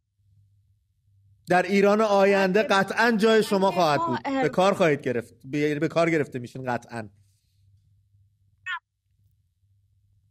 در 1.49 1.61
ایران 1.61 2.01
آینده 2.01 2.63
بله. 2.63 2.77
قطعا 2.77 3.11
جای 3.11 3.43
شما 3.43 3.59
ما- 3.59 3.71
خواهد 3.71 3.99
بود 4.07 4.23
به 4.43 4.49
کار 4.49 4.73
خواهید 4.73 5.01
گرفت. 5.01 5.33
به 5.45 5.79
به 5.79 5.87
کار 5.87 6.09
گرفته 6.09 6.39
میشین 6.39 6.65
قطعا 6.65 7.09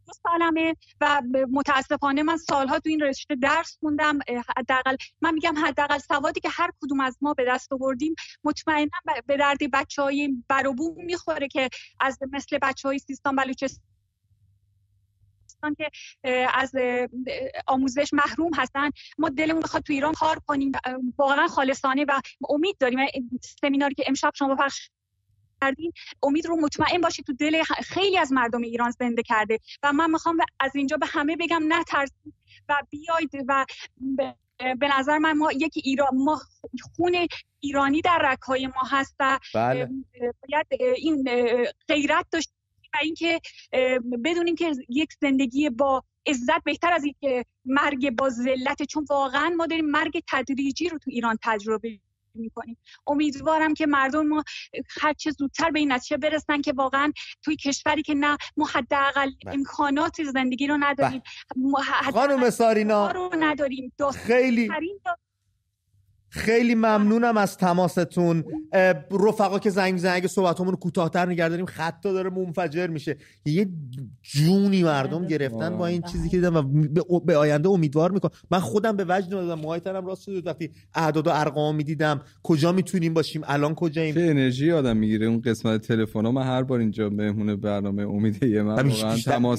سالمه 0.23 0.75
و 1.01 1.21
متاسفانه 1.51 2.23
من 2.23 2.37
سالها 2.37 2.79
تو 2.79 2.89
این 2.89 2.99
رشته 2.99 3.35
درس 3.35 3.77
خوندم 3.79 4.19
حداقل 4.57 4.95
من 5.21 5.33
میگم 5.33 5.65
حداقل 5.65 5.97
سوادی 5.97 6.39
که 6.39 6.49
هر 6.49 6.71
کدوم 6.81 6.99
از 6.99 7.17
ما 7.21 7.33
به 7.33 7.45
دست 7.45 7.73
آوردیم 7.73 8.15
مطمئنا 8.43 8.89
به 9.25 9.37
درد 9.37 9.57
بچه 9.73 10.01
های 10.01 10.29
بروبوم 10.47 11.05
می‌خوره 11.05 11.47
که 11.47 11.69
از 11.99 12.19
مثل 12.31 12.57
بچه 12.57 12.87
های 12.87 12.99
سیستان 12.99 13.35
بلوچستان 13.35 13.91
که 15.77 15.89
از 16.53 16.71
آموزش 17.67 18.13
محروم 18.13 18.53
هستن 18.53 18.89
ما 19.17 19.29
دلمون 19.29 19.61
بخواد 19.61 19.83
تو 19.83 19.93
ایران 19.93 20.13
کار 20.13 20.39
کنیم 20.47 20.71
واقعا 21.17 21.47
خالصانه 21.47 22.05
و 22.07 22.21
امید 22.49 22.77
داریم. 22.79 22.99
سمیناری 23.61 23.95
که 23.95 24.03
امشب 24.07 24.31
شما 24.35 24.55
پخش 24.55 24.89
کردین 25.61 25.91
امید 26.23 26.45
رو 26.47 26.55
مطمئن 26.61 27.01
باشید 27.01 27.25
تو 27.25 27.33
دل 27.33 27.63
خیلی 27.63 28.17
از 28.17 28.31
مردم 28.31 28.61
ایران 28.61 28.91
زنده 28.91 29.23
کرده. 29.23 29.59
و 29.83 29.93
من 29.93 30.11
می‌خوام 30.11 30.37
از 30.59 30.75
اینجا 30.75 30.97
به 30.97 31.05
همه 31.05 31.35
بگم 31.35 31.73
نترسید 31.73 32.33
و 32.69 32.83
بیاید 32.89 33.45
و 33.47 33.65
به- 33.99 34.35
به 34.79 34.99
نظر 34.99 35.17
من 35.17 35.37
ما 35.37 35.51
یک 35.51 35.73
ایران 35.75 36.09
ما 36.13 36.41
خون 36.95 37.27
ایرانی 37.59 38.01
در 38.01 38.19
رگهای 38.23 38.67
ما 38.67 38.81
هست 38.89 39.15
و 39.19 39.39
بله. 39.55 39.89
باید 40.21 40.67
این 40.95 41.23
غیرت 41.87 42.25
باشیم 42.33 42.53
و 42.93 42.97
اینکه 43.01 43.39
بدونیم 44.25 44.55
که 44.55 44.71
یک 44.89 45.09
زندگی 45.21 45.69
با 45.69 46.03
عزت 46.27 46.63
بهتر 46.65 46.93
از 46.93 47.03
اینکه 47.03 47.45
مرگ 47.65 48.15
با 48.15 48.29
ذلت. 48.29 48.83
چون 48.83 49.05
واقعا 49.09 49.49
ما 49.57 49.65
داریم 49.67 49.85
مرگ 49.85 50.23
تدریجی 50.29 50.89
رو 50.89 50.97
تو 50.97 51.11
ایران 51.11 51.37
تجربه 51.43 51.99
می‌کنیم. 52.35 52.77
امیدوارم 53.07 53.73
که 53.73 53.85
مردم 53.85 54.27
ما 54.27 54.43
هر 55.01 55.13
چه 55.13 55.31
زودتر 55.31 55.71
به 55.71 55.79
این 55.79 55.91
نتیجه 55.91 56.17
برسن 56.17 56.61
که 56.61 56.73
واقعا 56.73 57.11
توی 57.43 57.55
کشوری 57.55 58.01
که 58.01 58.13
نه 58.13 58.37
ما 58.57 58.65
حداقل 58.65 59.31
بله. 59.45 59.53
امکانات 59.53 60.23
زندگی 60.23 60.67
رو 60.67 60.77
نداریم. 60.79 61.21
حداقل 61.93 62.11
خانم 62.11 62.49
سارینا 62.49 63.11
رو 63.11 63.29
نداریم. 63.39 63.93
خیلی 64.13 64.69
خیلی 66.33 66.75
ممنونم 66.75 67.37
از 67.37 67.57
تماستون. 67.57 68.43
رفقا 69.11 69.59
که 69.59 69.69
زنگ 69.69 69.93
می‌زنن 69.93 70.13
اگه 70.13 70.27
صحبتمون 70.27 70.71
رو 70.71 70.77
کوتاه‌تر 70.77 71.25
نگه 71.25 71.49
داریم 71.49 71.65
خطا 71.65 72.13
داره 72.13 72.29
منفجر 72.29 72.87
میشه. 72.87 73.17
یه 73.45 73.69
جونی 74.21 74.83
مردم 74.83 75.27
گرفتن 75.27 75.77
با 75.77 75.87
این 75.87 76.01
چیزی 76.01 76.29
که 76.29 76.37
دیدم 76.37 76.55
و 76.55 76.61
به- 77.19 77.37
آینده 77.37 77.69
امیدوار 77.69 78.11
می‌کنم. 78.11 78.31
من 78.51 78.59
خودم 78.59 78.97
به 78.97 79.05
وجد 79.09 79.29
دادم 79.29 79.61
موهای 79.61 79.79
تنم 79.79 80.05
راست 80.05 80.23
شده 80.23 80.35
بود. 80.35 80.47
وقتی 80.47 80.69
اعداد 80.95 81.27
و 81.27 81.29
ارقام 81.33 81.75
می‌دیدم 81.75 82.21
کجا 82.43 82.71
می‌تونیم 82.71 83.13
باشیم 83.13 83.41
الان 83.45 83.75
کجاییم؟ 83.75 84.15
چه 84.15 84.21
انرژی 84.21 84.71
آدم 84.71 84.97
می‌گیره. 84.97 85.27
اون 85.27 85.41
قسمت 85.41 85.87
تلفن 85.87 86.19
من 86.19 86.43
هر 86.43 86.63
بار 86.63 86.79
اینجا 86.79 87.09
مهمون 87.09 87.55
برنامه 87.55 88.03
امید 88.03 88.43
یه 88.43 88.61
من 88.61 88.83
بیشتر 88.83 89.17
که 89.17 89.37
ما. 89.37 89.57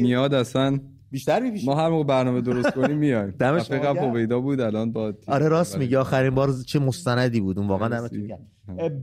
میاد 0.00 0.34
اصلا 0.34 0.78
بیشتر 1.10 1.40
میپیش 1.40 1.64
ما 1.64 1.74
هر 1.74 1.88
موقع 1.88 2.04
برنامه 2.04 2.40
درست 2.40 2.70
کنیم 2.70 2.96
میایم 2.96 3.30
دم 3.30 3.58
دفعه 3.58 3.78
شما 3.78 3.88
قبل. 3.88 3.98
هویدا 3.98 4.40
بود 4.40 4.60
الان 4.60 4.92
با 4.92 5.14
آره 5.26 5.48
راست 5.48 5.78
میگی. 5.78 5.96
آخرین 5.96 6.34
بار 6.34 6.52
چه 6.66 6.78
مستندی 6.78 7.40
بود؟ 7.40 7.58
اون 7.58 7.68
واقعا 7.68 7.88
دمتون 7.88 8.26
گرم. 8.26 8.46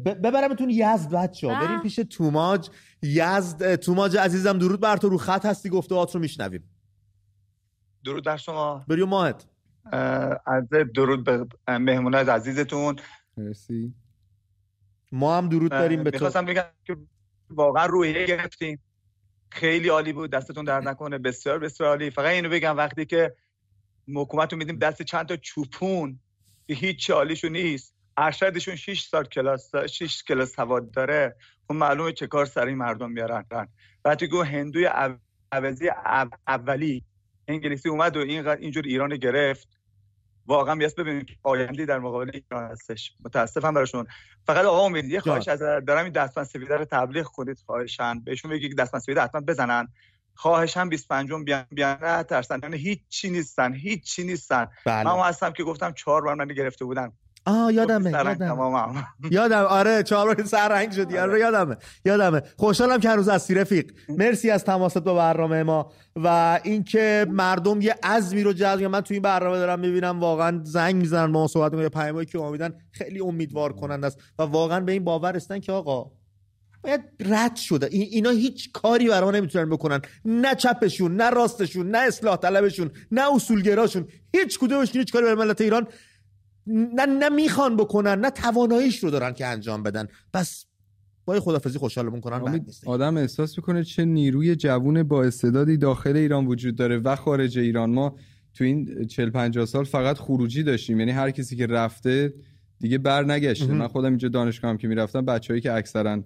ببرمتون 0.05 0.70
یزد 0.70 1.14
به. 1.14 1.60
بریم 1.60 1.82
پیش 1.82 1.95
توماج. 1.95 2.70
یزد 3.01 3.76
توماج 3.76 4.18
عزیزم 4.18 4.58
درود 4.58 4.80
بر 4.80 4.97
تو. 4.97 5.10
رو 5.10 5.18
خط 5.18 5.45
هستی 5.45 5.70
گفته 5.70 5.95
رو 6.16 6.22
میشنویم. 6.22 6.64
درود 8.05 8.26
بر 8.26 8.38
شما. 8.38 8.86
بری 8.88 9.03
ماهت. 9.03 9.45
اه، 9.91 10.01
عرض 10.45 10.68
درود 10.95 11.24
به 11.24 11.45
مهمونای 11.68 12.26
عزیزتون. 12.26 12.95
مرسی. 13.38 13.93
ما 15.12 15.38
هم 15.38 15.49
درود 15.49 15.72
داریم 15.72 16.03
به 16.03 16.12
تو. 16.12 16.16
می‌خواستم 16.16 16.45
بگم 16.45 16.64
که 16.86 16.97
واقعا 17.49 17.86
روحیه 17.86 18.26
گرفتیم. 18.26 18.80
خیلی 19.50 19.89
عالی 19.89 20.14
بود. 20.14 20.32
دستتون 20.32 20.66
درد 20.66 20.88
نکنه. 20.88 21.18
بسیار 21.18 21.60
بسیار 21.60 21.89
عالی. 21.89 22.10
فقط 22.10 22.26
اینو 22.26 22.50
بگم 22.50 22.78
وقتی 22.78 23.06
که 23.06 23.36
حکومت 24.16 24.54
رو 24.54 24.60
میدیم 24.60 24.78
دست 24.78 25.02
چند 25.02 25.26
تا 25.26 25.36
چوپون 25.36 26.20
که 26.68 26.74
هیچ 26.74 27.10
عالیشو 27.10 27.50
نیست. 27.50 27.93
ارشدشون 28.18 28.76
6 28.76 29.02
سال 29.02 29.24
کلاس 29.24 29.76
6 29.76 30.24
کلاس 30.24 30.56
سواد 30.56 30.91
داره. 30.91 31.36
خب 31.68 31.74
معلومه 31.74 32.12
چه 32.12 32.28
کار 32.28 32.45
سر 32.45 32.66
این 32.66 32.78
مردم 32.78 33.12
میارن. 33.12 33.45
وقتی 34.06 34.28
گو 34.28 34.43
هندوی 34.43 34.89
عوضی 35.52 35.89
اولی 36.48 37.04
انگلیسی 37.48 37.89
اومد 37.89 38.18
و 38.18 38.20
اینقدر 38.20 38.62
اینجور 38.62 38.84
ایران 38.84 39.18
گرفت. 39.18 39.68
واقعا 40.48 40.76
بیاس 40.76 40.95
ببینید 40.95 41.28
آینده 41.43 41.86
در 41.86 42.00
مقابل 42.00 42.32
ایران 42.34 42.72
هستش. 42.72 43.14
متاسفم 43.26 43.74
براشون. 43.74 44.08
فقط 44.45 44.66
آقا 44.66 44.86
امید 44.86 45.06
یه 45.06 45.20
خواهش 45.20 45.48
از 45.48 45.60
دارم 45.60 46.04
این 46.04 46.14
دستمند 46.14 46.45
سفیده 46.45 46.78
رو 46.78 46.86
تبلیغ 46.86 47.26
کنید 47.26 47.60
خواهشان 47.66 48.24
بهشون 48.24 48.52
بگید 48.52 48.78
دستمند 48.78 49.04
سفیده 49.04 49.22
حتما 49.22 49.41
بزنن. 49.41 49.88
خواهشم 50.36 50.89
25 50.89 51.30
بیان 51.34 51.66
بیان. 51.72 51.98
نه 52.02 52.24
ترسن 52.24 52.60
یعنی 52.64 52.78
هیچ 52.78 53.00
چی 53.10 53.30
نیستن 53.30 53.74
هیچ 53.74 54.04
چی 54.04 54.24
نیستن. 54.24 54.68
بله. 54.86 55.04
من 55.04 55.20
هستم 55.20 55.52
که 55.52 55.64
گفتم 55.64 55.91
چهار 55.91 56.22
بار 56.22 56.36
من 56.36 56.48
گرفته 56.48 56.86
بودن. 56.86 57.12
آه 57.48 57.74
یادمه 57.74 58.12
یادم 58.12 59.06
یادم. 59.32 59.64
آره 59.64 60.04
چهار 60.04 60.36
بار 60.36 60.45
سر 60.45 60.68
رنگ 60.68 60.91
شدی. 60.91 61.18
آره. 61.18 61.39
یادمه. 61.39 61.78
یادمه. 62.06 62.41
خوشحالم 62.58 63.00
که 63.00 63.10
هنوز 63.10 63.30
از 63.30 63.52
رفیق. 63.52 63.91
مرسی 64.10 64.50
از 64.50 64.64
تماست 64.64 64.98
با 64.98 65.16
برنامه 65.16 65.64
ما. 65.64 65.91
و 66.16 66.60
اینکه 66.64 67.28
مردم 67.30 67.82
یه 67.82 67.95
عزمی 68.04 68.43
رو 68.43 68.54
جذب 68.54 68.84
من 68.84 69.02
تو 69.02 69.14
این 69.14 69.24
برنامه 69.24 69.58
دارم 69.58 69.80
می‌بینم 69.80 70.20
واقعا 70.20 70.62
زنگ 70.64 70.95
می‌زنن 70.95 71.32
با 71.32 71.39
ما 71.39 71.48
صحبت 71.48 71.74
می‌کنن. 71.74 71.89
پیامایی 71.89 72.26
که 72.26 72.39
امیدن 72.39 72.74
خیلی 72.91 73.20
امیدوار 73.20 73.74
کننده 73.74 74.08
است. 74.08 74.18
و 74.39 74.43
واقعا 74.43 74.80
به 74.80 74.91
این 74.91 75.04
باور 75.04 75.36
هستن 75.36 75.60
که 75.60 75.72
آقا 75.72 76.12
باید 76.84 77.02
رد 77.26 77.56
شده. 77.56 77.88
اینا 77.91 78.30
هیچ 78.30 78.72
کاری 78.72 79.08
برای 79.08 79.26
ما 79.26 79.32
نمی‌تونن 79.32 79.70
بکنن. 79.70 80.02
نه 80.26 80.56
چپشون 80.56 81.16
نه 81.16 81.30
راستشون 81.30 81.89
نه 81.89 81.98
اصلاح 81.98 82.36
طلبشون 82.38 82.91
نه 83.12 83.36
اصولگراشون. 83.36 84.08
هیچ 84.36 84.60
کدومشون 84.60 85.00
هیچ 85.00 85.14
کاری 85.14 85.26
برای 85.26 85.38
ملت 85.38 85.62
ایران 85.62 85.88
نه 86.68 87.05
نه 87.05 87.30
می‌خوان 87.30 87.78
بکنن 87.78 88.20
نه 88.20 88.30
تواناییش 88.30 89.03
رو 89.03 89.09
دارن 89.09 89.34
که 89.34 89.45
انجام 89.45 89.84
بدن. 89.84 90.07
پس 90.34 90.65
با 91.26 91.39
خدافزی 91.39 91.80
خوشحالمون 91.80 92.22
کنن 92.22 92.65
آدم 92.86 93.18
احساس 93.18 93.57
می‌کنه 93.57 93.84
چه 93.84 94.05
نیروی 94.05 94.55
جوون 94.55 95.03
با 95.03 95.24
استعدادی 95.24 95.78
داخل 95.78 96.15
ایران 96.15 96.45
وجود 96.45 96.76
داره 96.76 96.97
و 96.97 97.15
خارج 97.15 97.59
ایران. 97.59 97.89
ما 97.89 98.15
تو 98.53 98.63
این 98.63 99.05
40 99.07 99.30
50 99.30 99.65
سال 99.65 99.84
فقط 99.84 100.18
خروجی 100.18 100.63
داشتیم. 100.63 100.99
یعنی 100.99 101.11
هر 101.11 101.32
کسی 101.32 101.55
که 101.55 101.68
رفته 101.68 102.34
دیگه 102.80 102.97
بر 102.97 103.24
نگشته. 103.24 103.74
من 103.74 103.88
خودم 103.88 104.09
اینجا 104.09 104.30
دانشگاه 104.30 104.72
هم 104.72 104.78
که 104.78 104.88
می‌رفتم 104.88 105.26
بچههایی 105.26 105.61
که 105.61 105.74
اکثرا 105.74 106.24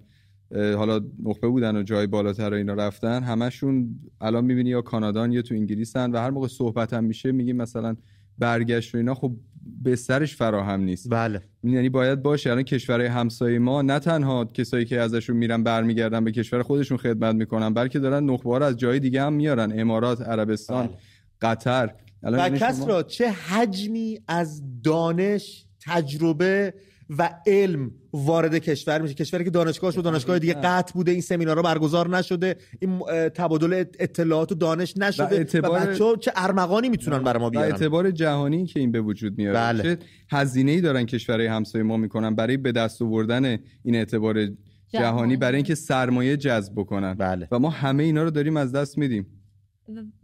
حالا 0.54 1.00
نخبه 1.22 1.48
بودن 1.48 1.76
و 1.76 1.82
جای 1.82 2.06
بالاتر 2.06 2.52
اینا 2.52 2.74
رفتن 2.74 3.22
همشون 3.22 4.00
الان 4.20 4.44
می‌بینی 4.44 4.70
یا 4.70 4.82
کانادان 4.82 5.32
یا 5.32 5.42
تو 5.42 5.54
انگلیسن 5.54 6.10
و 6.10 6.18
هر 6.18 6.30
موقع 6.30 6.48
صحبت 6.48 6.92
هم 6.92 7.04
میشه 7.04 7.32
میگیم 7.32 7.56
مثلا 7.56 7.96
برگشت 8.38 8.94
و 8.94 8.98
اینا. 8.98 9.14
خب 9.14 9.36
به 9.82 9.96
سرش 9.96 10.36
فراهم 10.36 10.80
نیست. 10.80 11.10
بله. 11.10 11.42
یعنی 11.64 11.88
باید 11.88 12.22
باشه 12.22 12.50
الان 12.50 12.62
کشورهای 12.62 13.08
همسایه 13.08 13.58
ما 13.58 13.82
نه 13.82 13.98
تنها 13.98 14.44
کسایی 14.44 14.84
که 14.84 15.00
ازشون 15.00 15.36
میرن 15.36 15.62
برمیگردن 15.62 16.24
به 16.24 16.32
کشور 16.32 16.62
خودشون 16.62 16.98
خدمت 16.98 17.34
می‌کنن 17.34 17.74
بلکه 17.74 17.98
دارن 17.98 18.24
نخبه 18.24 18.64
از 18.64 18.76
جای 18.76 19.00
دیگه 19.00 19.22
هم 19.22 19.32
میارن. 19.32 19.80
امارات 19.80 20.20
عربستان 20.20 20.86
بله. 20.86 20.96
قطر. 21.42 21.90
و 22.22 22.48
کس 22.48 22.88
را 22.88 23.02
چه 23.02 23.30
حجمی 23.30 24.20
از 24.28 24.62
دانش 24.82 25.64
تجربه 25.80 26.74
و 27.18 27.30
علم 27.46 27.90
وارد 28.12 28.58
کشور 28.58 29.02
میشه. 29.02 29.14
کشوری 29.14 29.44
که 29.44 29.50
دانشگاهش 29.50 29.98
و 29.98 30.02
دانشگاه 30.02 30.38
دیگه 30.38 30.54
قطع 30.54 30.94
بوده 30.94 31.12
این 31.12 31.20
سمینارها 31.20 31.62
برگزار 31.62 32.16
نشده 32.16 32.56
این 32.78 32.98
تبادل 33.28 33.84
اطلاعات 33.98 34.52
و 34.52 34.54
دانش 34.54 34.96
نشده 34.96 35.34
و, 35.34 35.38
اعتبار... 35.38 36.02
و 36.02 36.16
چه 36.16 36.32
ارمغانی 36.36 36.88
می‌تونن 36.88 37.18
برای 37.18 37.40
ما 37.40 37.50
بیارن؟ 37.50 37.68
و 37.68 37.72
اعتبار 37.72 38.10
جهانی 38.10 38.66
که 38.66 38.80
این 38.80 38.92
به 38.92 39.00
وجود 39.00 39.38
میاره. 39.38 39.58
بله. 39.58 39.82
چه 39.82 39.98
هزینه 40.30 40.70
ای 40.72 40.80
دارن 40.80 41.06
کشورهای 41.06 41.46
همسایه 41.46 41.84
ما 41.84 41.96
می‌کنن 41.96 42.34
برای 42.34 42.56
به 42.56 42.72
دست 42.72 43.02
آوردن 43.02 43.58
این 43.82 43.94
اعتبار 43.94 44.48
جهانی. 44.88 45.36
برای 45.36 45.56
اینکه 45.56 45.74
سرمایه 45.74 46.36
جذب 46.36 46.72
بکنن. 46.76 47.14
بله. 47.14 47.48
و 47.52 47.58
ما 47.58 47.70
همه 47.70 48.02
اینا 48.02 48.22
رو 48.22 48.30
داریم 48.30 48.56
از 48.56 48.72
دست 48.72 48.98
میدیم. 48.98 49.26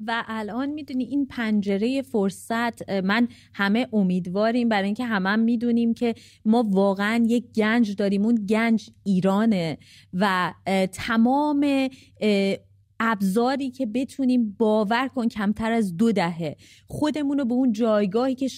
و 0.07 0.25
الان 0.27 0.69
می‌دونی 0.69 1.05
این 1.05 1.27
پنجره 1.27 2.03
فرصت 2.03 2.91
من 2.91 3.29
همه 3.55 3.89
امیدواریم 3.93 4.69
برای 4.69 4.85
اینکه 4.85 5.05
همه 5.05 5.29
هم 5.29 5.41
می‌دونیم 5.41 5.95
که 5.95 6.15
ما 6.45 6.65
واقعا 6.71 7.25
یک 7.29 7.45
گنج 7.57 7.97
داریم. 7.97 8.25
اون 8.25 8.35
گنج 8.35 8.91
ایرانه 9.05 9.79
و 10.13 10.55
تمام 10.93 11.89
ابزاری 13.01 13.71
که 13.71 13.87
بتونیم 13.87 14.57
باور 14.59 15.09
کن 15.09 15.29
کمتر 15.29 15.73
از 15.73 15.97
دو 15.97 16.13
دهه. 16.13 16.57
خودمون 16.87 17.39
رو 17.39 17.45
به 17.45 17.55
اون 17.55 17.73
جایگاهی 17.73 18.35
که 18.35 18.49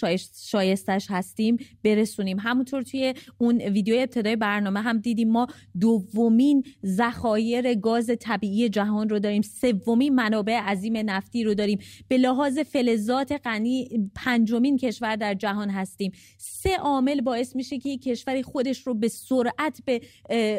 شایستش 0.47 1.07
هستیم 1.11 1.57
برسونیم. 1.84 2.38
همونطور 2.41 2.82
توی 2.82 3.14
اون 3.38 3.61
ویدیو 3.61 3.95
ابتدای 3.99 4.36
برنامه 4.36 4.80
هم 4.80 4.99
دیدیم 4.99 5.30
ما 5.30 5.47
دومین 5.80 6.64
ذخایر 6.86 7.74
گاز 7.74 8.11
طبیعی 8.20 8.68
جهان 8.68 9.09
رو 9.09 9.18
داریم. 9.18 9.43
سومین 9.43 10.14
منابع 10.14 10.61
عظیم 10.61 10.97
نفتی 10.97 11.45
رو 11.45 11.55
داریم. 11.55 11.78
به 12.09 12.18
لحاظ 12.18 12.59
فلزات 12.59 13.41
غنی 13.45 14.11
پنجمین 14.14 14.76
کشور 14.76 15.16
در 15.16 15.34
جهان 15.34 15.70
هستیم. 15.70 16.12
سه 16.38 16.76
عامل 16.76 17.20
باعث 17.20 17.57
میشه 17.57 17.78
که 17.78 17.99
کشوری 17.99 18.43
خودش 18.43 18.86
رو 18.86 18.95
به 18.95 19.09
سرعت 19.09 19.80
به 19.84 20.01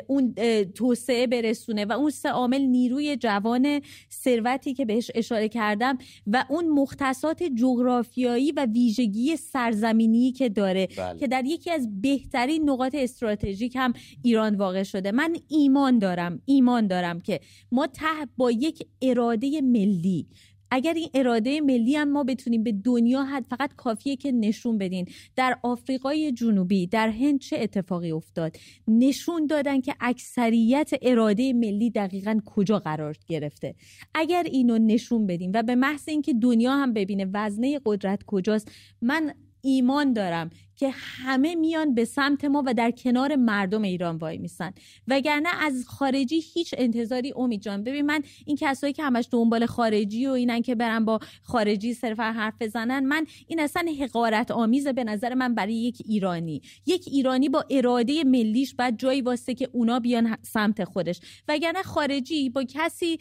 اون 0.07 0.33
توسعه 0.75 1.27
برسونه 1.27 1.85
و 1.85 1.91
اون 1.91 2.09
سه 2.09 2.29
عامل 2.29 2.61
نیروی 2.61 3.17
جوان 3.17 3.70
ثروتی 4.11 4.73
که 4.73 4.85
بهش 4.85 5.11
اشاره 5.15 5.49
کردم 5.49 5.97
و 6.27 6.45
اون 6.49 6.69
مختصات 6.69 7.43
جغرافیایی 7.43 8.51
و 8.51 8.65
ویژگی 8.65 9.37
سرزمینی 9.37 10.31
که 10.31 10.49
داره 10.49 10.87
بله. 10.97 11.19
که 11.19 11.27
در 11.27 11.45
یکی 11.45 11.71
از 11.71 12.01
بهترین 12.01 12.69
نقاط 12.69 12.95
استراتژیک 12.95 13.75
هم 13.75 13.93
ایران 14.23 14.55
واقع 14.55 14.83
شده 14.83 15.11
من 15.11 15.35
ایمان 15.47 15.99
دارم 15.99 16.41
ایمان 16.45 16.87
دارم 16.87 17.21
که 17.21 17.39
ما 17.71 17.87
ته 17.87 18.05
با 18.37 18.51
یک 18.51 18.87
اراده 19.01 19.61
ملی 19.61 20.27
اگر 20.71 20.93
این 20.93 21.09
اراده 21.13 21.61
ملی 21.61 21.95
هم 21.95 22.11
ما 22.11 22.23
بتونیم 22.23 22.63
به 22.63 22.71
دنیا 22.71 23.23
حد 23.23 23.45
فقط 23.49 23.75
کافیه 23.75 24.15
که 24.15 24.31
نشون 24.31 24.77
بدین. 24.77 25.07
در 25.35 25.59
آفریقای 25.63 26.31
جنوبی 26.31 26.87
در 26.87 27.09
هند 27.09 27.39
چه 27.39 27.57
اتفاقی 27.59 28.11
افتاد؟ 28.11 28.57
نشون 28.87 29.47
دادن 29.47 29.81
که 29.81 29.95
اکثریت 29.99 30.91
اراده 31.01 31.53
ملی 31.53 31.89
دقیقا 31.89 32.39
کجا 32.45 32.79
قرار 32.79 33.15
گرفته. 33.27 33.75
اگر 34.13 34.43
اینو 34.43 34.77
نشون 34.77 35.27
بدیم 35.27 35.51
و 35.53 35.63
به 35.63 35.75
محض 35.75 36.09
اینکه 36.09 36.33
دنیا 36.33 36.75
هم 36.75 36.93
ببینه 36.93 37.25
وزنه 37.33 37.79
قدرت 37.85 38.23
کجاست 38.23 38.71
من 39.01 39.33
ایمان 39.61 40.13
دارم 40.13 40.49
که 40.81 40.89
همه 40.89 41.55
میان 41.55 41.93
به 41.93 42.05
سمت 42.05 42.45
ما 42.45 42.63
و 42.65 42.73
در 42.73 42.91
کنار 42.91 43.35
مردم 43.35 43.81
ایران 43.81 44.17
وای 44.17 44.37
میسن. 44.37 44.73
وگرنه 45.07 45.49
از 45.63 45.85
خارجی 45.87 46.39
هیچ 46.39 46.75
انتظاری 46.77 47.33
امید 47.35 47.61
جان 47.61 47.83
ببین 47.83 48.05
من 48.05 48.23
این 48.45 48.57
کسایی 48.59 48.93
که 48.93 49.03
همش 49.03 49.27
دنبال 49.31 49.65
خارجی 49.65 50.27
و 50.27 50.29
اینن 50.29 50.61
که 50.61 50.75
برن 50.75 51.05
با 51.05 51.19
خارجی 51.43 51.93
صرفا 51.93 52.23
حرف 52.23 52.53
بزنن 52.59 53.05
من 53.05 53.25
این 53.47 53.59
اصلا 53.59 53.85
حقارت 53.99 54.51
آمیزه 54.51 54.93
به 54.93 55.03
نظر 55.03 55.33
من 55.33 55.55
برای 55.55 55.73
یک 55.73 56.01
ایرانی. 56.05 56.61
یک 56.85 57.03
ایرانی 57.07 57.49
با 57.49 57.65
اراده 57.69 58.23
ملیش 58.23 58.75
بعد 58.75 58.99
جایی 58.99 59.21
واسه 59.21 59.53
که 59.53 59.69
اونا 59.71 59.99
بیان 59.99 60.37
سمت 60.41 60.83
خودش. 60.83 61.19
وگرنه 61.47 61.83
خارجی 61.83 62.49
با 62.49 62.63
کسی 62.63 63.19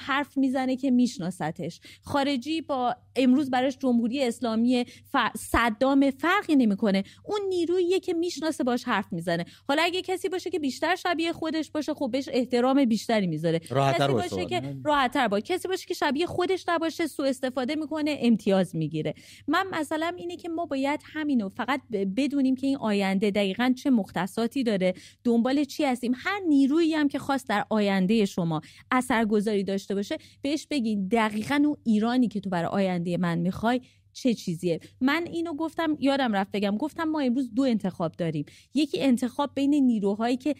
حرف 0.00 0.38
می‌زنه 0.38 0.76
که 0.76 0.90
میشناستش 0.90 1.80
خارجی 2.02 2.60
با 2.60 2.96
امروز 3.16 3.50
براش 3.50 3.78
جمهوری 3.78 4.24
اسلامی 4.24 4.84
ف... 5.12 5.16
صدام 5.36 6.10
فرقی 6.10 6.56
نمی‌کنه. 6.56 6.89
اون 7.24 7.40
نیروییه 7.48 8.00
که 8.00 8.14
می‌شناسه 8.14 8.64
باش 8.64 8.84
حرف 8.84 9.12
می‌زنه. 9.12 9.44
حالا 9.68 9.82
اگه 9.82 10.02
کسی 10.02 10.28
باشه 10.28 10.50
که 10.50 10.58
بیشتر 10.58 10.96
شبیه 10.96 11.32
خودش 11.32 11.70
باشه 11.70 11.94
خب 11.94 12.08
بهش 12.12 12.28
احترام 12.32 12.84
بیشتری 12.84 13.26
می‌ذاره. 13.26 13.58
کسی 13.58 14.12
باشه 14.12 14.44
که 14.44 14.76
راحتتر 14.84 15.28
باشه. 15.28 15.42
کسی 15.42 15.68
باشه 15.68 15.86
که 15.86 15.94
شبیه 15.94 16.26
خودش 16.26 16.64
نباشه 16.68 17.06
سوء 17.06 17.28
استفاده 17.28 17.74
می‌کنه 17.74 18.18
امتیاز 18.20 18.76
می‌گیره. 18.76 19.14
من 19.48 19.66
مثلا 19.72 20.12
اینه 20.16 20.36
که 20.36 20.48
ما 20.48 20.66
باید 20.66 21.00
همینو 21.04 21.48
فقط 21.48 21.80
بدونیم 22.16 22.56
که 22.56 22.66
این 22.66 22.76
آینده 22.76 23.30
دقیقا 23.30 23.74
چه 23.76 23.90
مختصاتی 23.90 24.62
داره 24.62 24.94
دنبال 25.24 25.64
چی 25.64 25.84
هستیم. 25.84 26.12
هر 26.16 26.40
نیرویی 26.48 26.94
هم 26.94 27.08
که 27.08 27.18
خواست 27.18 27.48
در 27.48 27.66
آینده 27.70 28.24
شما 28.24 28.60
اثرگذاری 28.90 29.64
داشته 29.64 29.94
باشه 29.94 30.18
بهش 30.42 30.66
بگین 30.70 31.08
دقیقا 31.08 31.62
اون 31.64 31.76
ایرانی 31.84 32.28
که 32.28 32.40
تو 32.40 32.50
برای 32.50 32.68
آینده 32.68 33.16
من 33.16 33.38
می‌خوای 33.38 33.80
چه 34.12 34.34
چیزیه؟ 34.34 34.80
من 35.00 35.26
اینو 35.26 35.54
گفتم 35.54 35.96
یادم 36.00 36.32
رفت 36.32 36.50
بگم 36.52 36.76
گفتم 36.76 37.04
ما 37.04 37.20
امروز 37.20 37.54
دو 37.54 37.62
انتخاب 37.62 38.12
داریم. 38.12 38.44
یکی 38.74 39.02
انتخاب 39.02 39.50
بین 39.54 39.74
نیروهایی 39.74 40.36
که 40.36 40.54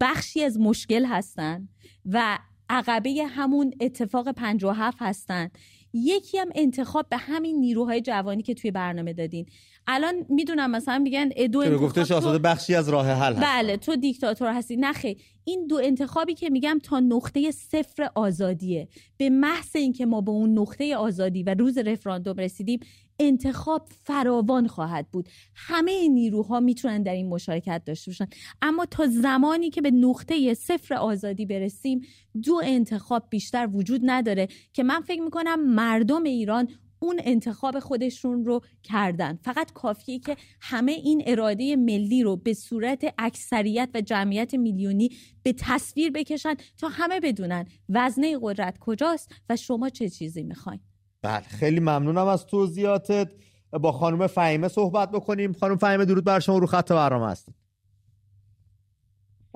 بخشی 0.00 0.44
از 0.44 0.60
مشکل 0.60 1.04
هستن 1.04 1.68
و 2.06 2.38
عقبه 2.68 3.26
همون 3.28 3.72
اتفاق 3.80 4.32
57 4.32 4.96
هستن. 5.00 5.50
یکی 5.92 6.38
هم 6.38 6.48
انتخاب 6.54 7.08
به 7.08 7.16
همین 7.16 7.56
نیروهای 7.56 8.00
جوانی 8.00 8.42
که 8.42 8.54
توی 8.54 8.70
برنامه 8.70 9.12
دادین. 9.12 9.46
الان 9.86 10.14
می‌دونم 10.28 10.70
مثلا 10.70 10.98
میگن 10.98 11.28
دو 11.28 11.58
انتخاب 11.58 11.82
گفته 11.82 12.04
شاهزاده 12.04 12.38
بخشی 12.38 12.74
از 12.74 12.88
راه 12.88 13.10
حل 13.10 13.32
هست 13.32 13.42
بله 13.42 13.76
تو 13.76 13.96
دیکتاتور 13.96 14.52
هستی. 14.52 14.76
نخی 14.76 15.16
این 15.44 15.66
دو 15.66 15.80
انتخابی 15.82 16.34
که 16.34 16.50
میگم 16.50 16.78
تا 16.82 17.00
نقطه 17.00 17.50
صفر 17.50 18.10
آزادیه. 18.14 18.88
به 19.16 19.30
محض 19.30 19.76
اینکه 19.76 20.06
ما 20.06 20.20
به 20.20 20.30
اون 20.30 20.58
نقطه 20.58 20.96
آزادی 20.96 21.42
و 21.42 21.54
روز 21.58 21.78
رفراندوم 21.78 22.36
رسیدیم 22.36 22.80
انتخاب 23.20 23.88
فراوان 24.04 24.66
خواهد 24.66 25.06
بود. 25.12 25.28
همه 25.54 26.08
نیروها 26.08 26.60
می‌تونن 26.60 27.02
در 27.02 27.12
این 27.12 27.28
مشارکت 27.28 27.82
داشته 27.86 28.10
باشن. 28.10 28.26
اما 28.62 28.86
تا 28.86 29.06
زمانی 29.06 29.70
که 29.70 29.80
به 29.80 29.90
نقطه 29.90 30.54
صفر 30.54 30.94
آزادی 30.94 31.46
برسیم 31.46 32.00
دو 32.42 32.60
انتخاب 32.64 33.26
بیشتر 33.30 33.68
وجود 33.72 34.00
نداره 34.04 34.48
که 34.72 34.82
من 34.82 35.00
فکر 35.00 35.22
می‌کنم 35.22 35.74
مردم 35.74 36.22
ایران 36.22 36.68
اون 36.98 37.20
انتخاب 37.24 37.78
خودشون 37.78 38.44
رو 38.44 38.60
کردن. 38.82 39.38
فقط 39.42 39.72
کافیه 39.72 40.18
که 40.18 40.36
همه 40.60 40.92
این 40.92 41.22
اراده 41.26 41.76
ملی 41.76 42.22
رو 42.22 42.36
به 42.36 42.54
صورت 42.54 43.14
اکثریت 43.18 43.88
و 43.94 44.00
جمعیت 44.00 44.54
میلیونی 44.54 45.10
به 45.42 45.54
تصویر 45.58 46.12
بکشن 46.12 46.54
تا 46.78 46.88
همه 46.88 47.20
بدونن 47.20 47.66
وزنه 47.88 48.38
قدرت 48.42 48.78
کجاست 48.78 49.32
و 49.50 49.56
شما 49.56 49.88
چه 49.88 50.08
چیزی 50.08 50.42
می‌خواین. 50.42 50.80
بله 51.22 51.40
خیلی 51.40 51.80
ممنونم 51.80 52.26
از 52.26 52.46
توضیحاتت. 52.46 53.28
با 53.72 53.92
خانم 53.92 54.26
فهیمه 54.26 54.68
صحبت 54.68 55.10
بکنیم. 55.10 55.52
خانم 55.52 55.76
فهیمه 55.76 56.04
درود 56.04 56.24
بر 56.24 56.40
شما. 56.40 56.58
رو 56.58 56.66
خط 56.66 56.92
برنامه 56.92 57.30
هستید. 57.30 57.65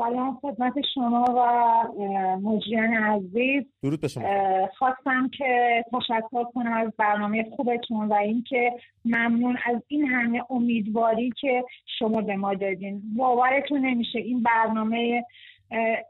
سلام 0.01 0.38
خدمت 0.42 0.72
شما 0.94 1.24
و 1.24 1.42
مجریان 2.42 2.94
عزیز. 2.94 3.64
درود 3.82 4.01
به 4.01 4.09
شما. 4.09 4.24
خواستم 4.78 5.28
که 5.38 5.84
تشکر 5.92 6.44
کنم 6.44 6.72
از 6.72 6.92
برنامه 6.98 7.46
خوبتون 7.57 8.09
و 8.09 8.12
اینکه 8.12 8.72
ممنون 9.05 9.59
از 9.64 9.82
این 9.88 10.07
همه 10.07 10.42
امیدواری 10.51 11.32
که 11.40 11.64
شما 11.98 12.20
به 12.20 12.36
ما 12.36 12.55
دادین. 12.55 13.03
باورتون 13.16 13.80
نمیشه 13.80 14.18
این 14.18 14.42
برنامه 14.42 15.24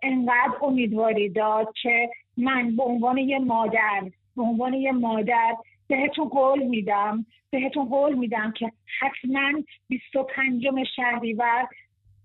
انقدر 0.03 0.53
امیدواری 0.63 1.29
داد 1.29 1.69
که 1.83 2.11
من 2.37 2.77
به 2.77 2.83
عنوان 2.83 3.19
یه 3.19 3.39
مادر 3.39 4.03
به 4.37 4.43
عنوان 4.43 4.75
یه 4.75 4.93
مادر 4.93 5.57
بهتون 5.89 6.29
قول 6.29 6.63
میدم 6.63 7.27
بهتون 7.51 7.85
قول 7.85 8.15
میدم 8.15 8.53
که 8.57 8.73
حتما 9.01 9.63
25 9.89 10.67
شهریور 10.97 11.69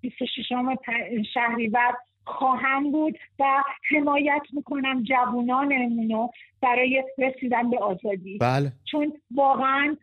26 0.10 0.51
شهریور 1.34 1.93
خواهم 2.26 2.91
بود 2.91 3.18
و 3.39 3.64
حمایت 3.89 4.41
می‌کنم 4.53 5.03
جوانانمون 5.03 6.10
رو 6.10 6.32
برای 6.62 7.03
رسیدن 7.18 7.70
به 7.70 7.80
آزادی 7.80 8.38
بله. 8.38 8.72
چون 8.91 9.14
واقعا 9.36 9.97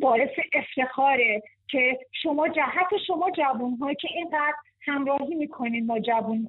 باعث 0.00 0.30
افتخاره 0.52 1.42
که 1.68 1.98
شما 2.22 2.48
جهت 2.48 2.88
شما 3.06 3.30
جوان 3.30 3.94
که 4.00 4.08
اینقدر 4.14 4.54
همراهی 4.86 5.34
می‌کنین 5.34 5.86
ما 5.86 5.98
جوان 6.00 6.48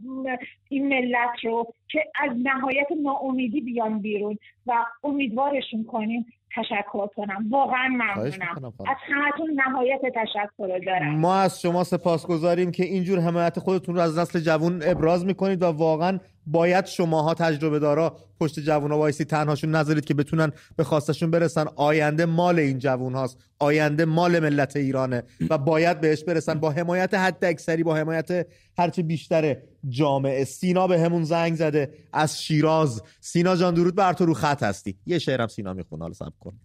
این 0.69 0.88
ملت 0.88 1.29
رو 1.43 1.73
که 1.91 1.99
از 2.15 2.31
نهایت 2.43 2.88
ناامیدی 3.03 3.61
بیان 3.61 3.99
بیرون 3.99 4.38
و 4.67 4.73
امیدوارشون 5.03 5.83
کنیم 5.83 6.25
تشکر 6.55 7.07
کنم. 7.07 7.45
واقعا 7.49 7.88
ممنونم. 7.88 8.73
از 8.88 8.97
همتون 9.01 9.61
نهایت 9.67 10.01
تشکر 10.15 10.79
دارم. 10.85 11.15
ما 11.19 11.35
از 11.35 11.61
شما 11.61 11.83
سپاس 11.83 12.27
گذاریم 12.27 12.71
که 12.71 12.83
اینجور 12.83 13.19
حمایت 13.19 13.59
خودتون 13.59 13.95
رو 13.95 14.01
از 14.01 14.19
نسل 14.19 14.39
جوان 14.39 14.81
ابراز 14.85 15.25
می‌کنید 15.25 15.63
و 15.63 15.65
واقعا 15.65 16.19
باید 16.47 16.85
شماها 16.85 17.33
تجربه 17.33 17.79
دارا 17.79 18.17
پشت 18.39 18.59
جوان 18.59 18.91
وایسی 18.91 19.25
تنهاشون 19.25 19.75
نذارید 19.75 20.05
که 20.05 20.13
بتونن 20.13 20.51
به 20.75 20.83
خواستشون 20.83 21.31
برسن. 21.31 21.65
آینده 21.75 22.25
مال 22.25 22.59
این 22.59 22.79
جوان 22.79 23.15
هاست. 23.15 23.37
آینده 23.59 24.05
مال 24.05 24.39
ملت 24.39 24.75
ایرانه 24.75 25.23
و 25.49 25.57
باید 25.57 26.01
بهش 26.01 26.23
برسن. 26.23 26.53
با 26.53 26.71
حمایت 26.71 27.13
حد 27.13 27.45
اکثری 27.45 27.83
با 27.83 27.95
حمایت 27.95 28.47
هرچه 28.77 29.01
بیشتر 29.01 29.57
جامعه. 29.89 30.43
سینا 30.43 30.87
به 30.87 30.99
همون 30.99 31.23
زنگ 31.23 31.55
زده. 31.55 31.93
از 32.13 32.41
شیراز. 32.41 33.01
سینا 33.21 33.55
جان 33.55 33.73
درود 33.73 33.95
بر 33.95 34.13
تو. 34.13 34.25
رو 34.25 34.33
خط 34.33 34.63
هستی. 34.63 34.97
یه 35.05 35.19
شعرم 35.19 35.47
سینا 35.47 35.73
می‌خونه. 35.73 36.01
حالا 36.01 36.13
سب 36.13 36.33
کن. 36.39 36.59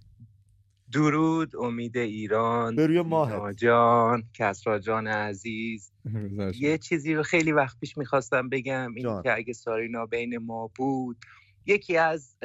درود 0.92 1.56
امید 1.56 1.96
ایران 1.96 2.76
بروی 2.76 3.02
ماه 3.02 3.54
جان 3.54 4.24
کسرا 4.34 4.78
جان 4.78 5.06
عزیز. 5.06 5.92
یه 6.60 6.78
چیزی 6.78 7.14
رو 7.14 7.22
خیلی 7.22 7.52
وقت 7.52 7.80
پیش 7.80 7.98
می‌خواستم 7.98 8.48
بگم 8.48 8.94
این 8.94 9.22
که 9.22 9.34
اگه 9.34 9.52
سارینا 9.52 10.06
بین 10.06 10.38
ما 10.38 10.70
بود 10.76 11.16
یکی 11.66 11.96
از 11.96 12.36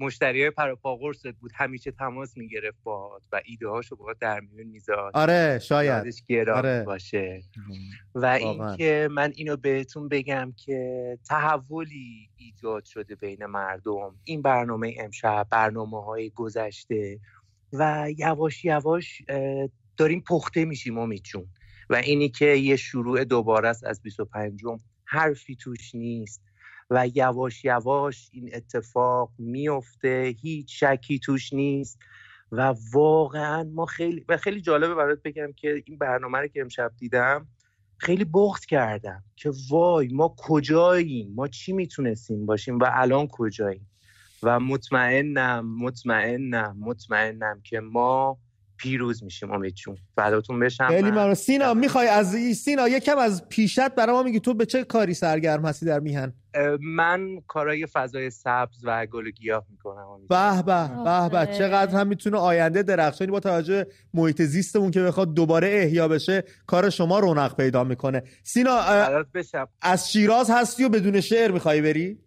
مشتری 0.00 0.40
های 0.40 0.50
پروپاقرست 0.50 1.26
بود 1.26 1.50
همیشه 1.54 1.90
تماس 1.90 2.36
می‌گرفت 2.36 2.78
با 2.82 3.20
و 3.32 3.40
ایده 3.44 3.68
هاشو 3.68 3.96
با 3.96 4.12
در 4.12 4.40
میون 4.40 4.66
میذاد 4.66 5.10
آره 5.14 5.58
شاید. 5.62 6.04
آره. 6.48 6.82
باشه. 6.86 7.42
و 8.14 8.26
اینکه 8.26 9.08
من 9.10 9.32
اینو 9.36 9.56
بهتون 9.56 10.08
بگم 10.08 10.52
که 10.56 11.18
تحولی 11.28 12.28
ایجاد 12.36 12.84
شده 12.84 13.14
بین 13.14 13.46
مردم. 13.46 14.14
این 14.24 14.42
برنامه 14.42 14.94
امشب 15.00 15.46
برنامه 15.50 16.04
های 16.04 16.30
گذشته 16.30 17.20
و 17.72 18.08
یواش 18.18 18.64
یواش 18.64 19.22
داریم 19.96 20.20
پخته 20.28 20.64
میشیم 20.64 20.98
امید 20.98 21.22
جون. 21.22 21.46
و 21.90 21.94
اینی 21.94 22.28
که 22.28 22.46
یه 22.46 22.76
شروع 22.76 23.24
دوباره 23.24 23.68
است 23.68 23.84
از 23.84 24.02
25 24.02 24.60
حرفی 25.04 25.56
توش 25.56 25.94
نیست. 25.94 26.42
و 26.90 27.08
یواش 27.14 27.64
یواش 27.64 28.30
این 28.32 28.50
اتفاق 28.54 29.32
میفته 29.38 30.34
هیچ 30.42 30.84
شکی 30.84 31.18
توش 31.18 31.52
نیست. 31.52 31.98
و 32.52 32.74
واقعا 32.92 33.64
ما 33.64 33.86
خیلی 33.86 34.24
و 34.28 34.36
خیلی 34.36 34.60
جالبه 34.60 34.94
برات 34.94 35.22
بگم 35.22 35.52
که 35.52 35.82
این 35.86 35.98
برنامه 35.98 36.38
رو 36.38 36.46
که 36.46 36.60
امشب 36.60 36.92
دیدم 36.98 37.48
خیلی 37.96 38.26
بخت 38.34 38.64
کردم 38.64 39.24
که 39.36 39.52
وای 39.70 40.08
ما 40.08 40.34
کجاییم؟ 40.38 41.32
ما 41.34 41.48
چی 41.48 41.72
می‌تونستیم 41.72 42.46
باشیم؟ 42.46 42.78
و 42.78 42.86
الان 42.92 43.28
کجاییم؟ 43.28 43.86
و 44.42 44.60
مطمئنم 44.60 45.78
مطمئنم 45.78 46.76
مطمئنم 46.80 47.60
که 47.64 47.80
ما 47.80 48.38
پیروز 48.76 49.22
میشیم 49.24 49.52
امید 49.52 49.74
چون 49.74 49.96
فداتون 50.16 50.60
بشم 50.60 50.88
خیلی 50.88 51.10
ممنون. 51.10 51.34
سینا 51.34 51.74
می‌خوای 51.74 52.08
از 52.08 52.36
سینا 52.56 52.88
یکم 52.88 53.18
از 53.18 53.48
پیشت 53.48 53.94
برای 53.94 54.12
ما 54.12 54.22
میگی 54.22 54.40
تو 54.40 54.54
به 54.54 54.66
چه 54.66 54.84
کاری 54.84 55.14
سرگرم 55.14 55.66
هستی 55.66 55.86
در 55.86 56.00
میهن؟ 56.00 56.32
من 56.80 57.40
کارای 57.46 57.86
فضای 57.86 58.30
سبز 58.30 58.80
و 58.84 59.06
گل 59.06 59.30
گیاه 59.30 59.66
می‌کنم 59.70 60.06
به 60.28 60.62
به 60.62 60.88
به 61.04 61.28
به 61.46 61.52
چقدر 61.58 62.00
هم 62.00 62.06
می‌تونه 62.06 62.38
آینده 62.38 62.82
درخشانی 62.82 63.30
با 63.30 63.40
توجه 63.40 63.86
محیط 64.14 64.42
زیستمون 64.42 64.90
که 64.90 65.02
بخواد 65.02 65.34
دوباره 65.34 65.68
احیا 65.68 66.08
بشه 66.08 66.44
کار 66.66 66.90
شما 66.90 67.18
رونق 67.18 67.56
پیدا 67.56 67.84
می‌کنه. 67.84 68.22
سینا 68.42 68.78
از 69.82 70.12
شیراز 70.12 70.50
هستی 70.50 70.84
و 70.84 70.88
بدون 70.88 71.20
شعر 71.20 71.50
می‌خوای 71.50 71.80
بری؟ 71.80 72.18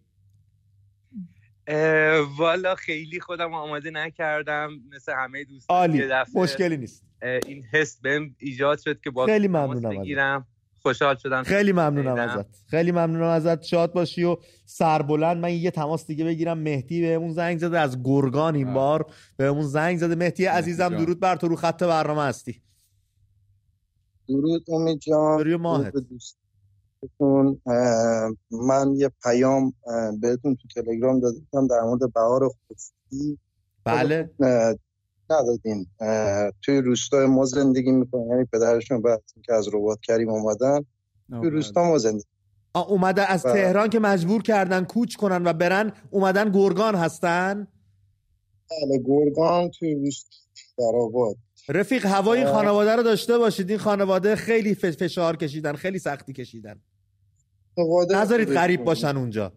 والا 2.37 2.75
خیلی 2.75 3.19
خودم 3.19 3.53
آماده 3.53 3.91
نکردم. 3.91 4.69
مثل 4.95 5.13
همه 5.17 5.43
دوستان 5.43 5.77
عالی. 5.77 6.03
مشکلی 6.35 6.77
نیست. 6.77 7.05
این 7.47 7.63
حس 7.71 7.99
بهم 8.01 8.35
ایجاد 8.39 8.79
شد 8.79 9.01
که 9.01 9.11
با 9.11 9.25
خیلی 9.25 9.47
ممنونم 9.47 9.89
بگیرم. 9.89 10.47
خوشحال 10.81 11.15
شدم 11.15 11.43
خیلی 11.43 11.71
ممنونم 11.71 12.15
ازت. 12.15 12.45
خیلی 12.69 12.91
ممنونم 12.91 13.23
ازت. 13.23 13.61
شاد 13.61 13.93
باشی 13.93 14.23
و 14.23 14.37
سربلند 14.65 15.37
من 15.37 15.53
یه 15.53 15.71
تماس 15.71 16.07
دیگه 16.07 16.25
بگیرم. 16.25 16.57
مهدی 16.57 17.01
بهمون 17.01 17.31
زنگ 17.31 17.57
زده 17.57 17.79
از 17.79 18.03
گرگان 18.03 18.55
این 18.55 18.73
بار. 18.73 19.05
بهمون 19.37 19.61
زنگ 19.61 19.97
زده. 19.97 20.15
مهدی 20.15 20.45
عزیزم 20.45 20.89
درود 20.89 21.19
بر 21.19 21.35
تو. 21.35 21.47
رو 21.47 21.55
خط 21.55 21.83
برنامه 21.83 22.23
هستی. 22.23 22.61
درود 24.27 24.65
امید 24.69 24.99
جان. 24.99 25.55
ماهت. 25.55 25.93
من 28.51 28.95
یه 28.95 29.11
پیام 29.23 29.73
بهتون 30.21 30.55
تو 30.55 30.67
تلگرام 30.75 31.19
دادم 31.19 31.67
در 31.67 31.81
مورد 31.81 32.13
بهار 32.13 32.51
خوستی 32.67 33.37
بله. 33.85 34.29
ندادین. 35.29 35.87
توی 36.61 36.81
روستای 36.81 37.25
ما 37.25 37.45
زندگی 37.45 37.91
می‌کنن 37.91 38.27
یعنی 38.29 38.45
پدرشون 38.45 39.01
بعد 39.01 39.23
که 39.45 39.53
از 39.53 39.67
ربات 39.73 39.99
کریم 40.01 40.29
اومدن 40.29 40.85
توی 41.29 41.49
روستا 41.49 41.83
ما 41.83 41.97
زندگی 41.97 42.25
اومده 42.75 43.31
از 43.31 43.43
تهران 43.43 43.89
که 43.89 43.99
مجبور 43.99 44.41
کردن 44.41 44.83
کوچ 44.83 45.15
کنن 45.15 45.47
و 45.47 45.53
برن 45.53 45.91
اومدن 46.11 46.51
گرگان 46.51 46.95
هستن؟ 46.95 47.67
بله 48.69 48.97
گرگان 49.05 49.69
توی 49.69 49.95
روست 49.95 50.27
در 50.77 50.91
آباد. 50.95 51.35
رفیق 51.69 52.05
هوای 52.05 52.45
خانواده 52.45 52.95
رو 52.95 53.03
داشته 53.03 53.37
باشید. 53.37 53.69
این 53.69 53.79
خانواده 53.79 54.35
خیلی 54.35 54.75
فشار 54.75 55.35
کشیدن 55.35 55.73
خیلی 55.73 55.99
سختی 55.99 56.33
کشیدن. 56.33 56.79
نذارید 58.09 58.49
غریب 58.49 58.83
باشن 58.83 59.17
اونجا. 59.17 59.53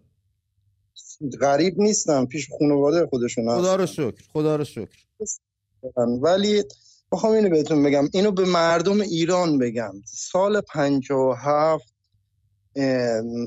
غریب 1.41 1.79
نیستم 1.79 2.27
پیش 2.27 2.49
خانواده 2.59 3.07
خودشون 3.07 3.49
هست 3.49 3.61
خدا 3.61 3.77
رو 3.77 3.87
شکر 3.87 4.25
خدا 4.33 4.57
رو 4.57 4.65
شکر. 4.65 4.99
ولی 6.23 6.65
می‌خوام 7.13 7.33
اینو 7.33 7.51
بهتون 7.51 7.83
بگم 7.83 8.09
اینو 8.13 8.31
به 8.31 8.45
مردم 8.45 9.01
ایران 9.01 9.59
بگم. 9.59 9.95
سال 10.07 10.61
57 10.61 11.95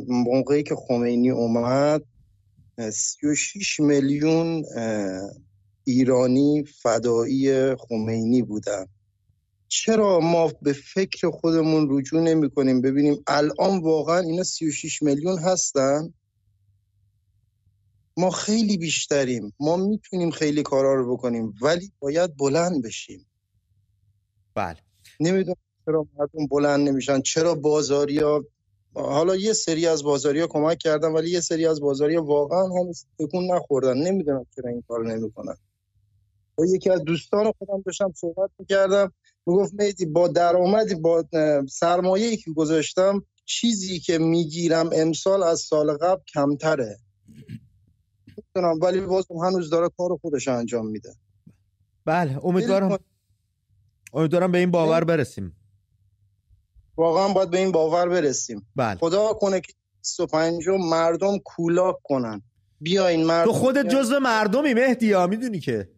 موقعی 0.08 0.64
که 0.64 0.76
خمینی 0.76 1.30
اومد 1.30 2.02
36 2.92 3.80
میلیون 3.80 4.64
ایرانی 5.84 6.64
فدایی 6.82 7.76
خمینی 7.76 8.42
بودن. 8.42 8.86
چرا 9.68 10.20
ما 10.20 10.52
به 10.62 10.74
فکر 10.74 11.30
خودمون 11.30 11.88
رجوع 11.90 12.22
نمی 12.22 12.50
کنیم؟ 12.50 12.82
ببینیم 12.82 13.24
الان 13.28 13.80
واقعا 13.80 14.20
اینا 14.20 14.44
36 14.44 15.02
میلیون 15.04 15.40
هستن. 15.40 16.14
ما 18.18 18.30
خیلی 18.30 18.78
بیشتریم. 18.78 19.54
ما 19.60 19.78
می‌تونیم 19.78 20.32
خیلی 20.32 20.64
کارا 20.64 20.96
رو 20.96 21.14
بکنیم 21.18 21.54
ولی 21.62 21.92
باید 22.00 22.38
بلند 22.38 22.84
بشیم. 22.84 23.28
بله. 24.56 24.78
نمی‌دونم 25.20 25.58
چرا 25.86 26.08
مردم 26.18 26.48
بلند 26.48 26.90
نمیشن 26.90 27.22
چرا 27.22 27.56
بازاریا 27.56 28.46
حالا 28.96 29.36
یه 29.36 29.54
سری 29.54 29.88
از 29.88 30.04
بازاریا 30.04 30.48
کمک 30.48 30.78
کردن 30.78 31.12
ولی 31.12 31.30
یه 31.32 31.42
سری 31.42 31.66
از 31.66 31.82
بازاریا 31.82 32.24
واقعا 32.24 32.64
هم 32.64 32.92
تکون 33.20 33.52
نخوردن. 33.52 33.98
نمی‌دونم 33.98 34.46
چرا 34.56 34.70
این 34.70 34.84
کار 34.88 35.06
نمی‌کنن. 35.06 35.56
با 36.56 36.66
یکی 36.66 36.90
از 36.90 37.04
دوستان 37.04 37.52
خودم 37.58 37.82
داشتم 37.86 38.14
صحبت 38.16 38.50
می‌کردم. 38.60 39.14
می‌گفت 39.48 39.74
میدی 39.74 40.06
با 40.06 40.28
درآمدی 40.28 40.96
با 40.96 41.26
سرمایه‌ای 41.70 42.38
که 42.38 42.52
گذاشتم 42.52 43.26
چیزی 43.46 44.00
که 44.00 44.18
می‌گیرم 44.18 44.90
امسال 44.94 45.44
از 45.44 45.60
سال 45.60 45.98
قبل 45.98 46.22
کمتره. 46.34 46.98
می‌دونم 48.28 48.80
ولی 48.82 49.02
بازم 49.02 49.36
هنوز 49.36 49.70
داره 49.70 49.90
کار 49.98 50.18
خودش 50.22 50.48
انجام 50.48 50.88
میده. 50.88 51.14
بله 52.06 52.46
امیدوارم. 52.46 53.00
امیدوارم 54.14 54.52
به 54.52 54.58
این 54.58 54.72
باور 54.72 55.04
برسیم. 55.04 55.56
واقعا 56.98 57.34
باید 57.34 57.50
به 57.50 57.58
این 57.58 57.72
باور 57.72 58.10
برسیم. 58.10 58.68
بله. 58.76 58.98
خدا 59.00 59.34
کنه 59.34 59.62
که 59.62 59.74
25 60.00 60.64
مردم 60.80 61.38
کولاک 61.38 61.96
کنن. 62.04 62.42
بیاین 62.82 63.26
مردم 63.26 63.52
تو 63.52 63.58
خودت 63.58 63.88
جزو 63.88 64.20
مردمی 64.20 64.74
مهدی 64.74 65.12
ها 65.12 65.28
می‌دونی 65.28 65.60
که؟ 65.60 65.97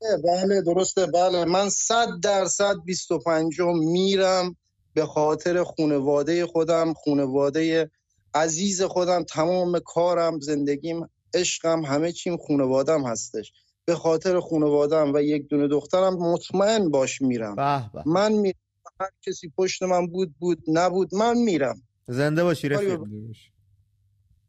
بله 0.00 0.62
درسته. 0.62 1.06
بله. 1.06 1.44
من 1.44 1.68
صد 1.68 2.08
درصد 2.22 2.74
25 2.84 3.60
میرم 3.74 4.56
به 4.94 5.06
خاطر 5.06 5.62
خونواده 5.62 6.46
خودم 6.46 6.92
خونواده 6.92 7.90
عزیز 8.34 8.82
خودم. 8.82 9.24
تمام 9.24 9.78
کارم 9.78 10.40
زندگیم 10.40 11.08
عشقم 11.34 11.84
همه 11.84 12.12
چیم 12.12 12.36
خونوادم 12.36 13.06
هستش. 13.06 13.52
به 13.84 13.94
خاطر 13.94 14.40
خونوادم 14.40 15.14
و 15.14 15.22
یک 15.22 15.48
دونه 15.48 15.68
دخترم 15.68 16.14
مطمئن 16.14 16.90
باش 16.90 17.22
میرم. 17.22 17.56
به 17.56 17.90
به. 17.94 18.02
من 18.06 18.32
میرم. 18.32 18.58
هر 19.00 19.10
کسی 19.26 19.52
پشت 19.56 19.82
من 19.82 20.06
بود 20.06 20.34
بود 20.38 20.62
نبود 20.68 21.14
من 21.14 21.38
میرم. 21.38 21.82
زنده 22.08 22.44
باشی 22.44 22.68
رفیق. 22.68 23.00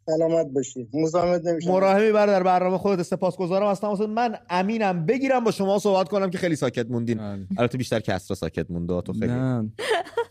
سلامت 0.08 0.47
باشی. 0.47 0.88
مزاحمت 0.93 1.45
نمیشم. 1.45 1.72
مراهمی 1.72 2.12
بر 2.12 2.28
در 2.28 2.43
برنامه 2.43 2.78
خودت 2.78 3.01
سپاسگزارم. 3.01 3.68
از 3.68 3.82
تماس 3.82 4.01
من 4.01 4.36
امینم 4.49 5.05
بگیرم 5.05 5.43
با 5.43 5.51
شما 5.51 5.80
صحبت 5.80 6.10
کنم 6.10 6.30
که 6.30 6.38
خیلی 6.38 6.55
ساکت 6.55 6.91
موندین. 6.91 7.20
البته 7.58 7.78
بیشتر 7.78 7.99
کسرا 7.99 8.36
ساکت 8.36 8.72
مونده 8.72 9.01
تو 9.01 9.14
خیلی. 9.14 9.28
نه. 9.28 9.72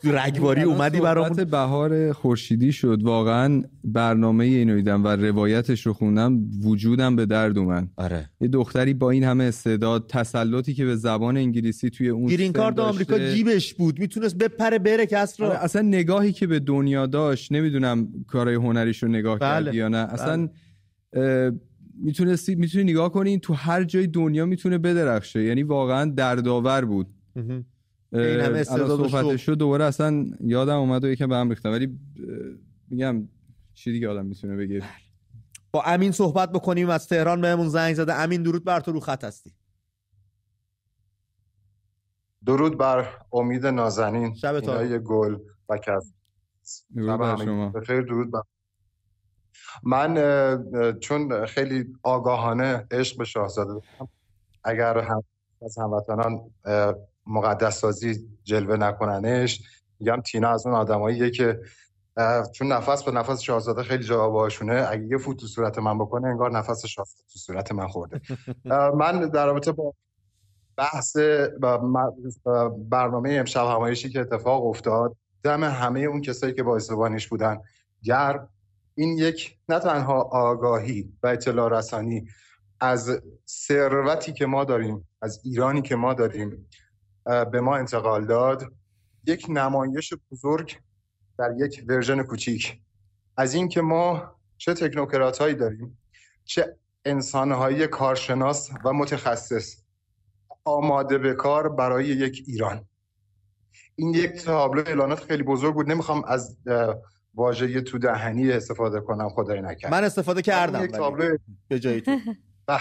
تو 0.02 0.12
رگباری 0.12 0.62
اومدی 0.62 1.00
برامون. 1.00 1.34
صحبت 1.34 1.50
بهار 1.50 2.12
خورشیدی 2.12 2.72
شد. 2.72 2.98
واقعا 3.02 3.62
برنامه 3.84 4.44
اینو 4.44 4.74
دیدم 4.74 5.04
و 5.04 5.08
روایتش 5.08 5.86
رو 5.86 5.92
خوندم 5.92 6.40
وجودم 6.64 7.16
به 7.16 7.26
درد 7.26 7.58
اومد. 7.58 7.88
آره. 7.96 8.30
یه 8.40 8.48
دختری 8.48 8.94
با 8.94 9.10
این 9.10 9.24
همه 9.24 9.44
استعداد 9.44 10.06
تسلطی 10.08 10.74
که 10.74 10.84
به 10.84 10.96
زبان 10.96 11.36
انگلیسی 11.36 11.90
توی 11.90 12.08
اون 12.08 12.26
گرین 12.26 12.52
کارت 12.52 12.78
آمریکا. 12.78 13.18
جیبش 13.18 13.74
بود. 13.74 13.98
می‌تونست 13.98 14.38
بپره 14.38 14.78
بره 14.78 15.06
کسرا 15.06 15.48
آره، 15.48 15.64
اصلا 15.64 15.82
نگاهی 15.82 16.32
که 16.32 16.46
به 16.46 16.58
دنیا 16.58 17.06
داشت 17.06 17.52
نمی‌دونم 17.52 18.08
کارهای 18.28 18.56
هنریش 18.56 19.02
رو 19.02 19.08
نگاه 19.08 19.38
بله. 19.66 19.76
یا 19.76 19.88
نه. 19.88 19.96
اصلا 19.96 20.48
اه، 21.12 21.50
می‌تونستی 21.94 22.54
می‌تونی 22.54 22.92
نگاه 22.92 23.12
کنی 23.12 23.38
تو 23.38 23.54
هر 23.54 23.84
جای 23.84 24.06
دنیا 24.06 24.46
می‌تونه 24.46 24.78
بدرخشه. 24.78 25.42
یعنی 25.42 25.62
واقعا 25.62 26.10
دردآور 26.10 26.84
بود. 26.84 27.06
این 28.12 28.40
همه 28.40 28.64
صحبتش. 28.64 29.46
شد 29.46 29.54
دوباره 29.54 29.84
اصلا 29.84 30.26
یادم 30.40 30.76
اومد 30.76 31.04
و 31.04 31.08
یکم 31.08 31.28
به 31.28 31.36
هم 31.36 31.48
ریختم. 31.48 31.70
ولی 31.70 31.98
میگم 32.88 33.28
چی 33.74 33.92
دیگه 33.92 34.08
آدم 34.08 34.26
می‌تونه 34.26 34.56
بگه؟ 34.56 34.82
با 35.72 35.82
امین 35.82 36.12
صحبت 36.12 36.52
بکنیم. 36.52 36.90
از 36.90 37.08
تهران 37.08 37.40
بهمون 37.40 37.68
زنگ 37.68 37.94
زده. 37.94 38.14
امین 38.14 38.42
درود 38.42 38.64
بر 38.64 38.80
تو 38.80 38.92
رو 38.92 39.00
خط 39.00 39.24
هستی. 39.24 39.52
درود 42.46 42.78
بر 42.78 43.08
امید 43.32 43.66
نازنین. 43.66 44.34
شب 44.34 44.60
گل 44.98 45.36
و 45.68 45.78
کس. 45.78 46.12
شما. 47.44 47.68
بخیر 47.68 48.00
درود 48.00 48.30
بر 48.30 48.40
من 49.82 50.14
چون 51.00 51.46
خیلی 51.46 51.86
آگاهانه 52.02 52.86
عشق 52.90 53.18
به 53.18 53.24
شاهزاده 53.24 53.72
دارم 53.72 54.08
اگر 54.64 54.98
هم 54.98 55.24
از 55.62 55.78
هموطنان 55.78 56.50
مقدس 57.26 57.80
سازی 57.80 58.28
جلوه 58.44 58.76
نکننش 58.76 59.62
میگم 60.00 60.20
تینا 60.20 60.50
از 60.50 60.66
اون 60.66 60.74
آدماییه 60.74 61.30
که 61.30 61.60
چون 62.52 62.72
نفس 62.72 63.02
به 63.02 63.12
نفس 63.12 63.40
شاهزاده 63.40 63.82
خیلی 63.82 64.04
جا 64.04 64.30
باشونه 64.30 64.86
اگه 64.90 65.06
یه 65.06 65.18
فوت 65.18 65.36
تو 65.36 65.46
صورت 65.46 65.78
من 65.78 65.98
بکنه 65.98 66.28
انگار 66.28 66.50
نفس 66.50 66.86
شاهزاده 66.86 67.22
تو 67.32 67.38
صورت 67.38 67.72
من 67.72 67.88
خورده. 67.88 68.20
من 69.00 69.28
در 69.28 69.46
رابطه 69.46 69.72
با 69.72 69.94
بحث 70.76 71.16
برنامه 72.90 73.32
امشب 73.32 73.66
همایشی 73.66 74.10
که 74.10 74.20
اتفاق 74.20 74.66
افتاد 74.66 75.16
دم 75.42 75.64
همه 75.64 76.00
اون 76.00 76.20
کسایی 76.20 76.54
که 76.54 76.62
با 76.62 76.78
بودن 77.30 77.60
گرم 78.02 78.48
این 78.98 79.18
یک 79.18 79.58
نه 79.68 79.78
تنها 79.78 80.22
آگاهی 80.22 81.12
و 81.22 81.26
اطلاع 81.26 81.78
رسانی 81.78 82.28
از 82.80 83.22
ثروتی 83.48 84.32
که 84.32 84.46
ما 84.46 84.64
داریم 84.64 85.08
از 85.22 85.40
ایرانی 85.44 85.82
که 85.82 85.96
ما 85.96 86.14
داریم 86.14 86.68
به 87.24 87.60
ما 87.60 87.76
انتقال 87.76 88.26
داد 88.26 88.72
یک 89.26 89.46
نمایش 89.48 90.14
بزرگ 90.30 90.78
در 91.38 91.54
یک 91.58 91.84
ورژن 91.88 92.22
کوچیک. 92.22 92.80
از 93.36 93.54
این 93.54 93.68
که 93.68 93.80
ما 93.80 94.36
چه 94.56 94.74
تکنوکرات 94.74 95.38
هایی 95.38 95.54
داریم 95.54 95.98
چه 96.44 96.76
انسانهایی 97.04 97.86
کارشناس 97.86 98.70
و 98.84 98.92
متخصص 98.92 99.82
آماده 100.64 101.18
به 101.18 101.34
کار 101.34 101.68
برای 101.68 102.06
یک 102.06 102.44
ایران. 102.46 102.84
این 103.96 104.14
یک 104.14 104.44
تابلو 104.44 104.82
اعلانات 104.86 105.20
خیلی 105.24 105.42
بزرگ 105.42 105.74
بود. 105.74 105.90
نمی‌خوام 105.90 106.24
از 106.24 106.56
واژه 107.36 107.80
تو 107.80 107.98
دهنی 107.98 108.52
استفاده 108.52 109.00
کنم 109.00 109.28
خدای 109.28 109.62
نکرد. 109.62 109.92
من 109.92 110.04
استفاده 110.04 110.42
کردم 110.42 110.84
یک 110.84 110.90
تابلو 110.90 111.36
به 111.68 111.78
جای 111.78 112.00
تو. 112.00 112.18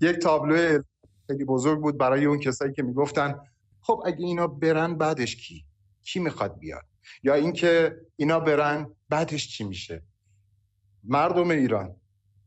یک 0.00 0.16
تابلو 0.16 0.82
خیلی 1.26 1.44
بزرگ 1.44 1.80
بود 1.80 1.98
برای 1.98 2.24
اون 2.24 2.38
کسایی 2.38 2.72
که 2.72 2.82
می‌گفتن 2.82 3.34
خب 3.80 4.02
اگه 4.06 4.24
اینا 4.26 4.46
برن 4.46 4.94
بعدش 4.94 5.36
کی؟ 5.36 5.64
کی 6.02 6.20
می‌خواد 6.20 6.58
بیاد؟ 6.58 6.84
یا 7.22 7.34
اینکه 7.34 8.00
اینا 8.16 8.40
برن 8.40 8.86
بعدش 9.08 9.48
چی 9.48 9.64
میشه؟ 9.64 10.02
مردم 11.04 11.50
ایران. 11.50 11.96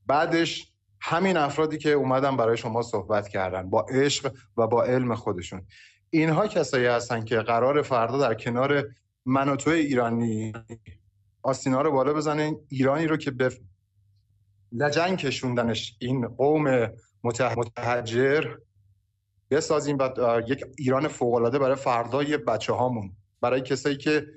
بعدش 0.05 0.71
همین 1.01 1.37
افرادی 1.37 1.77
که 1.77 1.91
اومدن 1.91 2.37
برای 2.37 2.57
شما 2.57 2.81
صحبت 2.81 3.27
کردن 3.27 3.69
با 3.69 3.81
عشق 3.81 4.33
و 4.57 4.67
با 4.67 4.83
علم 4.83 5.15
خودشون. 5.15 5.67
اینها 6.09 6.47
کسایی 6.47 6.85
هستن 6.85 7.25
که 7.25 7.35
قرار 7.35 7.81
فردا 7.81 8.17
در 8.17 8.33
کنار 8.33 8.85
من 9.27 9.49
و 9.49 9.55
تو 9.55 9.69
ایرانی. 9.69 10.53
آستینا 11.41 11.81
رو 11.81 11.91
بالا 11.91 12.13
بزنن 12.13 12.55
ایرانی 12.69 13.07
رو 13.07 13.17
که 13.17 13.31
به 13.31 13.51
لجنگ 14.71 15.17
کشوندنش 15.17 15.97
این 15.99 16.27
قوم 16.27 16.89
متحجر 17.23 18.55
بسازیم 19.51 19.97
و 19.97 20.41
یک 20.47 20.65
ایران 20.77 21.07
فوق‌العاده 21.07 21.59
برای 21.59 21.75
فردای 21.75 22.37
بچه 22.37 22.73
هامون 22.73 23.11
برای 23.41 23.61
کسایی 23.61 23.97
که 23.97 24.27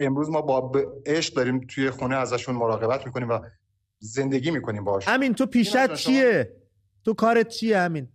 امروز 0.00 0.30
ما 0.30 0.40
با 0.40 0.72
عشق 1.06 1.34
داریم 1.34 1.60
توی 1.60 1.90
خونه 1.90 2.16
ازشون 2.16 2.54
مراقبت 2.54 3.06
می‌کنیم 3.06 3.28
و 3.28 3.38
زندگی 3.98 4.50
می‌کنیم 4.50 4.84
باش 4.84 5.08
امین 5.08 5.34
تو 5.34 5.46
پیشت 5.46 5.94
چیه؟ 5.94 6.56
تو 7.04 7.14
کارت 7.14 7.48
چیه 7.48 7.78
امین؟ 7.78 8.08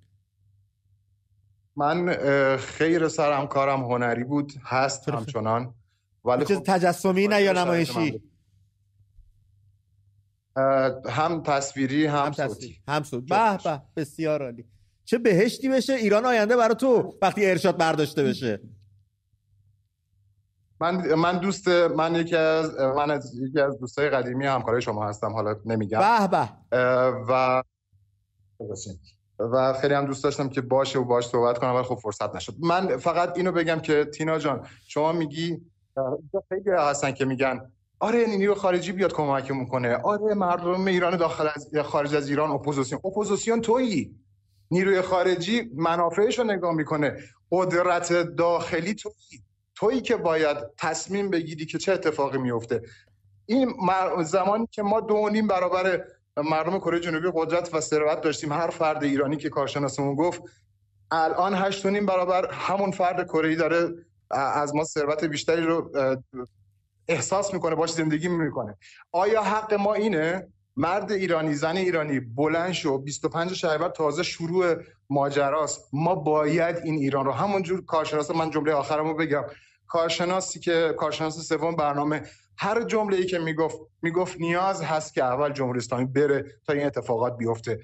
من 1.76 2.18
خیر 2.58 3.08
سرم 3.08 3.48
کارم 3.48 3.80
هنری 3.80 4.24
بود. 4.24 4.54
هست 4.64 5.10
همچنان. 5.10 5.74
ولی 6.24 6.46
چیز 6.46 6.58
خب 6.58 6.64
تجسمی 6.64 7.28
نه 7.28 7.42
یا 7.42 7.52
نمایشی؟ 7.52 8.22
هم 11.10 11.44
تصویری 11.46 12.06
هم, 12.06 12.26
هم 12.26 12.32
صوتی. 12.32 12.82
هم 12.88 13.04
صوت 13.04 13.24
به 13.24 13.58
به 13.64 13.82
بسیار 13.96 14.44
عالی. 14.44 14.66
چه 15.06 15.18
بهشتی 15.18 15.70
بشه 15.70 15.94
ایران 15.94 16.26
آینده 16.26 16.56
برای 16.56 16.76
تو 16.76 17.18
وقتی 17.22 17.46
ارشاد 17.46 17.78
برداشته 17.78 18.24
بشه. 18.24 18.62
من 20.80 21.14
من 21.14 21.38
دوست 21.38 21.68
من 21.68 22.16
یکی 22.16 22.36
از 22.36 22.76
من 22.80 23.12
از 23.12 23.36
یکی 23.36 23.60
از 23.60 23.80
دوستای 23.80 24.10
قدیمی 24.10 24.46
همکارای 24.46 24.82
شما 24.82 25.08
هستم 25.08 25.34
حالا 25.34 25.56
نمیگم. 25.66 26.00
به 26.00 26.28
به. 26.28 26.50
و 27.30 27.64
و 29.40 29.74
خیلی 29.82 29.94
هم 29.94 30.06
دوست 30.06 30.24
داشتم 30.24 30.50
که 30.50 30.62
باشه 30.62 31.00
و 31.00 31.04
باش 31.04 31.28
صحبت 31.28 31.58
کنم 31.58 31.76
ولی 31.76 31.84
خب 31.84 31.96
فرصت 31.96 32.36
نشد. 32.36 32.56
من 32.60 32.98
فقط 32.98 33.38
اینو 33.38 33.52
بگم 33.52 33.80
که 33.80 34.06
تینا 34.06 34.40
جان 34.40 34.68
شما 34.88 35.12
میگی 35.12 35.62
اینجا 35.98 36.44
خیلی 36.50 36.70
هستن 36.70 37.12
که 37.12 37.26
میگن 37.26 37.72
آره 38.00 38.26
نیروی 38.26 38.56
خارجی 38.56 38.92
بیاد 38.92 39.14
کمکمون 39.14 39.66
کنه. 39.66 39.96
آره 39.96 40.34
مردم 40.34 40.86
ایران 40.86 41.18
داخل 41.18 41.48
از 41.56 41.86
خارج 41.86 42.16
از 42.16 42.30
ایران 42.30 42.52
اپوزیسیون. 42.52 43.02
اپوزیسیون 43.06 43.62
تویی. 43.62 44.16
نیروی 44.72 45.02
خارجی 45.02 45.72
منافعش 45.76 46.40
رو 46.40 46.46
نگاه 46.46 46.74
می‌کنه. 46.74 47.18
قدرت 47.52 48.14
داخلی 48.14 48.94
تویی. 48.94 49.44
تویی 49.76 50.02
که 50.02 50.16
باید 50.16 50.58
تصمیم 50.78 51.30
بگیری 51.30 51.66
که 51.66 51.78
چه 51.78 51.92
اتفاقی 51.92 52.38
میفته 52.38 52.82
این 53.46 53.74
زمانی 54.24 54.68
که 54.72 54.84
ما 54.84 55.00
دو 55.00 55.30
نیم 55.30 55.48
برابر 55.48 56.06
مردم 56.38 56.80
کره 56.80 57.00
جنوبی 57.00 57.32
قدرت 57.34 57.74
و 57.74 57.82
ثروت 57.82 58.22
داشتیم 58.22 58.52
هر 58.52 58.68
فرد 58.70 59.04
ایرانی 59.04 59.38
که 59.38 59.50
کارشناسمون 59.50 60.16
گفت 60.16 60.42
الان 61.12 61.54
هشت 61.54 61.88
برابر 61.88 62.52
همون 62.52 62.92
فرد 62.92 63.28
کره 63.28 63.56
داره 63.56 63.90
از 64.34 64.76
ما 64.76 64.84
ثروت 64.84 65.24
بیشتری 65.24 65.62
رو 65.62 65.92
احساس 67.08 67.54
می‌کنه 67.54 67.76
باش 67.76 67.94
زندگی 67.94 68.28
می‌کنه. 68.28 68.78
آیا 69.12 69.44
حق 69.44 69.74
ما 69.74 69.94
اینه؟ 69.94 70.48
مرد 70.76 71.12
ایرانی 71.12 71.54
زن 71.54 71.78
ایرانی 71.78 72.20
بلند 72.20 72.72
شو 72.72 72.98
25 72.98 73.54
شهریور 73.54 73.90
تازه 73.90 74.24
شروع 74.24 74.76
ماجراست. 75.10 75.90
ما 75.94 76.16
باید 76.16 76.78
این 76.78 76.96
ایران 76.96 77.26
رو 77.26 77.32
همونجور 77.32 77.86
کارشناس 77.86 78.32
من 78.32 78.50
جمله 78.50 78.74
آخرمو 78.74 79.14
بگم. 79.14 79.44
کارشناسی 79.88 80.60
که 80.60 80.96
کارشناس 80.98 81.48
سوم 81.48 81.76
برنامه 81.76 82.22
هر 82.58 82.84
جمله 82.84 83.18
ای 83.18 83.26
که 83.26 83.40
می‌گفت 83.40 83.78
می‌گفت 84.02 84.40
نیاز 84.40 84.82
هست 84.82 85.14
که 85.14 85.24
اول 85.24 85.54
جمهوری 85.54 85.80
اسلامی 85.80 86.06
بره 86.06 86.46
تا 86.68 86.74
این 86.74 86.86
اتفاقات 86.86 87.38
بیفته. 87.38 87.80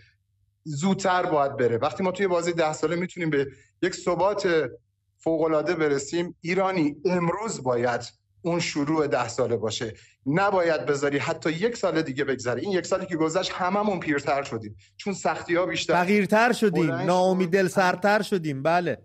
زودتر 0.64 1.26
باید 1.26 1.58
بره. 1.58 1.78
وقتی 1.78 2.04
ما 2.04 2.12
توی 2.12 2.28
بازی 2.28 2.54
ده 2.54 2.74
ساله 2.74 2.95
می‌تونیم 2.95 3.30
به 3.30 3.48
یک 3.82 3.95
ثبات 3.95 4.70
فوقالعاده 5.18 5.76
برسیم. 5.76 6.36
ایرانی 6.41 6.95
امروز 7.05 7.63
باید 7.63 8.01
اون 8.41 8.59
شروع 8.59 9.07
ده 9.07 9.28
ساله 9.28 9.57
باشه. 9.57 9.93
نباید 10.26 10.86
بذاری 10.86 11.18
حتی 11.18 11.51
یک 11.51 11.78
سال 11.78 12.01
دیگه 12.01 12.24
بگذره. 12.24 12.61
این 12.61 12.72
یک 12.72 12.86
سالی 12.86 13.05
که 13.05 13.15
گذشت 13.15 13.51
هممون 13.51 13.99
پیرتر 13.99 14.43
شدیم. 14.43 14.78
چون 14.97 15.13
سختی 15.13 15.55
ها 15.55 15.65
بیشتر. 15.65 16.03
فقیرتر 16.03 16.53
شدیم. 16.53 16.91
ناامید 16.93 17.49
دل 17.49 17.68
سرتر 17.68 18.22
شدیم. 18.22 18.63
بله. 18.63 19.01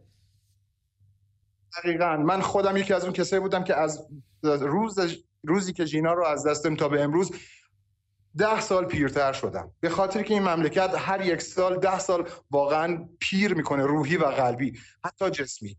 دقیقا. 1.78 2.16
من 2.16 2.40
خودم 2.40 2.76
یکی 2.76 2.94
از 2.94 3.04
اون 3.04 3.12
کسایی 3.12 3.40
بودم 3.40 3.64
که 3.64 3.76
از 3.76 4.06
روز 4.42 4.98
روزی 5.42 5.72
که 5.72 5.84
جینا 5.84 6.12
رو 6.12 6.24
از 6.24 6.46
دستم 6.46 6.76
تا 6.76 6.88
به 6.88 7.02
امروز 7.02 7.30
ده 8.38 8.60
سال 8.60 8.84
پیرتر 8.84 9.32
شدم. 9.32 9.72
به 9.80 9.88
خاطر 9.88 10.22
که 10.22 10.34
این 10.34 10.42
مملکت 10.42 10.94
هر 10.96 11.26
یک 11.26 11.42
سال 11.42 11.78
ده 11.78 11.98
سال 11.98 12.28
واقعا 12.50 13.08
پیر 13.20 13.54
می‌کنه. 13.54 13.86
روحی 13.86 14.16
و 14.16 14.24
قلبی. 14.24 14.78
حتی 15.04 15.30
جسمی. 15.30 15.76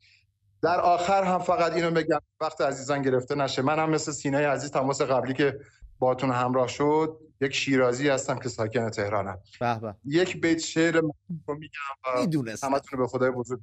در 0.63 0.79
آخر 0.79 1.23
هم 1.23 1.39
فقط 1.39 1.73
اینو 1.73 1.91
بگم 1.91 2.19
وقت 2.41 2.61
عزیزان 2.61 3.01
گرفته 3.01 3.35
نشه. 3.35 3.61
من 3.61 3.79
هم 3.79 3.89
مثل 3.89 4.11
سینه 4.11 4.47
عزیز 4.47 4.71
تماس 4.71 5.01
قبلی 5.01 5.33
که 5.33 5.59
باتون 5.99 6.31
همراه 6.31 6.67
شد 6.67 7.19
یک 7.41 7.55
شیرازی 7.55 8.09
هستم 8.09 8.39
که 8.39 8.49
ساکن 8.49 8.89
تهرانم. 8.89 9.39
به 9.59 9.95
یک 10.05 10.41
بیت 10.41 10.59
شعر 10.59 10.93
رو 10.95 11.15
میگم 11.47 12.25
و 12.47 12.51
همتون 12.63 12.99
به 12.99 13.07
خدای 13.07 13.31
بزرگ. 13.31 13.59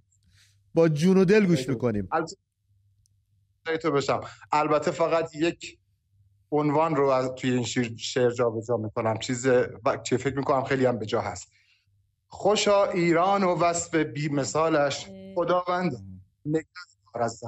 با 0.75 0.89
جون 0.89 1.17
و 1.17 1.25
دل 1.25 1.47
گوش 1.47 1.69
می‌کنیم. 1.69 2.09
تو 3.83 3.91
بشم. 3.91 4.21
البته 4.53 4.91
فقط 4.91 5.35
یک 5.35 5.79
عنوان 6.51 6.97
رو 6.97 7.09
از 7.09 7.31
توی 7.35 7.51
این 7.51 7.65
شعر, 7.65 7.97
شعر 7.97 8.31
جا 8.31 8.51
به 8.51 8.63
جا 8.63 8.77
می‌کنم. 8.77 9.19
چیز 9.19 9.47
چه 10.03 10.17
فکر 10.17 10.37
می‌کنم 10.37 10.65
خیلی 10.65 10.87
هم 10.87 10.99
به 10.99 11.07
جا 11.07 11.21
هست. 11.21 11.53
خوشا 12.29 12.85
ایران 12.85 13.45
و 13.45 13.55
وصف 13.55 13.95
بی 13.95 14.29
مثالش. 14.29 15.07
خداوند 15.35 15.93
از 17.15 17.41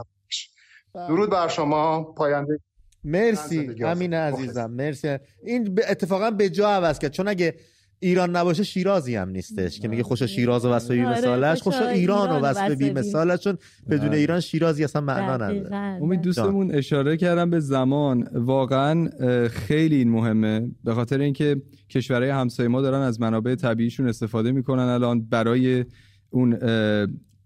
بله. 0.95 1.09
درود 1.09 1.31
بر 1.31 1.49
شما 1.49 2.03
پاینده. 2.03 2.61
مرسی 3.05 3.85
امین 3.85 4.15
عزیزم 4.15 4.71
مرسی. 4.71 5.19
این 5.45 5.79
اتفاقا 5.89 6.31
به 6.31 6.51
جا 6.51 6.71
عوض 6.71 6.99
کرد 6.99 7.11
چون 7.11 7.29
اگه 7.29 7.55
ایران 7.99 8.37
نباشه 8.37 8.65
شیرازی 8.65 9.17
هم 9.17 9.29
نیستش 9.29 9.81
که 9.81 9.89
میگه 9.89 10.03
خوشا 10.03 10.27
شیراز 10.27 10.65
و 10.65 10.71
وصف 10.71 10.91
بی 10.91 11.03
مثالش 11.03 11.63
خوشا 11.63 11.89
ایران 11.89 12.31
و 12.31 12.45
وصف 12.45 12.71
بی 12.71 12.91
مثالش 12.91 13.41
چون 13.41 13.59
بدون 13.91 14.09
بله. 14.09 14.19
ایران 14.19 14.41
شیرازی 14.41 14.85
اصلا 14.85 15.03
معنا 15.03 15.35
نداره. 15.35 15.75
امید 16.03 16.21
دوستمون 16.21 16.75
اشاره 16.75 17.17
کردم 17.17 17.51
به 17.51 17.61
زمان. 17.61 18.29
واقعا 18.35 19.11
خیلی 19.49 19.97
این 19.97 20.11
مهمه. 20.11 20.71
به 20.85 20.95
خاطر 20.95 21.21
اینکه 21.21 21.63
کشورهای 21.91 22.31
همسایه 22.31 22.69
ما 22.69 22.81
دارن 22.81 23.01
از 23.01 23.21
منابع 23.21 23.55
طبیعیشون 23.55 24.09
استفاده 24.09 24.53
می‌کنن 24.53 24.83
الان 24.83 25.23
برای 25.23 25.85
اون 26.31 26.59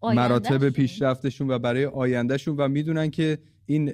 مراتب 0.02 0.68
پیشرفتشون 0.68 1.50
و 1.50 1.58
برای 1.58 1.84
آیندهشون 1.84 2.56
و 2.56 2.68
می‌دونن 2.68 3.10
که 3.10 3.38
این 3.66 3.92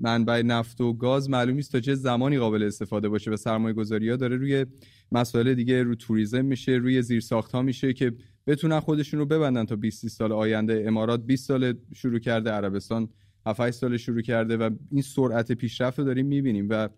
منبع 0.00 0.42
نفت 0.42 0.80
و 0.80 0.92
گاز 0.92 1.30
معلوم 1.30 1.54
نیست 1.54 1.72
تا 1.72 1.80
چه 1.80 1.94
زمانی 1.94 2.38
قابل 2.38 2.62
استفاده 2.62 3.08
باشه 3.08 3.30
و 3.30 3.36
سرمایه 3.36 3.74
گذاری 3.74 4.10
ها 4.10 4.16
داره 4.16 4.36
روی 4.36 4.66
مسائل 5.12 5.54
دیگه 5.54 5.82
رو 5.82 5.94
توریزم 5.94 6.44
میشه 6.44 6.72
روی 6.72 7.02
زیرساخت 7.02 7.52
ها 7.52 7.62
میشه 7.62 7.92
که 7.92 8.12
بتونن 8.46 8.80
خودشون 8.80 9.20
رو 9.20 9.26
ببندن 9.26 9.64
تا 9.64 9.76
20 9.76 10.08
سال 10.08 10.32
آینده. 10.32 10.84
امارات 10.86 11.26
20 11.26 11.48
سال 11.48 11.74
شروع 11.94 12.18
کرده 12.18 12.50
عربستان 12.50 13.08
7 13.46 13.70
سال 13.70 13.96
شروع 13.96 14.22
کرده 14.22 14.56
و 14.56 14.70
این 14.90 15.02
سرعت 15.02 15.52
پیشرفت 15.52 15.98
رو 15.98 16.04
داریم 16.04 16.26
می‌بینیم 16.26 16.66
و 16.70 16.88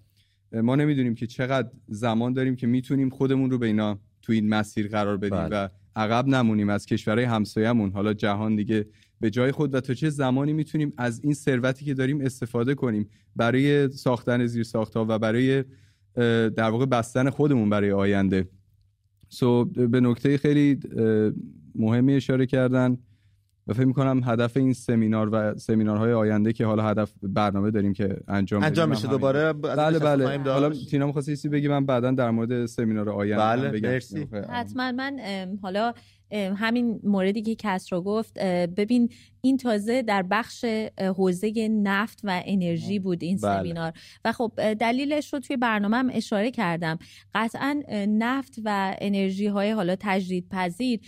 ما 0.52 0.76
نمی‌دونیم 0.76 1.14
که 1.14 1.26
چقدر 1.26 1.70
زمان 1.88 2.32
داریم 2.32 2.56
که 2.56 2.66
می‌تونیم 2.66 3.10
خودمون 3.10 3.50
رو 3.50 3.58
به 3.58 3.66
اینا 3.66 4.00
تو 4.24 4.32
این 4.32 4.48
مسیر 4.48 4.88
قرار 4.88 5.16
بدیم 5.16 5.48
بله. 5.48 5.64
و 5.64 5.68
عقب 5.96 6.26
نمونیم 6.26 6.68
از 6.68 6.86
کشورهای 6.86 7.24
همسایه‌مون. 7.24 7.90
حالا 7.90 8.12
جهان 8.14 8.56
دیگه 8.56 8.86
به 9.20 9.30
جای 9.30 9.52
خود 9.52 9.74
و 9.74 9.80
تا 9.80 9.94
چه 9.94 10.10
زمانی 10.10 10.52
می‌تونیم 10.52 10.92
از 10.96 11.20
این 11.24 11.34
ثروتی 11.34 11.84
که 11.84 11.94
داریم 11.94 12.20
استفاده 12.20 12.74
کنیم 12.74 13.08
برای 13.36 13.88
ساختن 13.88 14.46
زیرساختها 14.46 15.06
و 15.08 15.18
برای 15.18 15.64
در 16.50 16.70
واقع 16.70 16.86
بستن 16.86 17.30
خودمون 17.30 17.70
برای 17.70 17.92
آینده. 17.92 18.48
سو 19.28 19.64
به 19.64 20.00
نکته 20.00 20.38
خیلی 20.38 20.78
مهمی 21.74 22.14
اشاره 22.14 22.46
کردن. 22.46 22.98
و 23.66 23.72
فکر 23.72 23.84
می‌کنم 23.84 24.20
هدف 24.24 24.56
این 24.56 24.72
سمینار 24.72 25.28
و 25.32 25.54
سمینارهای 25.58 26.12
آینده 26.12 26.52
که 26.52 26.66
حالا 26.66 26.82
هدف 26.82 27.12
برنامه 27.22 27.70
داریم 27.70 27.92
که 27.92 28.16
انجام 28.28 28.62
انجام 28.62 28.88
میشه 28.88 29.08
دوباره؟ 29.08 29.52
بله 29.52 29.98
بله. 29.98 30.38
حالا 30.38 30.70
تینا 30.70 31.06
می‌خواستی 31.06 31.30
چیزی 31.30 31.48
بگی؟ 31.48 31.68
من 31.68 31.86
بعدا 31.86 32.10
در 32.10 32.30
مورد 32.30 32.66
سمینار 32.66 33.10
آینده 33.10 33.44
بله 33.44 33.68
بگم. 33.70 33.88
مرسی. 33.88 34.28
حتما. 34.48 34.92
من 34.92 35.20
حالا 35.62 35.92
همین 36.56 37.00
موردی 37.04 37.42
که 37.42 37.54
کسرا 37.54 38.00
گفت 38.00 38.38
ببین 38.76 39.10
این 39.44 39.56
تازه 39.56 40.02
در 40.02 40.22
بخش 40.22 40.64
حوزه 41.16 41.68
نفت 41.68 42.20
و 42.24 42.42
انرژی 42.46 42.98
بود 42.98 43.22
این 43.22 43.36
بله. 43.36 43.58
سمینار. 43.58 43.92
و 44.24 44.32
خب 44.32 44.52
دلیلش 44.74 45.32
رو 45.32 45.40
توی 45.40 45.56
برنامه 45.56 45.96
هم 45.96 46.10
اشاره 46.12 46.50
کردم. 46.50 46.98
قطعا 47.34 47.82
نفت 48.08 48.54
و 48.64 48.96
انرژی 49.00 49.46
های 49.46 49.70
حالا 49.70 49.96
تجدید 50.00 50.48
پذیر 50.48 51.00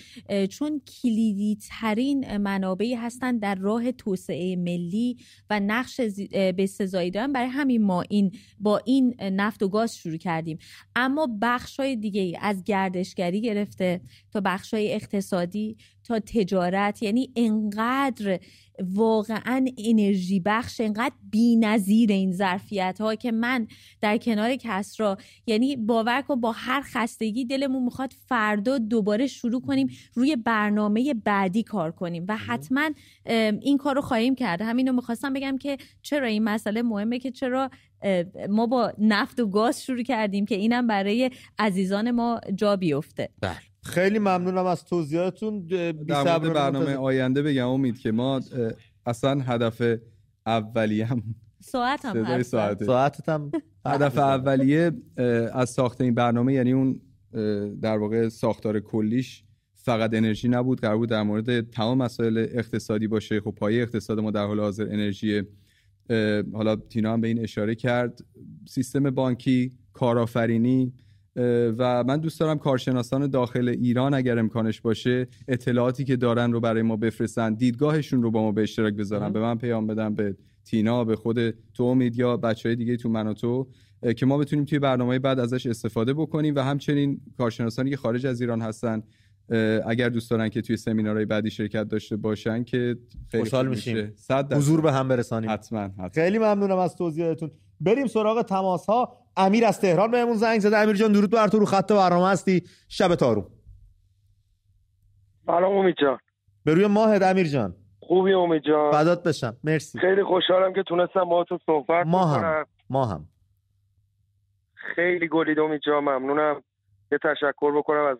چون 0.51 0.80
کلیدی 0.80 1.59
ترین 1.70 2.37
منابعی 2.37 2.95
هستند 2.95 3.41
در 3.41 3.55
راه 3.55 3.93
توسعه 3.93 4.57
ملی 4.57 5.16
و 5.51 5.61
نقش 5.61 6.01
به 6.30 6.66
سزایی 6.66 7.11
دارن. 7.11 7.32
برای 7.32 7.49
همین 7.49 7.82
ما 7.82 8.03
این 8.03 8.32
با 8.61 8.78
این 8.84 9.14
نفت 9.20 9.62
و 9.62 9.68
گاز 9.68 9.97
شروع 9.97 10.16
کردیم. 10.16 10.59
اما 10.97 11.28
بخش 11.43 11.80
های 11.80 11.97
دیگه 11.97 12.39
از 12.41 12.64
گردشگری 12.64 13.41
گرفته 13.41 14.01
تا 14.32 14.41
بخش 14.41 14.74
های 14.74 14.95
اقتصادی 14.95 15.76
تا 16.07 16.20
تجارت 16.20 17.02
یعنی 17.02 17.30
انقدر 17.36 18.40
واقعا 18.94 19.66
انرژی 19.78 20.40
بخش 20.40 20.80
انقدر 20.80 21.14
بی 21.30 21.57
نظیر 21.57 22.12
این 22.12 22.32
ظرفیت 22.32 23.00
ها 23.00 23.14
که 23.14 23.32
من 23.32 23.66
در 24.00 24.18
کنار 24.18 24.57
کسرا 24.57 25.16
یعنی 25.46 25.76
باور 25.76 26.22
کن 26.22 26.40
با 26.40 26.52
هر 26.52 26.80
خستگی 26.80 27.44
دلمون 27.44 27.82
می‌خواد 27.82 28.12
فردا 28.26 28.78
دوباره 28.78 29.26
شروع 29.26 29.61
کنیم 29.61 29.88
روی 30.14 30.36
برنامه 30.36 31.14
بعدی 31.14 31.62
کار 31.62 31.92
کنیم 31.92 32.24
و 32.28 32.36
حتما 32.36 32.90
این 33.61 33.78
کار 33.78 33.94
رو 33.94 34.00
خواهیم 34.00 34.34
کرد. 34.34 34.62
همینو 34.62 34.92
می‌خواستم 34.92 35.32
بگم 35.32 35.59
که 35.59 35.76
چرا 36.02 36.26
این 36.26 36.44
مسئله 36.44 36.82
مهمه 36.82 37.18
که 37.18 37.30
چرا 37.30 37.70
ما 38.48 38.66
با 38.66 38.92
نفت 38.98 39.40
و 39.40 39.46
گاز 39.46 39.84
شروع 39.84 40.02
کردیم 40.02 40.46
که 40.46 40.54
اینم 40.54 40.86
برای 40.86 41.30
عزیزان 41.59 42.11
ما 42.11 42.40
جا 42.54 42.76
بیفته. 42.76 43.28
بله. 43.40 43.57
خیلی 43.87 44.18
ممنونم 44.18 44.66
از 44.66 44.84
توضیحاتون 44.84 45.66
در 45.66 46.22
مورد 46.22 46.53
برنامه 46.53 46.95
آینده 46.95 47.43
بگم 47.43 47.68
امید 47.68 47.99
که 47.99 48.12
ما 48.12 48.41
اصلا 49.07 49.41
هدف 49.41 49.82
اولیه 50.47 51.07
هم 51.07 51.22
ساعت 51.61 52.05
هم 52.05 52.43
ساعت 52.43 53.28
هم 53.28 53.51
هدف 53.87 54.18
اولیه 54.18 54.93
از 55.53 55.70
ساخت 55.70 56.01
این 56.01 56.14
برنامه 56.14 56.53
یعنی 56.53 56.72
اون 56.72 57.01
در 57.80 57.99
واقع 57.99 58.28
ساختار 58.28 58.80
کلیش 58.80 59.45
فقط 59.87 60.14
انرژی 60.14 60.49
نبود 60.49 60.80
قرار 60.80 60.97
بود 60.97 61.09
در 61.09 61.22
مورد 61.22 61.70
تمام 61.70 61.99
مسائل 61.99 62.47
اقتصادی 62.51 63.07
باشه. 63.07 63.41
خب 63.41 63.51
پایه 63.51 63.82
اقتصاد 63.82 64.20
ما 64.20 64.30
در 64.30 64.47
حال 64.47 64.61
حاضر 64.61 64.84
انرژی 64.84 65.43
حالا 66.53 66.76
تینا 66.76 67.12
هم 67.12 67.20
به 67.20 67.28
این 67.28 67.41
اشاره 67.41 67.74
کرد. 67.74 68.20
سیستم 68.68 69.11
بانکی 69.11 69.72
کارآفرینی 69.93 70.93
و 71.78 72.05
من 72.05 72.16
دوست 72.16 72.41
دارم 72.41 72.59
کارشناسان 72.59 73.26
داخل 73.26 73.68
ایران 73.68 74.14
اگر 74.14 74.39
امکانش 74.39 74.80
باشه 74.80 75.28
اطلاعاتی 75.49 76.05
که 76.05 76.16
دارن 76.16 76.53
رو 76.53 76.61
برای 76.61 76.82
ما 76.82 76.97
بفرستن 76.97 77.55
دیدگاهشون 77.55 78.22
رو 78.22 78.30
با 78.30 78.43
ما 78.43 78.53
به 78.53 78.62
اشتراک 78.62 78.95
بذارن. 78.95 79.32
به 79.32 79.41
من 79.41 79.59
پیام 79.59 79.87
بدن 79.87 80.14
به 80.14 80.37
تینا 80.64 81.05
به 81.05 81.16
خود 81.16 81.51
تو 81.51 81.84
امید 81.84 82.18
یا 82.18 82.37
بچه 82.37 82.68
های 82.68 82.76
دیگه 82.76 82.97
تو 82.97 83.09
من 83.09 83.26
و 83.26 83.34
تو 83.34 83.68
که 84.16 84.26
ما 84.26 84.39
بتونیم 84.39 84.64
توی 84.64 84.78
برنامه 84.78 85.18
بعد 85.18 85.39
ازش 85.39 85.66
استفاده 85.66 86.14
بکنیم 86.14 86.55
و 86.55 86.61
همچنین 86.61 87.20
کارشناسانی 87.39 87.91
که 87.91 87.97
خارج 87.97 88.26
از 88.26 88.41
ایران 88.41 88.61
هستن 88.61 89.03
اگر 89.87 90.09
دوست 90.09 90.30
دارن 90.30 90.49
که 90.49 90.62
توی 90.62 90.76
سمینارهای 90.76 91.24
بعدی 91.24 91.51
شرکت 91.51 91.89
داشته 91.89 92.16
باشن 92.16 92.64
که 92.64 92.97
خیلی 93.28 93.43
خوشحال 93.43 93.68
میشیم. 93.68 94.12
حضور 94.53 94.80
به 94.80 94.93
هم 94.93 95.09
برسانیم. 95.09 95.51
حتما, 95.51 95.80
حتما. 95.80 96.09
خیلی 96.09 96.39
ممنونم 96.39 96.78
از 96.78 96.97
توضیحاتتون. 96.97 97.51
بریم 97.81 98.07
سراغ 98.07 98.43
تماس 98.43 98.87
ها 98.87 99.16
امیر 99.37 99.64
از 99.66 99.81
تهران 99.81 100.11
بهمون 100.11 100.35
زنگ 100.37 100.61
زده. 100.61 100.77
امیر 100.77 100.97
جان 100.97 101.12
درود 101.12 101.31
بر 101.31 101.49
تو. 101.49 101.59
رو 101.59 101.66
خط 101.66 101.93
برنامه 101.93 102.29
هستی. 102.29 102.62
شب 102.89 103.14
تارو. 103.14 103.51
سلام 105.47 105.77
امید 105.77 105.95
جان. 106.01 106.18
به 106.64 106.74
روی 106.74 106.87
ماهت 106.87 107.22
امیر 107.22 107.47
جان. 107.47 107.74
خوبی 108.01 108.33
امید 108.33 108.62
جان. 108.62 108.93
فدات 108.93 109.22
بشم. 109.22 109.57
مرسی. 109.64 109.99
خیلی 109.99 110.24
خوشحالم 110.24 110.72
که 110.72 110.83
تونستم 110.83 111.24
با 111.24 111.45
تو 111.45 111.59
صحبت 111.66 112.07
ما 112.07 112.27
هم. 112.27 112.66
ما 112.91 113.07
هم. 113.07 113.24
خیلی 114.74 115.29
گلید 115.29 115.59
امید 115.59 115.81
جان. 115.87 116.05
ممنونم. 116.05 116.62
یه 117.12 117.18
تشکر 117.18 117.79
بکنم 117.79 118.05
از 118.05 118.18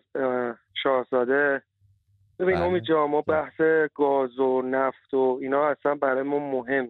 شاهزاده. 0.83 1.61
ببین 2.39 2.55
بله. 2.55 2.65
امید 2.65 2.83
جان 2.83 3.09
ما 3.09 3.21
بحث 3.21 3.61
گاز 3.95 4.39
و 4.39 4.61
نفت 4.61 5.13
و 5.13 5.39
اینا 5.41 5.67
اصلا 5.67 5.95
برای 5.95 6.23
ما 6.23 6.39
مهم. 6.51 6.87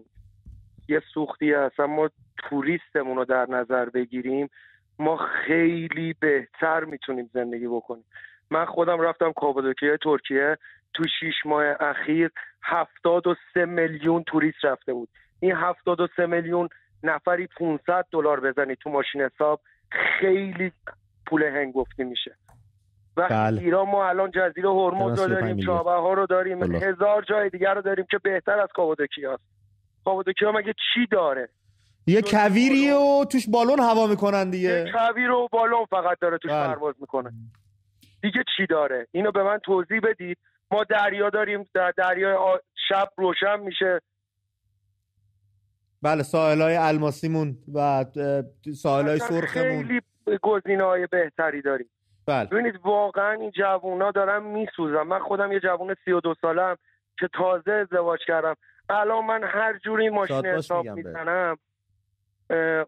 یه 0.88 1.02
سوختی 1.14 1.54
اصلا 1.54 1.86
ما 1.86 2.10
توریستمون 2.36 3.16
رو 3.16 3.24
در 3.24 3.46
نظر 3.50 3.88
بگیریم 3.88 4.50
ما 4.98 5.16
خیلی 5.16 6.14
بهتر 6.20 6.84
می‌تونیم 6.84 7.30
زندگی 7.32 7.68
بکنیم. 7.68 8.04
من 8.50 8.64
خودم 8.64 9.00
رفتم 9.00 9.32
کاپادوکیه 9.32 9.96
ترکیه. 10.02 10.56
تو 10.94 11.04
شیش 11.20 11.34
ماه 11.44 11.64
اخیر 11.80 12.30
هفتاد 12.62 13.26
و 13.26 13.34
سه 13.54 13.64
میلیون 13.64 14.22
توریست 14.22 14.64
رفته 14.64 14.92
بود. 14.92 15.08
این 15.40 15.52
هفتاد 15.52 16.00
و 16.00 16.08
سه 16.16 16.26
میلیون 16.26 16.68
نفری 17.02 17.46
500 17.46 18.04
دلار 18.12 18.40
بزنی 18.40 18.76
تو 18.76 18.90
ماشین 18.90 19.22
حساب 19.22 19.60
خیلی 19.90 20.72
پول 21.26 21.42
هنگفتی 21.42 22.04
میشه. 22.04 22.34
و 23.16 23.28
بله. 23.30 23.62
ایران 23.62 23.88
ما 23.88 24.08
الان 24.08 24.30
جزیره 24.30 24.70
هرمز 24.70 25.20
رو 25.20 25.28
داریم 25.28 25.56
چابه 25.56 25.90
ها 25.90 26.12
رو 26.12 26.26
داریم 26.26 26.58
بله. 26.58 26.78
هزار 26.78 27.22
جای 27.22 27.50
دیگر 27.50 27.74
رو 27.74 27.82
داریم 27.82 28.06
که 28.10 28.18
بهتر 28.18 28.60
از 28.60 28.68
کاپادوکیا 28.74 29.34
است 29.34 29.57
کاپادوکیا 30.04 30.52
مگه 30.52 30.74
چی 30.94 31.06
داره؟ 31.06 31.48
یه 32.06 32.22
کویری 32.22 32.90
و 32.90 33.24
توش 33.24 33.48
بالون 33.48 33.80
هوا 33.80 34.06
می‌کنن 34.06 34.50
دیگه. 34.50 34.68
یه 34.68 34.92
کویر 34.92 35.30
و 35.30 35.48
بالون 35.52 35.84
فقط 35.90 36.18
داره 36.20 36.38
توش 36.38 36.50
بله. 36.50 36.66
پرواز 36.66 36.94
می‌کنه. 37.00 37.30
دیگه 38.22 38.44
چی 38.56 38.66
داره؟ 38.66 39.06
اینو 39.12 39.32
به 39.32 39.42
من 39.42 39.58
توضیح 39.58 40.00
بدید. 40.00 40.38
ما 40.70 40.84
دریا 40.84 41.30
داریم 41.30 41.64
در 41.74 41.92
دریا 41.96 42.60
شب 42.88 43.08
روشن 43.16 43.60
میشه. 43.60 44.00
بله 46.02 46.22
ساحل 46.22 46.60
های 46.60 46.76
الماسیمون 46.76 47.56
و 47.74 48.04
ساحل 48.74 49.08
های 49.08 49.18
سرخمون. 49.18 49.86
خیلی 49.86 50.00
گزینه 50.42 50.84
های 50.84 51.06
بهتری 51.06 51.62
داریم. 51.62 51.90
بله. 52.26 52.44
ببینید 52.44 52.74
واقعا 52.84 53.32
این 53.32 53.50
جوونا 53.50 54.10
دارم 54.10 54.42
میسوزم 54.42 55.02
من 55.02 55.18
خودم 55.18 55.52
یه 55.52 55.60
جوون 55.60 55.96
سی 56.04 56.12
و 56.12 56.20
دو 56.20 56.34
سالم 56.40 56.76
که 57.18 57.28
تازه 57.34 57.72
ازدواج 57.72 58.20
کردم. 58.26 58.54
الان 58.90 59.24
من 59.24 59.44
هر 59.44 59.78
جوری 59.78 60.08
ماشین 60.08 60.46
حساب 60.46 60.88
می‌زنم 60.88 61.56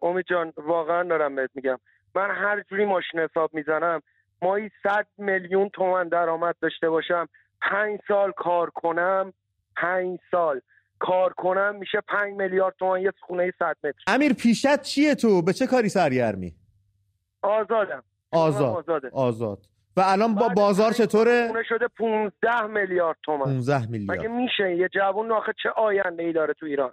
امید 0.02 0.26
جان 0.30 0.52
واقعا 0.56 1.02
دارم 1.02 1.36
بهت 1.36 1.50
میگم. 1.54 1.78
من 2.14 2.30
هر 2.30 2.62
جوری 2.70 2.84
ماشین 2.84 3.20
حساب 3.20 3.54
می‌زنم 3.54 4.02
مایی 4.42 4.70
صد 4.82 5.06
میلیون 5.18 5.68
تومن 5.68 6.08
درآمد 6.08 6.54
داشته 6.62 6.88
باشم 6.90 7.28
پنج 7.62 7.98
سال 8.08 8.32
کار 8.32 8.70
کنم 8.70 9.32
پنج 9.76 10.18
سال 10.30 10.60
کار 10.98 11.32
کنم 11.32 11.76
میشه 11.76 12.00
پنج 12.08 12.34
میلیارد 12.34 12.74
تومن 12.78 13.00
یه 13.00 13.12
خونه 13.20 13.52
صد 13.58 13.76
متر. 13.84 13.98
امیر 14.06 14.32
پیشت 14.32 14.82
چیه 14.82 15.14
تو؟ 15.14 15.42
به 15.42 15.52
چه 15.52 15.66
کاری 15.66 15.88
سرگرمی؟ 15.88 16.54
آزادم. 17.42 18.02
آزاد. 18.32 19.06
آزاد. 19.12 19.66
و 19.96 20.00
الان 20.06 20.34
با 20.34 20.48
بازار 20.48 20.92
چطوره؟ 20.92 21.46
خونه 21.48 21.62
شده 21.68 21.88
15 21.98 22.66
میلیارد 22.66 23.16
تومن. 23.22 23.44
15 23.44 23.86
میلیارد. 23.86 24.20
مگه 24.20 24.28
میشه 24.28 24.76
یه 24.76 24.88
جوون 24.94 25.32
آخه 25.32 25.52
چه 25.62 25.68
آینده 25.76 26.22
ای 26.22 26.32
داره 26.32 26.54
تو 26.54 26.66
ایران؟ 26.66 26.92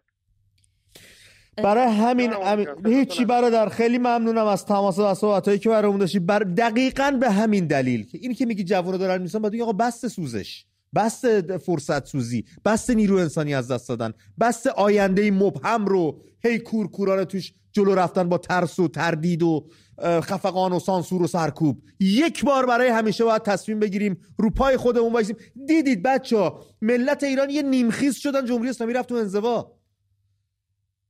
برای 1.63 1.91
همین 1.91 2.33
امین 2.43 2.67
هیچی 2.85 3.25
برادر 3.25 3.69
خیلی 3.69 3.97
ممنونم 3.97 4.45
از 4.45 4.65
تماس 4.65 4.99
و 4.99 5.13
صحبتایی 5.13 5.59
که 5.59 5.69
برامون 5.69 5.99
داشتی. 5.99 6.19
بر 6.19 6.39
دقیقا 6.39 7.17
به 7.19 7.31
همین 7.31 7.67
دلیل 7.67 8.05
که 8.05 8.17
این 8.21 8.33
که 8.33 8.45
میگی 8.45 8.63
جوونا 8.63 8.97
دارن 8.97 9.21
میسن 9.21 9.39
بعد 9.39 9.61
آقا 9.61 9.73
بس 9.73 10.05
سوزش. 10.05 10.65
بس 10.95 11.25
فرصت 11.65 12.05
سوزی 12.05 12.45
بس 12.65 12.89
نیرو 12.89 13.17
انسانی 13.17 13.53
از 13.53 13.71
دست 13.71 13.89
دادن 13.89 14.13
بس 14.39 14.67
آینده 14.67 15.31
مبهم 15.31 15.85
رو 15.85 16.21
هی 16.43 16.59
کورکورانه 16.59 17.25
توش 17.25 17.53
جلو 17.71 17.95
رفتن 17.95 18.29
با 18.29 18.37
ترس 18.37 18.79
و 18.79 18.87
تردید 18.87 19.43
و 19.43 19.69
خفقان 20.01 20.71
و 20.71 20.79
سانسور 20.79 21.21
و 21.21 21.27
سرکوب. 21.27 21.81
یک 21.99 22.45
بار 22.45 22.65
برای 22.65 22.89
همیشه 22.89 23.23
باید 23.23 23.41
تصمیم 23.41 23.79
بگیریم 23.79 24.17
رو 24.37 24.49
پای 24.49 24.77
خودمون 24.77 25.13
وایسیم. 25.13 25.35
دیدید 25.67 26.03
بچه 26.03 26.51
ملت 26.81 27.23
ایران 27.23 27.49
یه 27.49 27.61
نیمخیز 27.61 28.15
شدن 28.15 28.45
جمهوری 28.45 28.69
اسلامی 28.69 28.93
رفت 28.93 29.09
تو 29.09 29.15
انزوا. 29.15 29.77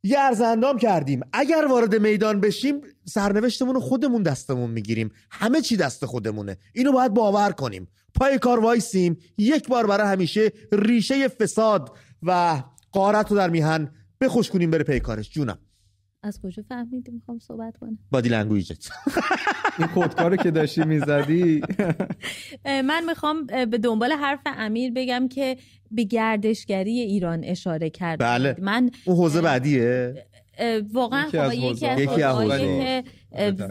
یه 0.04 0.20
ارزندام 0.20 0.78
کردیم. 0.78 1.22
اگر 1.34 1.66
وارد 1.70 1.96
میدان 1.96 2.40
بشیم 2.40 2.82
سرنوشتمون 3.06 3.80
خودمون 3.80 4.24
دستمون 4.24 4.70
می‌گیریم. 4.70 5.12
همه 5.32 5.62
چی 5.62 5.78
دست 5.78 6.06
خودمونه. 6.06 6.58
اینو 6.74 6.92
باید 6.92 7.14
باور 7.14 7.52
کنیم. 7.52 7.88
پای 8.20 8.40
کار 8.40 8.60
وایسیم. 8.60 9.18
یک 9.38 9.68
بار 9.68 9.88
برای 9.88 10.08
همیشه 10.08 10.52
ریشه 10.72 11.28
فساد 11.28 11.98
و 12.24 12.64
غارت 12.92 13.32
رو 13.32 13.38
در 13.38 13.50
میهن 13.50 13.92
بخشکونیم 14.22 14.72
بره 14.72 14.84
پی 14.84 15.00
کارش. 15.00 15.30
جونم. 15.30 15.60
از 16.24 16.40
کجا 16.44 16.64
فهمیدی 16.70 17.12
می‌خوام 17.12 17.40
صحبت 17.40 17.78
کنم؟ 17.78 17.98
body 18.12 18.30
language 18.30 18.83
ت 18.83 18.90
این 19.80 19.88
خودکارو 19.88 20.36
که 20.36 20.52
داشتی 20.52 20.84
می‌زدی. 20.84 21.62
من 22.66 23.06
می‌خوام 23.06 23.46
به 23.46 23.78
دنبال 23.78 24.12
حرف 24.12 24.40
امیر 24.46 24.92
بگم 24.96 25.28
که 25.28 25.58
به 25.92 26.04
گردشگری 26.04 27.00
ایران 27.00 27.44
اشاره 27.44 27.90
کرد 27.90 28.20
بله. 28.20 28.56
من 28.60 28.90
اون 29.06 29.18
حوزه 29.18 29.42
بعدیه. 29.42 30.26
واقعا 30.94 31.28
یکی 31.28 31.38
از, 31.38 31.54
یکی 31.54 32.24
از 32.24 32.38
که 32.50 33.04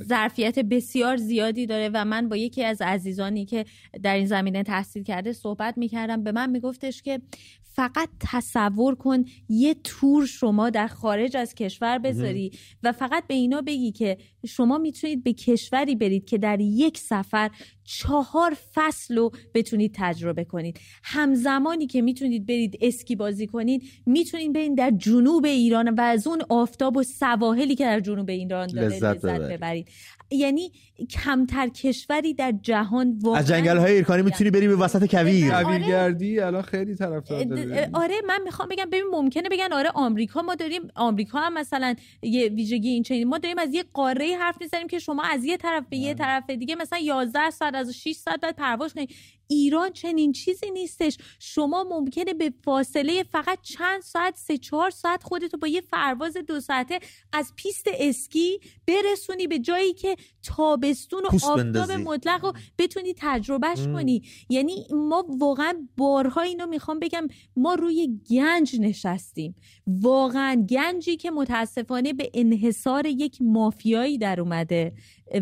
ظرفیت 0.09 0.59
بسیار 0.59 1.17
زیادی 1.17 1.67
داره 1.67 1.91
و 1.95 2.05
من 2.05 2.29
با 2.29 2.37
یکی 2.37 2.65
از 2.65 2.83
عزیزانی 2.83 3.45
که 3.45 3.65
در 4.03 4.15
این 4.15 4.27
زمینه 4.27 4.63
تحصیل 4.63 5.03
کرده 5.03 5.33
صحبت 5.33 5.79
می‌کردم. 5.79 6.25
به 6.25 6.33
من 6.33 6.51
میگفتش 6.51 7.03
که 7.03 7.21
فقط 7.63 8.09
تصور 8.21 8.95
کن 8.95 9.25
یه 9.49 9.75
تور 9.85 10.27
شما 10.27 10.71
در 10.71 10.87
خارج 10.87 11.37
از 11.37 11.55
کشور 11.55 11.99
بذاری 11.99 12.51
و 12.83 12.93
فقط 12.93 13.27
به 13.27 13.35
اینا 13.35 13.61
بگی 13.61 13.93
که 13.93 14.17
شما 14.47 14.79
می‌تونید 14.79 15.25
به 15.25 15.33
کشوری 15.33 15.95
برید 15.95 16.25
که 16.25 16.39
در 16.39 16.61
یک 16.61 16.99
سفر 16.99 17.51
چهار 17.85 18.57
فصل 18.75 19.17
رو 19.17 19.31
بتونید 19.55 19.95
تجربه 19.95 20.45
کنید. 20.45 20.81
همزمانی 21.03 21.87
که 21.87 22.03
می‌تونید 22.03 22.47
برید 22.47 22.79
اسکی 22.81 23.17
بازی 23.17 23.47
کنید 23.47 23.83
می‌تونید 24.07 24.53
برید 24.53 24.77
در 24.77 24.91
جنوب 24.91 25.45
ایران 25.45 25.89
و 25.89 26.01
از 26.01 26.27
اون 26.27 26.43
آفتاب 26.49 26.97
و 26.97 27.03
سواحلی 27.03 27.75
که 27.75 27.85
در 27.85 28.01
جنوب 28.01 28.31
ایران 28.31 28.67
داره 28.67 28.87
لذت, 28.87 29.25
لذت 29.25 29.46
de 29.47 29.57
Reddit. 29.57 29.89
یعنی 30.31 30.73
کمتر 31.11 31.69
کشوری 31.69 32.35
در 32.35 32.55
جهان 32.63 33.19
واقعا 33.23 33.41
از 33.41 33.49
جنگل 33.49 33.77
های 33.77 33.93
ایرکانی 33.93 34.23
می‌تونی 34.23 34.51
بری 34.51 34.69
به 34.69 34.77
وسط 34.77 35.11
کویر. 35.11 35.63
کویرگردی 35.63 36.41
الان 36.41 36.63
خیلی 36.63 36.95
طرفدار 36.95 37.45
داره 37.45 37.91
آره 37.95 38.15
من 38.29 38.43
می‌خوام 38.45 38.69
بگم 38.69 38.85
ببین 38.85 39.05
ممکنه 39.11 39.49
بگن 39.49 39.73
آره 39.73 39.91
آمریکا 39.95 40.43
ما 40.43 40.55
داریم 40.55 40.83
آمریکا 40.95 41.39
هم 41.39 41.55
مثلا 41.55 41.95
یه 42.23 42.49
ویژگی 42.49 42.89
این 42.89 43.03
چنین 43.03 43.29
ما 43.29 43.39
داریم 43.39 43.59
از 43.59 43.75
یه 43.75 43.85
قاره 43.93 44.37
حرف 44.41 44.57
می‌زنیم 44.61 44.87
که 44.87 44.99
شما 44.99 45.23
از 45.23 45.45
یه 45.45 45.57
طرف 45.57 45.85
به 45.91 45.97
یه 45.97 46.15
طرف 46.15 46.51
دیگه 46.51 46.75
مثلا 46.75 46.99
11 46.99 47.51
ساعت 47.51 47.75
از 47.75 47.91
6 47.91 48.13
ساعت 48.13 48.41
بعد 48.41 48.57
پرواز 48.57 48.95
کنید 48.95 49.11
ایران 49.49 49.93
چنین 49.93 50.33
چیزی 50.33 50.71
نیستش. 50.71 51.19
شما 51.39 51.85
ممکنه 51.85 52.35
به 52.35 52.53
فاصله 52.65 53.23
فقط 53.23 53.59
چند 53.63 54.03
ساعت 54.03 54.37
سه 54.37 54.59
چهار 54.59 54.91
ساعت 54.91 55.23
خودتو 55.23 55.57
با 55.57 55.69
یه 55.69 55.81
پرواز 55.81 56.37
دو 56.37 56.61
ساعته 56.61 57.01
از 57.33 57.53
پیست 57.57 57.87
اسکی 57.95 58.61
برسونی 58.87 59.47
به 59.47 59.59
جایی 59.59 59.95
که 59.95 60.16
تابستون 60.43 61.23
و 61.23 61.27
آفتاب 61.27 61.91
مطلق 61.91 62.45
رو 62.45 62.53
بتونی 62.79 63.15
تجربهش 63.17 63.87
کنی. 63.87 64.23
یعنی 64.49 64.87
ما 64.91 65.27
واقعا 65.39 65.75
بارها 65.97 66.41
اینو 66.41 66.67
می‌خوام 66.67 66.99
بگم 66.99 67.27
ما 67.57 67.75
روی 67.75 68.21
گنج 68.31 68.81
نشستیم. 68.81 69.55
واقعا 69.87 70.67
گنجی 70.71 71.17
که 71.17 71.31
متاسفانه 71.31 72.13
به 72.13 72.31
انحصار 72.35 73.07
یک 73.07 73.43
مافیایی 73.43 74.19
در 74.19 74.41
اومده 74.41 74.93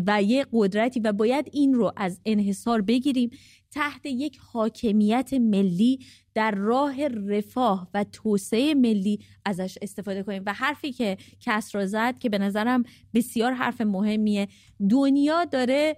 و 0.07 0.23
یه 0.23 0.45
قدرتی 0.53 0.99
و 0.99 1.13
باید 1.13 1.49
این 1.51 1.73
رو 1.73 1.91
از 1.95 2.19
انحصار 2.25 2.81
بگیریم 2.81 3.29
تحت 3.75 4.05
یک 4.05 4.37
حاکمیت 4.53 5.33
ملی 5.33 5.99
در 6.33 6.51
راه 6.51 7.07
رفاه 7.07 7.89
و 7.93 8.03
توسعه 8.03 8.73
ملی 8.73 9.19
ازش 9.45 9.77
استفاده 9.81 10.23
کنیم. 10.23 10.43
و 10.45 10.53
حرفی 10.53 10.91
که 10.91 11.17
کسرا 11.39 11.85
زد 11.85 12.17
که 12.19 12.29
به 12.29 12.37
نظرم 12.37 12.83
بسیار 13.13 13.53
حرف 13.53 13.81
مهمیه. 13.81 14.47
دنیا 14.89 15.45
داره 15.45 15.97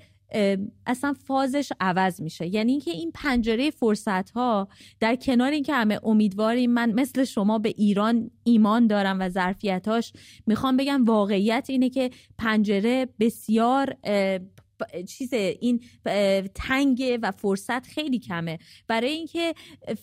اصلا 0.86 1.14
فازش 1.14 1.72
عوض 1.80 2.22
میشه. 2.22 2.48
یعنی 2.48 2.72
اینکه 2.72 2.92
این 2.92 3.12
پنجره 3.12 3.70
فرصت 3.70 4.30
ها 4.30 4.68
در 5.00 5.16
کنار 5.16 5.52
اینکه 5.52 5.74
همه 5.74 6.00
امیدواریم 6.04 6.72
من 6.72 6.92
مثل 6.92 7.24
شما 7.24 7.60
به 7.60 7.70
ایران 7.70 8.32
ایمان 8.44 8.88
دارم 8.88 9.20
و 9.20 9.30
ظرفیتاش 9.30 10.14
می‌خوام 10.48 10.78
بگم 10.78 11.04
واقعیت 11.04 11.66
اینه 11.70 11.90
که 11.90 12.10
پنجره 12.38 13.08
بسیار 13.20 13.96
چیز 15.08 15.34
این 15.34 15.84
تنگ 16.56 17.20
و 17.22 17.32
فرصت 17.32 17.88
خیلی 17.88 18.20
کمه. 18.20 18.60
برای 18.88 19.10
اینکه 19.10 19.54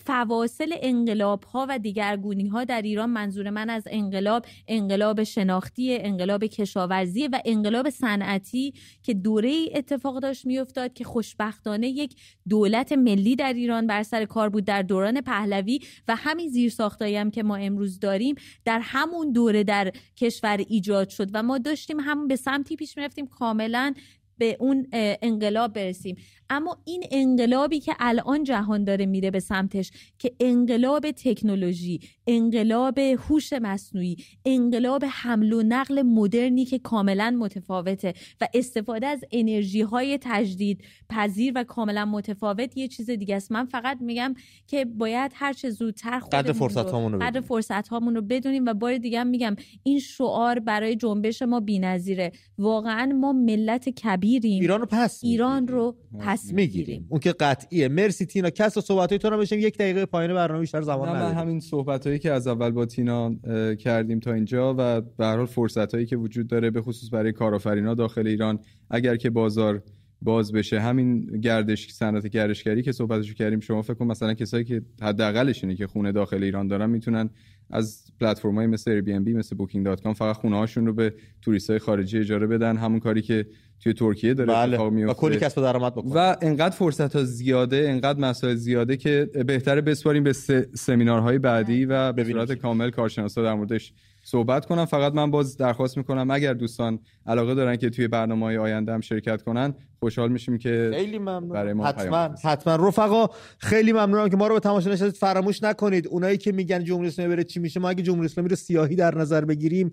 فواصل 0.04 0.74
انقلاب 0.82 1.44
ها 1.44 1.66
و 1.68 1.78
دیگرگونی 1.78 2.48
ها 2.48 2.64
در 2.64 2.82
ایران 2.82 3.10
منظور 3.10 3.50
من 3.50 3.70
از 3.70 3.82
انقلاب 3.90 4.46
انقلاب 4.68 5.24
شناختی 5.24 5.98
انقلاب 5.98 6.44
کشاورزی 6.44 7.28
و 7.28 7.40
انقلاب 7.44 7.90
صنعتی 7.90 8.74
که 9.02 9.14
دوره 9.14 9.66
اتفاق 9.74 10.18
داشت 10.18 10.46
میافتاد 10.46 10.92
که 10.92 11.04
خوشبختانه 11.04 11.88
یک 11.88 12.16
دولت 12.48 12.92
ملی 12.92 13.36
در 13.36 13.52
ایران 13.52 13.86
بر 13.86 14.02
سر 14.02 14.24
کار 14.24 14.48
بود 14.48 14.64
در 14.64 14.82
دوران 14.82 15.20
پهلوی 15.20 15.80
و 16.08 16.16
همین 16.16 16.48
زیرساختایی 16.48 17.16
هم 17.16 17.30
که 17.30 17.42
ما 17.42 17.56
امروز 17.56 17.98
داریم 18.00 18.34
در 18.64 18.80
همون 18.82 19.32
دوره 19.32 19.64
در 19.64 19.92
کشور 20.16 20.56
ایجاد 20.68 21.08
شد 21.08 21.28
و 21.32 21.42
ما 21.42 21.58
داشتیم 21.58 22.00
هم 22.00 22.28
به 22.28 22.36
سمتی 22.36 22.76
پیش 22.76 22.96
می‌رفتیم 22.96 23.26
کاملا 23.26 23.94
به 24.38 24.56
اون 24.60 24.86
انقلاب 24.92 25.72
برسیم. 25.72 26.16
اما 26.50 26.78
این 26.84 27.04
انقلابی 27.10 27.80
که 27.80 27.94
الان 27.98 28.44
جهان 28.44 28.84
داره 28.84 29.06
میره 29.06 29.30
به 29.30 29.40
سمتش 29.40 29.90
که 30.18 30.32
انقلاب 30.40 31.10
تکنولوژی 31.10 32.00
انقلاب 32.26 32.98
هوش 32.98 33.52
مصنوعی 33.52 34.16
انقلاب 34.44 35.04
حمل 35.10 35.52
و 35.52 35.62
نقل 35.62 36.02
مدرنی 36.02 36.64
که 36.64 36.78
کاملا 36.78 37.36
متفاوته 37.38 38.14
و 38.40 38.48
استفاده 38.54 39.06
از 39.06 39.24
انرژی 39.32 39.80
های 39.80 40.18
تجدید 40.22 40.84
پذیر 41.10 41.52
و 41.56 41.64
کاملا 41.64 42.04
متفاوت 42.04 42.76
یه 42.76 42.88
چیز 42.88 43.10
دیگه 43.10 43.36
است. 43.36 43.52
من 43.52 43.64
فقط 43.64 43.98
میگم 44.00 44.34
که 44.66 44.84
باید 44.84 45.32
هر 45.34 45.52
چه 45.52 45.70
زودتر 45.70 46.18
قدر 46.18 46.52
فرصت 46.52 46.92
رو 46.92 47.18
قدر 47.18 47.40
فرصت 47.40 47.92
رو 47.92 48.22
بدونیم 48.22 48.64
و 48.66 48.74
بار 48.74 48.98
دیگه 48.98 49.24
میگم 49.24 49.56
این 49.82 49.98
شعار 49.98 50.58
برای 50.58 50.96
جنبش 50.96 51.42
ما 51.42 51.60
بی‌نظیره. 51.60 52.32
واقعا 52.58 53.06
ما 53.06 53.32
ملت 53.32 53.88
کبیریم 54.24 54.60
ایران 54.60 54.80
رو 54.80 54.86
پس 54.90 55.20
ایران 55.22 55.68
رو 55.68 55.96
پس 56.20 56.52
می‌گیریم. 56.52 57.06
اون 57.08 57.20
که 57.20 57.32
قطعیه. 57.32 57.88
مرسی 57.88 58.26
تینا. 58.26 58.50
کس 58.50 58.76
و 58.76 58.80
صحبت 58.80 59.14
تو 59.14 59.30
رو 59.30 59.38
بشیم 59.38 59.58
یک 59.58 59.78
دقیقه 59.78 60.06
پایین 60.06 60.34
برنامه 60.34 60.60
بیشتر 60.60 60.82
زمان 60.82 61.08
نداریم. 61.08 61.38
همین 61.38 61.60
صحبت 61.60 62.06
هایی 62.06 62.18
که 62.18 62.32
از 62.32 62.46
اول 62.46 62.70
با 62.70 62.86
تینا 62.86 63.34
کردیم 63.74 64.20
تا 64.20 64.32
اینجا 64.32 64.74
و 64.78 65.00
به 65.00 65.26
هر 65.26 65.36
حال 65.36 65.46
فرصت 65.46 65.94
هایی 65.94 66.06
که 66.06 66.16
وجود 66.16 66.46
داره 66.46 66.70
به 66.70 66.82
خصوص 66.82 67.12
برای 67.12 67.32
کارآفرینا 67.32 67.94
داخل 67.94 68.26
ایران. 68.26 68.58
اگر 68.90 69.16
که 69.16 69.30
بازار 69.30 69.82
باز 70.22 70.52
بشه 70.52 70.80
همین 70.80 71.40
گردش 71.40 71.90
صنعت 71.90 72.26
گردشگری 72.26 72.82
که 72.82 72.92
صحبتشو 72.92 73.34
کردیم 73.34 73.60
شما 73.60 73.82
فکر 73.82 73.94
کن 73.94 74.06
مثلا 74.06 74.34
کسایی 74.34 74.64
که 74.64 74.82
حداقلش 75.02 75.64
اینه 75.64 75.76
که 75.76 75.86
خونه 75.86 76.12
داخل 76.12 76.42
ایران 76.42 76.66
دارن 76.66 76.90
می‌تونن 76.90 77.30
از 77.70 78.04
پلتفرم 78.20 78.54
های 78.54 78.66
مثل 78.66 79.00
Airbnb 79.00 79.28
مثل 79.28 79.56
Booking.com 79.56 80.12
فقط 80.12 80.36
خونه 80.36 80.56
هاشون 80.56 80.86
رو 80.86 80.92
به 80.92 81.14
توریست 81.42 81.70
های 81.70 81.78
خارجی 81.78 82.18
اجاره 82.18 82.46
بدن. 82.46 82.76
همون 82.76 83.00
کاری 83.00 83.22
که 83.22 83.46
توی 83.80 83.92
ترکیه 83.92 84.34
داره 84.34 84.52
بله. 84.52 85.06
و 85.06 85.14
کلی 85.14 85.36
کسب 85.36 85.62
درآمد 85.62 85.92
بکنه. 85.92 86.12
و 86.14 86.36
انقدر 86.42 86.74
فرصت 86.74 87.16
ها 87.16 87.24
زیاده 87.24 87.86
انقدر 87.88 88.20
مسائل 88.20 88.54
زیاده 88.54 88.96
که 88.96 89.30
بهتره 89.46 89.80
بسپاریم 89.80 90.24
به 90.24 90.32
سمینارهای 90.74 91.38
بعدی 91.38 91.84
و 91.84 92.12
به 92.12 92.24
صورت 92.24 92.52
کامل 92.52 92.90
کارشناسا 92.90 93.42
در 93.42 93.54
موردش 93.54 93.92
صحبت 94.26 94.66
کنم. 94.66 94.84
فقط 94.84 95.12
من 95.12 95.30
باز 95.30 95.56
درخواست 95.56 95.96
می‌کنم 95.96 96.30
اگر 96.30 96.54
دوستان 96.54 96.98
علاقه 97.26 97.54
دارن 97.54 97.76
که 97.76 97.90
توی 97.90 98.08
برنامه 98.08 98.46
های 98.46 98.56
آینده 98.56 98.92
هم 98.92 99.00
شرکت 99.00 99.42
کنن 99.42 99.74
خوشحال 100.00 100.32
میشیم 100.32 100.58
که 100.58 100.90
خیلی 100.94 101.18
ممنون. 101.18 101.48
برای 101.48 101.72
ما 101.72 101.86
حتما 101.86 102.34
حتما. 102.44 102.88
رفقا 102.88 103.26
خیلی 103.58 103.92
ممنونم 103.92 104.28
که 104.28 104.36
ما 104.36 104.46
رو 104.46 104.54
به 104.54 104.60
تماشا 104.60 104.90
نشستید. 104.90 105.14
فراموش 105.14 105.62
نکنید. 105.62 106.08
اونایی 106.08 106.38
که 106.38 106.52
میگن 106.52 106.84
جمهوری 106.84 107.08
اسلامی 107.08 107.34
بره 107.34 107.44
چی 107.44 107.60
میشه؟ 107.60 107.80
ما 107.80 107.88
اگه 107.88 108.02
جمهوری 108.02 108.26
اسلامی 108.26 108.48
رو 108.48 108.56
سیاهی 108.56 108.96
در 108.96 109.14
نظر 109.14 109.44
بگیریم 109.44 109.92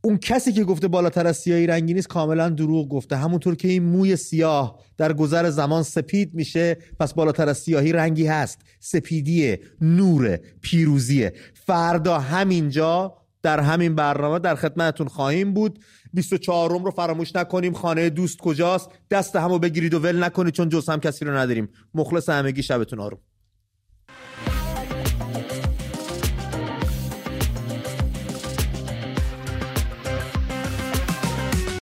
اون 0.00 0.18
کسی 0.18 0.52
که 0.52 0.64
گفته 0.64 0.88
بالاتر 0.88 1.26
از 1.26 1.36
سیاهی 1.36 1.66
رنگی 1.66 1.94
نیست 1.94 2.08
کاملا 2.08 2.48
دروغ 2.48 2.88
گفته. 2.88 3.16
همونطور 3.16 3.54
که 3.54 3.68
این 3.68 3.82
موی 3.82 4.16
سیاه 4.16 4.80
در 4.96 5.12
گذر 5.12 5.50
زمان 5.50 5.82
سپید 5.82 6.34
میشه 6.34 6.76
پس 7.00 7.14
بالاتر 7.14 7.48
از 7.48 7.58
سیاهی 7.58 7.92
رنگی 7.92 8.26
هست. 8.26 8.58
سپیدیه 8.80 9.60
نور 9.80 10.38
پیروزیه. 10.62 11.32
فردا 11.54 12.18
همینجا 12.18 13.14
در 13.42 13.60
همین 13.60 13.94
برنامه 13.94 14.38
در 14.38 14.54
خدمتتون 14.54 15.08
خواهیم 15.08 15.54
بود. 15.54 15.78
24 16.12 16.70
رو 16.70 16.90
فراموش 16.90 17.36
نکنیم. 17.36 17.72
خانه 17.72 18.10
دوست 18.10 18.38
کجاست؟ 18.38 18.90
دست 19.10 19.36
همو 19.36 19.58
بگیرید 19.58 19.94
و 19.94 19.98
ول 19.98 20.24
نکنید 20.24 20.54
چون 20.54 20.68
جز 20.68 20.88
هم 20.88 21.00
کسی 21.00 21.24
رو 21.24 21.36
نداریم. 21.36 21.68
مخلص 21.94 22.28
همگی 22.28 22.62
شبتون 22.62 23.00
آروم. 23.00 23.20